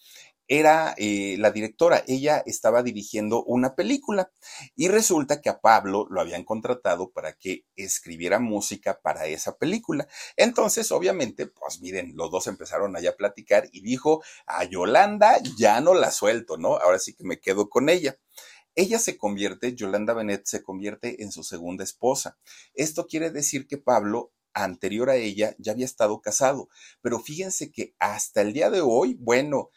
era 0.47 0.93
eh, 0.97 1.35
la 1.39 1.51
directora. 1.51 2.03
Ella 2.07 2.43
estaba 2.45 2.83
dirigiendo 2.83 3.43
una 3.43 3.75
película 3.75 4.31
y 4.75 4.87
resulta 4.87 5.41
que 5.41 5.49
a 5.49 5.61
Pablo 5.61 6.07
lo 6.09 6.21
habían 6.21 6.43
contratado 6.43 7.11
para 7.11 7.33
que 7.33 7.65
escribiera 7.75 8.39
música 8.39 8.99
para 9.01 9.25
esa 9.27 9.57
película. 9.57 10.07
Entonces, 10.35 10.91
obviamente, 10.91 11.47
pues 11.47 11.79
miren, 11.81 12.13
los 12.15 12.31
dos 12.31 12.47
empezaron 12.47 12.95
allá 12.95 13.11
a 13.11 13.15
platicar 13.15 13.69
y 13.71 13.81
dijo, 13.81 14.23
a 14.45 14.63
Yolanda 14.65 15.39
ya 15.57 15.79
no 15.81 15.93
la 15.93 16.11
suelto, 16.11 16.57
¿no? 16.57 16.77
Ahora 16.77 16.99
sí 16.99 17.13
que 17.13 17.23
me 17.23 17.39
quedo 17.39 17.69
con 17.69 17.89
ella. 17.89 18.17
Ella 18.75 18.97
se 18.97 19.17
convierte, 19.17 19.75
Yolanda 19.75 20.13
Benet 20.13 20.45
se 20.45 20.63
convierte 20.63 21.21
en 21.21 21.31
su 21.31 21.43
segunda 21.43 21.83
esposa. 21.83 22.37
Esto 22.73 23.05
quiere 23.05 23.29
decir 23.29 23.67
que 23.67 23.77
Pablo 23.77 24.33
anterior 24.53 25.09
a 25.09 25.15
ella 25.15 25.55
ya 25.57 25.71
había 25.71 25.85
estado 25.85 26.21
casado, 26.21 26.69
pero 27.01 27.19
fíjense 27.19 27.71
que 27.71 27.95
hasta 27.99 28.41
el 28.41 28.53
día 28.53 28.69
de 28.69 28.81
hoy, 28.81 29.15
bueno, 29.19 29.69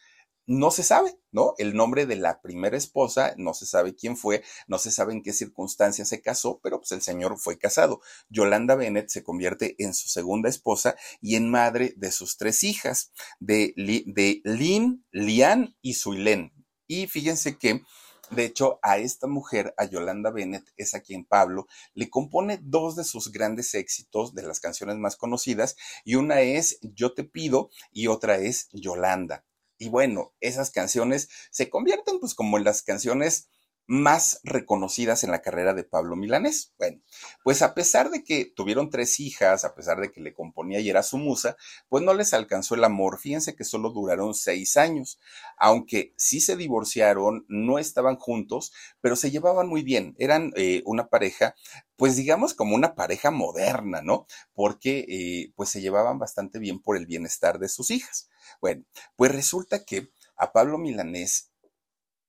no 0.47 0.71
se 0.71 0.83
sabe, 0.83 1.19
¿no? 1.33 1.55
El 1.59 1.75
nombre 1.75 2.07
de 2.07 2.17
la 2.17 2.41
primera 2.41 2.77
esposa, 2.77 3.35
no 3.37 3.53
se 3.53 3.67
sabe 3.67 3.95
quién 3.95 4.17
fue, 4.17 4.43
no 4.69 4.79
se 4.79 4.91
sabe 4.91 5.13
en 5.13 5.23
qué 5.23 5.33
circunstancias 5.33 6.09
se 6.09 6.23
casó, 6.23 6.61
pero 6.63 6.79
pues 6.79 6.93
el 6.93 7.03
señor 7.03 7.39
fue 7.39 7.59
casado. 7.59 8.01
Yolanda 8.29 8.77
Bennett 8.77 9.09
se 9.09 9.25
convierte 9.25 9.75
en 9.79 9.95
su 9.95 10.09
segunda 10.09 10.49
esposa 10.49 10.97
y 11.21 11.37
en 11.37 11.51
madre 11.51 11.95
de 11.97 12.13
sus 12.13 12.37
tres 12.37 12.63
hijas, 12.63 13.13
de, 13.41 13.75
de 13.77 14.41
Lynn, 14.45 15.05
Lian 15.11 15.77
y 15.83 15.95
Suilén. 15.95 16.53
Y 16.87 17.09
fíjense 17.09 17.59
que 17.59 17.83
de 18.31 18.45
hecho, 18.45 18.81
a 18.83 18.99
esta 18.99 19.29
mujer, 19.29 19.73
a 19.79 19.85
Yolanda 19.85 20.31
Bennett, 20.31 20.73
es 20.77 20.95
a 20.95 21.01
quien 21.01 21.25
Pablo 21.25 21.69
le 21.95 22.11
compone 22.11 22.59
dos 22.61 22.97
de 22.97 23.05
sus 23.05 23.31
grandes 23.31 23.73
éxitos 23.75 24.35
de 24.35 24.43
las 24.43 24.59
canciones 24.59 24.97
más 24.97 25.17
conocidas, 25.17 25.77
y 26.05 26.17
una 26.17 26.41
es 26.41 26.81
Yo 26.83 27.15
te 27.15 27.23
pido 27.23 27.71
y 27.93 28.09
otra 28.09 28.39
es 28.39 28.69
Yolanda. 28.73 29.46
Y 29.79 29.89
bueno, 29.89 30.33
esas 30.41 30.71
canciones 30.71 31.29
se 31.51 31.71
convierten 31.71 32.19
pues 32.21 32.35
como 32.35 32.59
en 32.59 32.65
las 32.65 32.83
canciones 32.83 33.49
más 33.87 34.41
reconocidas 34.43 35.23
en 35.23 35.31
la 35.31 35.43
carrera 35.43 35.73
de 35.75 35.85
Pablo 35.85 36.17
Milanés. 36.17 36.75
Bueno, 36.79 37.01
pues 37.45 37.63
a 37.63 37.75
pesar 37.75 38.11
de 38.11 38.25
que 38.25 38.45
tuvieron 38.45 38.91
tres 38.91 39.21
hijas, 39.21 39.65
a 39.65 39.75
pesar 39.75 40.01
de 40.01 40.11
que 40.11 40.21
le 40.21 40.35
componía 40.35 40.81
y 40.81 40.91
era 40.91 41.03
su 41.03 41.19
musa, 41.19 41.57
pues 41.89 42.03
no 42.03 42.15
les 42.15 42.35
alcanzó 42.35 42.75
el 42.75 42.85
amor. 42.85 43.19
Fíjense 43.19 43.55
que 43.55 43.65
solo 43.65 43.91
duraron 43.91 44.35
seis 44.35 44.77
años, 44.77 45.21
aunque 45.57 46.13
sí 46.17 46.41
se 46.41 46.57
divorciaron, 46.57 47.45
no 47.49 47.79
estaban 47.79 48.17
juntos, 48.17 48.73
pero 49.01 49.17
se 49.17 49.31
llevaban 49.31 49.69
muy 49.69 49.83
bien. 49.83 50.15
Eran 50.19 50.53
eh, 50.57 50.83
una 50.85 51.09
pareja, 51.09 51.55
pues 51.97 52.17
digamos 52.17 52.55
como 52.55 52.75
una 52.75 52.95
pareja 52.95 53.31
moderna, 53.31 54.03
¿no? 54.03 54.27
Porque 54.55 55.07
eh, 55.09 55.53
pues 55.55 55.69
se 55.71 55.81
llevaban 55.81 56.19
bastante 56.19 56.59
bien 56.59 56.81
por 56.81 56.97
el 56.97 57.07
bienestar 57.07 57.59
de 57.59 57.69
sus 57.69 57.91
hijas. 57.91 58.29
Bueno, 58.61 58.85
pues 59.17 59.33
resulta 59.33 59.85
que 59.85 60.11
a 60.37 60.53
Pablo 60.53 60.79
Milanés 60.79 61.51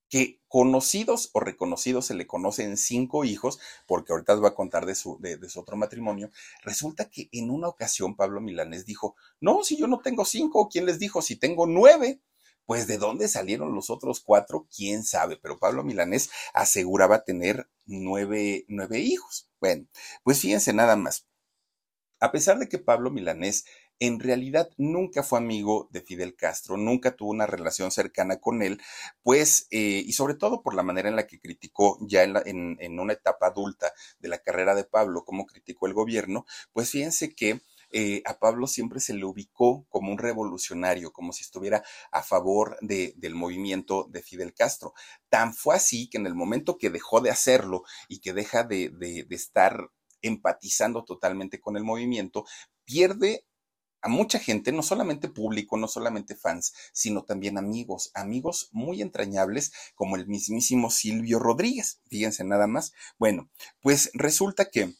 que 0.09 0.39
conocidos 0.47 1.29
o 1.33 1.39
reconocidos 1.39 2.05
se 2.05 2.13
le 2.13 2.27
conocen 2.27 2.77
cinco 2.77 3.25
hijos, 3.25 3.59
porque 3.85 4.13
ahorita 4.13 4.33
os 4.33 4.39
voy 4.39 4.49
a 4.49 4.55
contar 4.55 4.85
de 4.85 4.95
su, 4.95 5.17
de, 5.19 5.37
su 5.49 5.59
otro 5.59 5.77
matrimonio, 5.77 6.31
resulta 6.63 7.09
que 7.09 7.29
en 7.31 7.49
una 7.49 7.67
ocasión 7.67 8.15
Pablo 8.15 8.41
Milanés 8.41 8.85
dijo, 8.85 9.15
no, 9.39 9.63
si 9.63 9.77
yo 9.77 9.87
no 9.87 9.99
tengo 9.99 10.25
cinco, 10.25 10.69
¿quién 10.69 10.85
les 10.85 10.99
dijo? 10.99 11.21
Si 11.21 11.35
tengo 11.35 11.67
nueve. 11.67 12.21
Pues 12.65 12.85
de 12.85 12.97
dónde 12.97 13.29
salieron 13.29 13.73
los 13.73 13.89
otros 13.89 14.19
cuatro, 14.19 14.67
quién 14.75 15.05
sabe, 15.05 15.37
pero 15.37 15.57
Pablo 15.57 15.85
Milanés 15.85 16.29
aseguraba 16.53 17.23
tener 17.23 17.69
nueve, 17.85 18.65
nueve 18.67 18.99
hijos. 18.99 19.49
Bueno, 19.61 19.87
pues 20.21 20.41
fíjense 20.41 20.73
nada 20.73 20.97
más. 20.97 21.25
A 22.19 22.29
pesar 22.29 22.59
de 22.59 22.67
que 22.67 22.77
Pablo 22.77 23.09
Milanés 23.09 23.63
en 23.99 24.19
realidad 24.19 24.69
nunca 24.77 25.23
fue 25.23 25.39
amigo 25.39 25.87
de 25.91 26.01
Fidel 26.01 26.35
Castro, 26.35 26.77
nunca 26.77 27.15
tuvo 27.15 27.31
una 27.31 27.47
relación 27.47 27.91
cercana 27.91 28.37
con 28.37 28.61
él, 28.61 28.81
pues, 29.23 29.67
eh, 29.71 30.03
y 30.05 30.13
sobre 30.13 30.35
todo 30.35 30.61
por 30.61 30.75
la 30.75 30.83
manera 30.83 31.09
en 31.09 31.15
la 31.15 31.27
que 31.27 31.39
criticó 31.39 31.97
ya 32.01 32.23
en, 32.23 32.99
una 32.99 33.13
etapa 33.13 33.47
adulta 33.47 33.91
de 34.19 34.29
la 34.29 34.39
carrera 34.39 34.75
de 34.75 34.83
Pablo, 34.83 35.25
cómo 35.25 35.45
criticó 35.45 35.87
el 35.87 35.93
gobierno, 35.93 36.45
pues 36.73 36.91
fíjense 36.91 37.33
que 37.33 37.61
eh, 37.91 38.21
a 38.25 38.37
Pablo 38.37 38.67
siempre 38.67 38.99
se 38.99 39.13
le 39.13 39.23
ubicó 39.23 39.85
como 39.89 40.11
un 40.11 40.17
revolucionario, 40.17 41.11
como 41.13 41.31
si 41.31 41.43
estuviera 41.43 41.83
a 42.11 42.21
favor 42.21 42.77
de, 42.81 43.13
del 43.15 43.33
movimiento 43.33 44.07
de 44.09 44.21
Fidel 44.21 44.53
Castro. 44.53 44.93
Tan 45.29 45.53
fue 45.53 45.75
así 45.75 46.09
que 46.09 46.17
en 46.17 46.27
el 46.27 46.35
momento 46.35 46.77
que 46.77 46.89
dejó 46.89 47.21
de 47.21 47.29
hacerlo 47.29 47.83
y 48.09 48.19
que 48.19 48.33
deja 48.33 48.63
de, 48.63 48.89
de, 48.89 49.23
de 49.23 49.35
estar 49.35 49.89
empatizando 50.21 51.05
totalmente 51.05 51.61
con 51.61 51.77
el 51.77 51.83
movimiento, 51.83 52.45
pierde 52.83 53.45
a 54.01 54.09
mucha 54.09 54.39
gente, 54.39 54.71
no 54.71 54.83
solamente 54.83 55.29
público, 55.29 55.77
no 55.77 55.87
solamente 55.87 56.35
fans, 56.35 56.73
sino 56.93 57.23
también 57.23 57.57
amigos, 57.57 58.11
amigos 58.13 58.69
muy 58.71 59.01
entrañables 59.01 59.71
como 59.95 60.15
el 60.15 60.27
mismísimo 60.27 60.89
Silvio 60.89 61.39
Rodríguez. 61.39 62.01
Fíjense 62.07 62.43
nada 62.43 62.67
más. 62.67 62.93
Bueno, 63.17 63.49
pues 63.81 64.11
resulta 64.13 64.69
que 64.69 64.93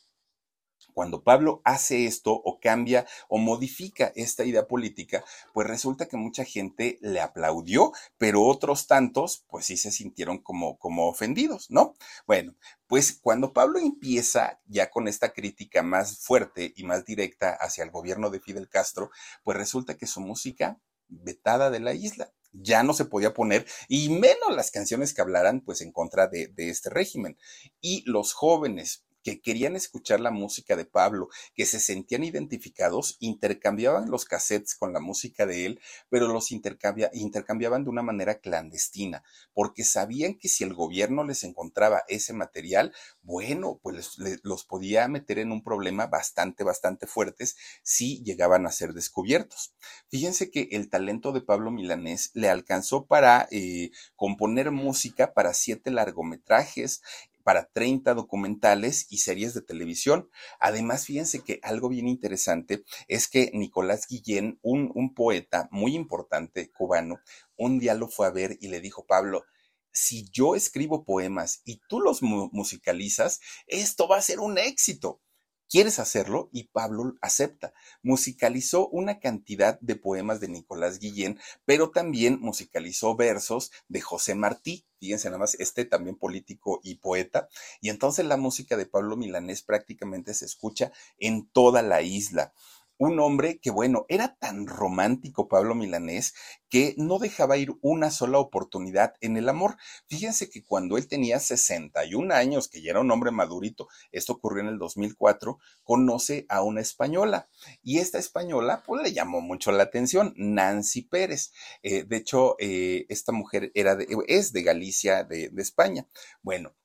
cuando 0.97 1.21
Pablo 1.21 1.61
hace 1.63 2.07
esto 2.07 2.31
o 2.33 2.59
cambia 2.59 3.05
o 3.27 3.37
modifica 3.37 4.11
esta 4.15 4.45
idea 4.45 4.67
política, 4.67 5.23
pues 5.53 5.67
resulta 5.67 6.07
que 6.07 6.17
mucha 6.17 6.43
gente 6.43 6.97
le 7.01 7.21
aplaudió, 7.21 7.91
pero 8.17 8.41
otros 8.41 8.87
tantos, 8.87 9.45
pues 9.47 9.67
sí 9.67 9.77
se 9.77 9.91
sintieron 9.91 10.39
como, 10.39 10.79
como 10.79 11.07
ofendidos, 11.07 11.69
¿no? 11.69 11.93
Bueno, 12.25 12.55
pues 12.87 13.13
cuando 13.21 13.53
Pablo 13.53 13.77
empieza 13.77 14.59
ya 14.65 14.89
con 14.89 15.07
esta 15.07 15.33
crítica 15.33 15.83
más 15.83 16.17
fuerte 16.17 16.73
y 16.75 16.83
más 16.83 17.05
directa 17.05 17.51
hacia 17.51 17.83
el 17.83 17.91
gobierno 17.91 18.31
de 18.31 18.39
Fidel 18.39 18.67
Castro, 18.67 19.11
pues 19.43 19.55
resulta 19.55 19.97
que 19.97 20.07
su 20.07 20.19
música 20.19 20.79
vetada 21.09 21.69
de 21.69 21.79
la 21.79 21.93
isla 21.93 22.33
ya 22.53 22.81
no 22.81 22.93
se 22.93 23.05
podía 23.05 23.35
poner 23.35 23.67
y 23.87 24.09
menos 24.09 24.55
las 24.55 24.71
canciones 24.71 25.13
que 25.13 25.21
hablaran 25.21 25.61
pues 25.61 25.81
en 25.81 25.91
contra 25.91 26.25
de, 26.25 26.47
de 26.47 26.71
este 26.71 26.89
régimen. 26.89 27.37
Y 27.81 28.03
los 28.09 28.33
jóvenes, 28.33 29.05
que 29.28 29.41
querían 29.41 29.75
escuchar 29.75 30.21
la 30.21 30.32
música 30.32 30.78
de 30.78 30.86
Pablo, 30.86 31.28
que 31.53 31.65
se 31.65 31.82
sentían 31.82 32.23
identificados, 32.23 33.17
intercambiaban 33.19 34.09
los 34.09 34.23
cassettes 34.23 34.73
con 34.73 34.93
la 34.93 35.01
música 35.01 35.45
de 35.45 35.65
él, 35.65 35.82
pero 36.07 36.30
los 36.30 36.53
intercambiaban 36.53 37.84
de 37.84 37.89
una 37.89 38.03
manera 38.03 38.39
clandestina, 38.39 39.25
porque 39.53 39.84
sabían 39.84 40.36
que 40.36 40.47
si 40.47 40.63
el 40.63 40.73
gobierno 40.73 41.25
les 41.25 41.43
encontraba 41.43 42.03
ese 42.07 42.32
material, 42.32 42.93
bueno, 43.21 43.82
pues 43.84 44.15
los 44.43 44.63
podía 44.63 45.05
meter 45.09 45.39
en 45.39 45.51
un 45.51 45.61
problema 45.61 46.07
bastante, 46.07 46.63
bastante 46.63 47.05
fuertes 47.05 47.57
si 47.84 48.23
llegaban 48.23 48.65
a 48.65 48.71
ser 48.71 48.93
descubiertos. 48.93 49.73
Fíjense 50.07 50.49
que 50.51 50.69
el 50.71 50.89
talento 50.89 51.34
de 51.34 51.41
Pablo 51.41 51.69
Milanés 51.69 52.32
le 52.34 52.47
alcanzó 52.47 53.07
para 53.07 53.49
eh, 53.51 53.91
componer 54.15 54.71
música 54.71 55.34
para 55.34 55.53
siete 55.53 55.91
largometrajes, 55.91 57.01
para 57.47 57.69
30 57.71 58.13
documentales 58.13 59.07
y 59.09 59.19
series 59.19 59.53
de 59.53 59.61
televisión. 59.61 60.29
Además, 60.59 61.05
fíjense 61.05 61.45
que 61.45 61.61
algo 61.63 61.87
bien 61.87 62.09
interesante 62.09 62.83
es 63.07 63.29
que 63.29 63.51
Nicolás 63.53 64.05
Guillén, 64.09 64.59
un, 64.61 64.91
un 64.93 65.13
poeta 65.13 65.69
muy 65.71 65.95
importante 65.95 66.69
cubano, 66.73 67.21
un 67.55 67.79
día 67.79 67.93
lo 67.93 68.09
fue 68.09 68.27
a 68.27 68.31
ver 68.31 68.57
y 68.59 68.67
le 68.67 68.81
dijo, 68.81 69.05
Pablo, 69.05 69.45
si 69.93 70.29
yo 70.29 70.55
escribo 70.55 71.05
poemas 71.05 71.61
y 71.63 71.79
tú 71.87 72.01
los 72.01 72.21
musicalizas, 72.21 73.39
esto 73.67 74.09
va 74.09 74.17
a 74.17 74.21
ser 74.21 74.41
un 74.41 74.57
éxito. 74.57 75.21
¿Quieres 75.70 75.99
hacerlo? 75.99 76.49
Y 76.53 76.65
Pablo 76.65 77.15
acepta. 77.22 77.74
Musicalizó 78.01 78.88
una 78.88 79.20
cantidad 79.20 79.80
de 79.82 79.97
poemas 79.97 80.39
de 80.39 80.47
Nicolás 80.47 80.99
Guillén, 80.99 81.39
pero 81.65 81.91
también 81.91 82.39
musicalizó 82.39 83.15
versos 83.15 83.72
de 83.89 83.99
José 83.99 84.34
Martí. 84.36 84.86
Fíjense 84.99 85.28
nada 85.28 85.39
más, 85.39 85.55
este 85.55 85.84
también 85.84 86.15
político 86.15 86.80
y 86.84 86.95
poeta. 86.95 87.49
Y 87.82 87.89
entonces 87.89 88.26
la 88.26 88.38
música 88.38 88.78
de 88.78 88.86
Pablo 88.86 89.18
Milanés 89.18 89.61
prácticamente 89.61 90.34
se 90.34 90.45
escucha 90.45 90.91
en 91.20 91.47
toda 91.47 91.82
la 91.82 92.01
isla 92.01 92.53
un 92.97 93.19
hombre 93.19 93.59
que, 93.59 93.71
bueno, 93.71 94.05
era 94.09 94.35
tan 94.35 94.67
romántico 94.67 95.47
Pablo 95.47 95.75
Milanés 95.75 96.33
que 96.69 96.95
no 96.97 97.19
dejaba 97.19 97.57
ir 97.57 97.73
una 97.81 98.11
sola 98.11 98.39
oportunidad 98.39 99.13
en 99.21 99.37
el 99.37 99.49
amor. 99.49 99.77
Fíjense 100.07 100.49
que 100.49 100.63
cuando 100.63 100.97
él 100.97 101.07
tenía 101.07 101.39
61 101.39 102.33
años, 102.33 102.67
que 102.67 102.81
ya 102.81 102.91
era 102.91 102.99
un 102.99 103.11
hombre 103.11 103.31
madurito, 103.31 103.87
esto 104.11 104.33
ocurrió 104.33 104.63
en 104.63 104.69
el 104.69 104.77
2004, 104.77 105.59
conoce 105.83 106.45
a 106.49 106.61
una 106.61 106.81
española. 106.81 107.49
Y 107.83 107.99
esta 107.99 108.19
española, 108.19 108.83
pues 108.85 109.01
le 109.01 109.13
llamó 109.13 109.41
mucho 109.41 109.71
la 109.71 109.83
atención, 109.83 110.33
Nancy 110.35 111.03
Pérez. 111.03 111.51
Eh, 111.83 112.03
de 112.03 112.17
hecho, 112.17 112.55
eh, 112.59 113.05
esta 113.09 113.31
mujer 113.31 113.71
era 113.73 113.97
es 114.27 114.51
de 114.53 114.63
Galicia, 114.63 115.23
de 115.23 115.51
España. 115.57 116.07
Bueno, 116.41 116.75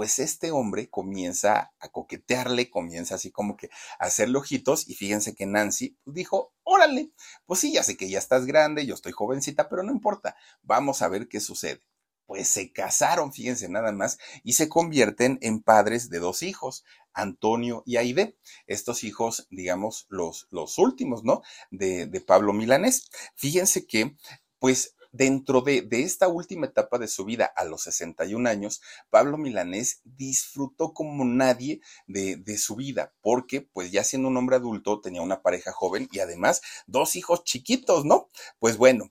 pues 0.00 0.18
este 0.18 0.50
hombre 0.50 0.88
comienza 0.88 1.74
a 1.78 1.90
coquetearle, 1.90 2.70
comienza 2.70 3.16
así 3.16 3.30
como 3.30 3.54
que 3.58 3.68
a 3.98 4.06
hacerle 4.06 4.38
ojitos 4.38 4.88
y 4.88 4.94
fíjense 4.94 5.34
que 5.34 5.44
Nancy 5.44 5.98
pues, 6.02 6.14
dijo, 6.14 6.54
órale, 6.62 7.10
pues 7.44 7.60
sí, 7.60 7.74
ya 7.74 7.82
sé 7.82 7.98
que 7.98 8.08
ya 8.08 8.18
estás 8.18 8.46
grande, 8.46 8.86
yo 8.86 8.94
estoy 8.94 9.12
jovencita, 9.12 9.68
pero 9.68 9.82
no 9.82 9.92
importa, 9.92 10.36
vamos 10.62 11.02
a 11.02 11.08
ver 11.08 11.28
qué 11.28 11.38
sucede. 11.38 11.82
Pues 12.24 12.48
se 12.48 12.72
casaron, 12.72 13.34
fíjense 13.34 13.68
nada 13.68 13.92
más, 13.92 14.16
y 14.42 14.54
se 14.54 14.70
convierten 14.70 15.38
en 15.42 15.60
padres 15.60 16.08
de 16.08 16.18
dos 16.18 16.42
hijos, 16.42 16.82
Antonio 17.12 17.82
y 17.84 17.98
Aide. 17.98 18.38
Estos 18.66 19.04
hijos, 19.04 19.48
digamos, 19.50 20.06
los, 20.08 20.48
los 20.50 20.78
últimos, 20.78 21.24
¿no? 21.24 21.42
De, 21.70 22.06
de 22.06 22.20
Pablo 22.22 22.54
Milanés. 22.54 23.10
Fíjense 23.34 23.86
que, 23.86 24.16
pues 24.58 24.94
Dentro 25.12 25.60
de, 25.62 25.86
esta 25.90 26.28
última 26.28 26.66
etapa 26.66 26.98
de 26.98 27.08
su 27.08 27.24
vida, 27.24 27.52
a 27.56 27.64
los 27.64 27.82
61 27.82 28.48
años, 28.48 28.80
Pablo 29.10 29.36
Milanés 29.36 30.00
disfrutó 30.04 30.92
como 30.94 31.24
nadie 31.24 31.80
de, 32.06 32.36
de 32.36 32.58
su 32.58 32.76
vida, 32.76 33.12
porque 33.20 33.60
pues 33.60 33.90
ya 33.90 34.04
siendo 34.04 34.28
un 34.28 34.36
hombre 34.36 34.56
adulto 34.56 35.00
tenía 35.00 35.22
una 35.22 35.42
pareja 35.42 35.72
joven 35.72 36.08
y 36.12 36.20
además 36.20 36.62
dos 36.86 37.16
hijos 37.16 37.44
chiquitos, 37.44 38.04
¿no? 38.04 38.30
Pues 38.58 38.76
bueno, 38.76 39.10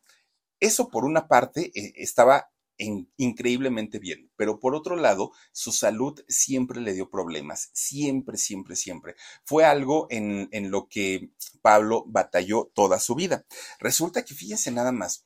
eso 0.59 0.89
por 0.89 1.05
una 1.05 1.27
parte 1.27 1.71
eh, 1.75 1.93
estaba 1.95 2.49
increíblemente 3.17 3.99
bien, 3.99 4.31
pero 4.37 4.59
por 4.59 4.73
otro 4.73 4.95
lado, 4.95 5.33
su 5.51 5.73
salud 5.73 6.23
siempre 6.29 6.79
le 6.79 6.93
dio 6.93 7.09
problemas, 7.09 7.71
siempre, 7.73 8.37
siempre, 8.37 8.77
siempre. 8.77 9.15
Fue 9.43 9.65
algo 9.65 10.07
en, 10.09 10.47
en 10.53 10.71
lo 10.71 10.87
que 10.87 11.29
Pablo 11.61 12.05
batalló 12.07 12.71
toda 12.73 12.99
su 12.99 13.15
vida. 13.15 13.45
Resulta 13.79 14.23
que 14.23 14.33
fíjense 14.33 14.71
nada 14.71 14.93
más, 14.93 15.25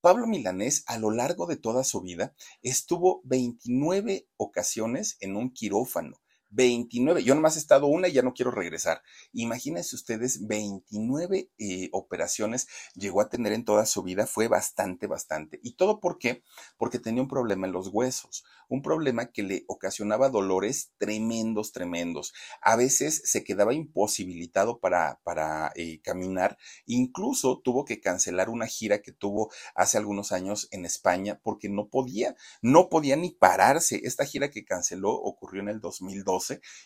Pablo 0.00 0.26
Milanés, 0.26 0.82
a 0.86 0.98
lo 0.98 1.10
largo 1.10 1.46
de 1.46 1.56
toda 1.56 1.84
su 1.84 2.00
vida, 2.00 2.34
estuvo 2.62 3.20
29 3.24 4.26
ocasiones 4.38 5.18
en 5.20 5.36
un 5.36 5.52
quirófano. 5.52 6.16
29. 6.50 7.22
Yo 7.22 7.34
nomás 7.34 7.56
he 7.56 7.60
estado 7.60 7.86
una 7.86 8.08
y 8.08 8.12
ya 8.12 8.22
no 8.22 8.34
quiero 8.34 8.50
regresar. 8.50 9.02
Imagínense 9.32 9.94
ustedes, 9.94 10.46
29 10.46 11.50
eh, 11.58 11.88
operaciones 11.92 12.68
llegó 12.94 13.20
a 13.20 13.28
tener 13.28 13.52
en 13.52 13.64
toda 13.64 13.86
su 13.86 14.02
vida. 14.02 14.26
Fue 14.26 14.48
bastante, 14.48 15.06
bastante. 15.06 15.60
¿Y 15.62 15.76
todo 15.76 16.00
por 16.00 16.18
qué? 16.18 16.42
Porque 16.76 16.98
tenía 16.98 17.22
un 17.22 17.28
problema 17.28 17.66
en 17.66 17.72
los 17.72 17.88
huesos. 17.88 18.44
Un 18.68 18.82
problema 18.82 19.26
que 19.26 19.42
le 19.42 19.64
ocasionaba 19.66 20.28
dolores 20.28 20.92
tremendos, 20.98 21.72
tremendos. 21.72 22.32
A 22.60 22.76
veces 22.76 23.22
se 23.24 23.42
quedaba 23.42 23.74
imposibilitado 23.74 24.78
para, 24.78 25.20
para 25.24 25.72
eh, 25.74 26.00
caminar. 26.02 26.56
Incluso 26.86 27.60
tuvo 27.64 27.84
que 27.84 28.00
cancelar 28.00 28.48
una 28.48 28.66
gira 28.66 29.02
que 29.02 29.12
tuvo 29.12 29.50
hace 29.74 29.98
algunos 29.98 30.30
años 30.30 30.68
en 30.70 30.84
España 30.84 31.40
porque 31.42 31.68
no 31.68 31.88
podía, 31.88 32.36
no 32.62 32.88
podía 32.88 33.16
ni 33.16 33.30
pararse. 33.30 34.00
Esta 34.04 34.24
gira 34.24 34.50
que 34.50 34.64
canceló 34.64 35.12
ocurrió 35.12 35.62
en 35.62 35.68
el 35.68 35.80
2002 35.80 36.39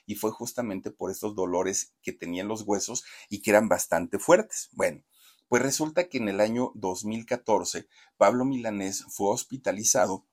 y 0.06 0.14
fue 0.16 0.30
justamente 0.30 0.90
por 0.90 1.10
estos 1.10 1.34
dolores 1.34 1.94
que 2.02 2.12
tenían 2.12 2.48
los 2.48 2.62
huesos 2.62 3.04
y 3.28 3.42
que 3.42 3.50
eran 3.50 3.68
bastante 3.68 4.18
fuertes. 4.18 4.68
Bueno, 4.72 5.02
pues 5.48 5.62
resulta 5.62 6.08
que 6.08 6.18
en 6.18 6.28
el 6.28 6.40
año 6.40 6.72
2014 6.74 7.86
Pablo 8.16 8.44
Milanés 8.44 9.04
fue 9.08 9.30
hospitalizado 9.30 10.26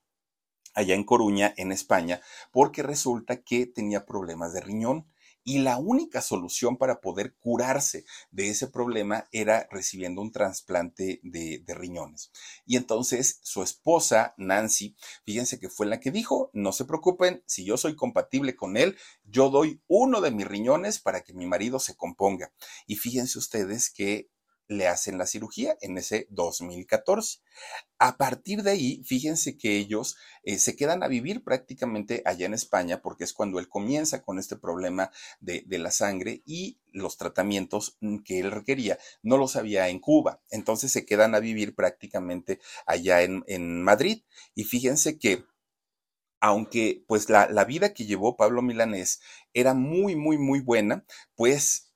allá 0.74 0.94
en 0.94 1.04
Coruña, 1.04 1.52
en 1.56 1.70
España, 1.70 2.20
porque 2.50 2.82
resulta 2.82 3.42
que 3.42 3.66
tenía 3.66 4.06
problemas 4.06 4.52
de 4.52 4.60
riñón 4.62 5.11
y 5.44 5.58
la 5.58 5.78
única 5.78 6.20
solución 6.20 6.76
para 6.76 7.00
poder 7.00 7.34
curarse 7.36 8.04
de 8.30 8.50
ese 8.50 8.68
problema 8.68 9.28
era 9.32 9.68
recibiendo 9.70 10.20
un 10.22 10.32
trasplante 10.32 11.20
de, 11.22 11.62
riñones. 11.68 12.30
Y 12.66 12.76
entonces 12.76 13.40
su 13.42 13.62
esposa, 13.62 14.34
Nancy, 14.36 14.94
fíjense 15.24 15.58
que 15.58 15.70
fue 15.70 15.86
la 15.86 16.00
que 16.00 16.10
dijo, 16.10 16.50
no 16.52 16.72
se 16.72 16.84
preocupen, 16.84 17.42
si 17.46 17.64
yo 17.64 17.76
soy 17.76 17.96
compatible 17.96 18.56
con 18.56 18.76
él, 18.76 18.96
yo 19.24 19.48
doy 19.48 19.80
uno 19.86 20.20
de 20.20 20.30
mis 20.30 20.46
riñones 20.46 20.98
para 20.98 21.22
que 21.22 21.32
mi 21.32 21.46
marido 21.46 21.78
se 21.78 21.96
componga. 21.96 22.52
Y 22.86 22.96
fíjense 22.96 23.38
ustedes 23.38 23.90
que 23.90 24.31
le 24.72 24.88
hacen 24.88 25.18
la 25.18 25.26
cirugía 25.26 25.76
en 25.80 25.98
ese 25.98 26.26
2014. 26.30 27.40
A 27.98 28.16
partir 28.16 28.62
de 28.62 28.72
ahí, 28.72 29.02
fíjense 29.04 29.56
que 29.56 29.76
ellos 29.76 30.16
eh, 30.42 30.58
se 30.58 30.74
quedan 30.74 31.02
a 31.02 31.08
vivir 31.08 31.44
prácticamente 31.44 32.22
allá 32.24 32.46
en 32.46 32.54
España 32.54 33.00
porque 33.00 33.24
es 33.24 33.32
cuando 33.32 33.58
él 33.58 33.68
comienza 33.68 34.22
con 34.22 34.38
este 34.38 34.56
problema 34.56 35.10
de, 35.40 35.64
la 35.68 35.90
sangre 35.90 36.42
y 36.44 36.78
los 36.92 37.16
tratamientos 37.16 37.96
mm, 38.00 38.18
que 38.18 38.40
él 38.40 38.50
requería 38.50 38.98
no 39.22 39.36
los 39.36 39.56
había 39.56 39.88
en 39.88 40.00
Cuba. 40.00 40.40
Entonces 40.50 40.90
se 40.90 41.06
quedan 41.06 41.34
a 41.34 41.40
vivir 41.40 41.74
prácticamente 41.74 42.60
allá 42.86 43.22
en, 43.22 43.82
Madrid. 43.82 44.22
Y 44.54 44.64
fíjense 44.64 45.18
que 45.18 45.44
aunque 46.40 47.04
pues 47.06 47.28
la 47.28 47.64
vida 47.64 47.94
que 47.94 48.04
llevó 48.04 48.36
Pablo 48.36 48.62
Milanés 48.62 49.20
era 49.54 49.74
muy, 49.74 50.16
muy, 50.16 50.38
muy 50.38 50.60
buena, 50.60 51.04
pues 51.36 51.91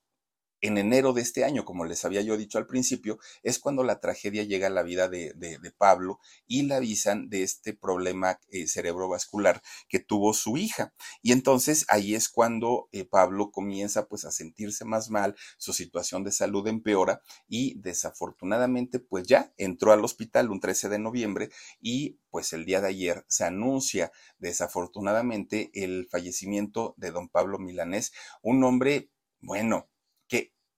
en 0.61 0.79
enero 0.79 1.13
de 1.13 1.23
este 1.23 1.45
año, 1.45 1.65
como 1.65 1.85
les 1.85 2.05
había 2.05 2.23
yo 2.23 2.37
dicho 2.37 2.59
al 2.59 2.67
principio, 2.67 3.19
es 3.43 3.59
cuando 3.59 3.83
la 3.83 4.01
tragedia 4.01 4.43
llega 4.43 4.69
a 4.69 4.71
la 4.71 4.83
vida 4.83 5.09
de, 5.09 5.35
Pablo 5.79 6.21
y 6.47 6.63
le 6.63 6.75
avisan 6.75 7.29
de 7.29 7.43
este 7.43 7.75
problema 7.75 8.39
eh, 8.49 8.67
cerebrovascular 8.67 9.63
que 9.89 9.99
tuvo 9.99 10.33
su 10.33 10.57
hija. 10.57 10.95
Y 11.23 11.33
entonces 11.33 11.85
ahí 11.89 12.15
es 12.15 12.29
cuando 12.29 12.89
eh, 12.93 13.05
Pablo 13.05 13.51
comienza 13.51 14.07
pues 14.07 14.25
a 14.25 14.31
sentirse 14.31 14.85
más 14.85 15.11
mal, 15.11 15.37
su 15.59 15.73
situación 15.73 16.25
de 16.25 16.33
salud 16.33 16.67
empeora 16.69 17.21
y 17.49 17.79
desafortunadamente 17.81 19.01
pues 19.01 19.27
ya 19.27 19.53
entró 19.57 19.93
al 19.93 20.05
hospital 20.05 20.51
un 20.51 20.61
13 20.61 20.89
de 20.89 20.99
noviembre 20.99 21.51
y 21.81 22.19
pues 22.31 22.53
el 22.53 22.65
día 22.65 22.81
de 22.81 22.89
ayer 22.89 23.25
se 23.29 23.45
anuncia 23.45 24.13
desafortunadamente 24.39 25.71
el 25.75 26.07
fallecimiento 26.11 26.95
de 26.97 27.11
don 27.11 27.29
Pablo 27.29 27.59
Milanés, 27.59 28.13
un 28.43 28.63
hombre 28.65 29.11
Bueno, 29.41 29.89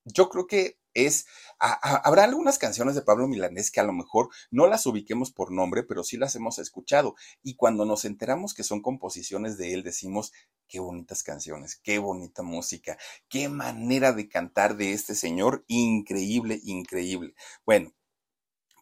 yo 0.05 0.28
creo 0.28 0.46
que 0.46 0.78
es, 0.94 1.26
habrá 1.59 2.24
algunas 2.24 2.59
canciones 2.59 2.94
de 2.94 3.03
Pablo 3.03 3.28
Milanés 3.28 3.70
que 3.70 3.80
a 3.80 3.84
lo 3.84 3.92
mejor 3.92 4.30
no 4.51 4.66
las 4.66 4.86
ubiquemos 4.86 5.30
por 5.30 5.53
nombre, 5.53 5.82
pero 5.82 6.03
sí 6.03 6.16
las 6.16 6.34
hemos 6.34 6.59
escuchado. 6.59 7.14
Y 7.42 7.55
cuando 7.55 7.84
nos 7.84 8.05
enteramos 8.05 8.55
que 8.55 8.64
son 8.64 8.82
composiciones 8.82 9.59
de 9.59 9.74
él, 9.74 9.82
decimos, 9.82 10.32
qué 10.66 10.80
bonitas 10.80 11.22
canciones, 11.22 11.76
qué 11.76 11.99
bonita 11.99 12.42
música, 12.42 12.99
qué 13.28 13.49
manera 13.49 14.12
de 14.12 14.28
cantar 14.28 14.76
de 14.76 14.92
este 14.92 15.14
señor, 15.14 15.64
increíble, 15.68 16.61
increíble. 16.62 17.34
Bueno, 17.64 17.92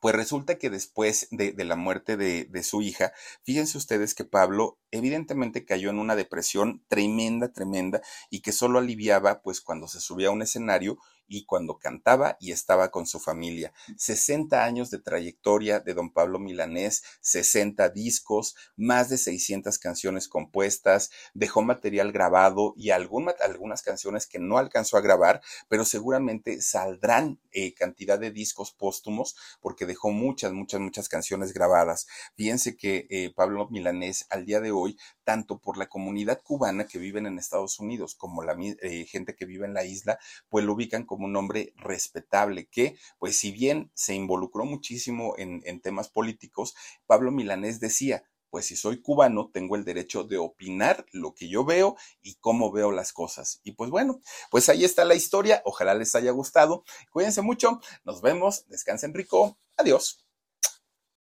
pues 0.07 0.15
resulta 0.15 0.57
que 0.57 0.71
después 0.71 1.27
de, 1.33 1.53
la 1.65 1.75
muerte 1.75 2.17
de, 2.17 2.45
de, 2.45 2.63
su 2.63 2.81
hija, 2.81 3.13
fíjense 3.43 3.77
ustedes 3.77 4.15
que 4.15 4.25
Pablo 4.25 4.79
evidentemente 4.93 5.65
cayó 5.65 5.91
en 5.91 5.99
una 5.99 6.15
depresión 6.15 6.85
tremenda, 6.87 7.53
tremenda, 7.53 8.03
y 8.31 8.39
que 8.39 8.53
solo 8.53 8.79
aliviaba 8.79 9.43
pues 9.43 9.61
cuando 9.61 9.89
se 9.89 9.99
subía 9.99 10.29
a 10.29 10.31
un 10.31 10.43
escenario 10.43 10.97
y 11.29 11.45
cuando 11.45 11.79
cantaba 11.79 12.37
y 12.41 12.53
estaba 12.53 12.91
con 12.91 13.07
su 13.07 13.18
familia. 13.18 13.72
60 13.97 14.64
años 14.64 14.91
de 14.91 14.99
trayectoria 14.99 15.81
de 15.81 15.95
don 15.95 16.12
Pablo 16.12 16.39
Milanés, 16.39 17.03
60 17.20 17.89
discos, 17.91 18.57
más 18.77 19.09
de 19.09 19.18
600 19.18 19.79
canciones 19.79 20.29
compuestas, 20.29 21.11
dejó 21.35 21.62
material 21.62 22.12
grabado 22.12 22.74
y 22.77 22.91
algunas 22.91 23.83
canciones 23.83 24.27
que 24.27 24.39
no 24.39 24.59
alcanzó 24.59 24.97
a 24.97 25.01
grabar, 25.01 25.41
pero 25.68 25.85
seguramente 25.85 26.61
saldrán 26.61 27.41
eh, 27.53 27.74
cantidad 27.74 28.18
de 28.18 28.31
discos 28.31 28.72
póstumos 28.72 29.37
porque 29.61 29.87
dejó 29.87 30.11
muchas, 30.11 30.53
muchas, 30.53 30.81
muchas 30.81 31.09
canciones 31.09 31.53
grabadas. 31.53 32.07
Fíjense 32.37 32.77
que 32.77 33.07
eh, 33.11 33.33
Pablo 33.35 33.68
Milanés 33.70 34.27
al 34.31 34.45
día 34.45 34.61
de 34.61 34.70
hoy, 34.70 34.99
tanto 35.27 35.59
por 35.59 35.77
la 35.77 35.89
comunidad 35.89 36.41
cubana 36.41 36.87
que 36.87 37.01
viven 37.01 37.27
en 37.27 37.39
Estados 37.39 37.81
Unidos 37.81 38.14
como 38.14 38.45
la 38.45 38.57
eh, 38.61 39.05
gente 39.07 39.35
que 39.35 39.45
vive 39.45 39.66
en 39.66 39.74
la 39.74 39.85
isla, 39.85 40.20
pues 40.49 40.64
lo 40.64 40.74
ubican 40.74 41.05
como 41.05 41.27
un 41.27 41.35
hombre 41.35 41.74
respetable 41.77 42.68
que, 42.68 42.97
pues 43.18 43.37
si 43.37 43.51
bien 43.51 43.91
se 43.93 44.14
involucró 44.14 44.64
muchísimo 44.64 45.35
en, 45.37 45.62
en 45.64 45.81
temas 45.81 46.09
políticos, 46.09 46.77
Pablo 47.07 47.33
Milanés 47.33 47.81
decía, 47.81 48.22
pues 48.51 48.66
si 48.66 48.77
soy 48.77 49.03
cubano, 49.03 49.51
tengo 49.53 49.74
el 49.74 49.85
derecho 49.85 50.22
de 50.22 50.39
opinar 50.39 51.05
lo 51.11 51.35
que 51.35 51.49
yo 51.49 51.64
veo 51.64 51.97
y 52.22 52.37
cómo 52.37 52.70
veo 52.70 52.93
las 52.93 53.12
cosas. 53.12 53.61
Y 53.64 53.72
pues 53.72 53.91
bueno, 53.91 54.20
pues 54.51 54.68
ahí 54.68 54.85
está 54.85 55.05
la 55.05 55.16
historia. 55.16 55.61
Ojalá 55.64 55.95
les 55.95 56.14
haya 56.14 56.31
gustado. 56.31 56.85
Cuídense 57.11 57.43
mucho. 57.43 57.81
Nos 58.05 58.22
vemos. 58.22 58.64
Descansen 58.68 59.12
rico. 59.12 59.59
Adiós. 59.77 60.26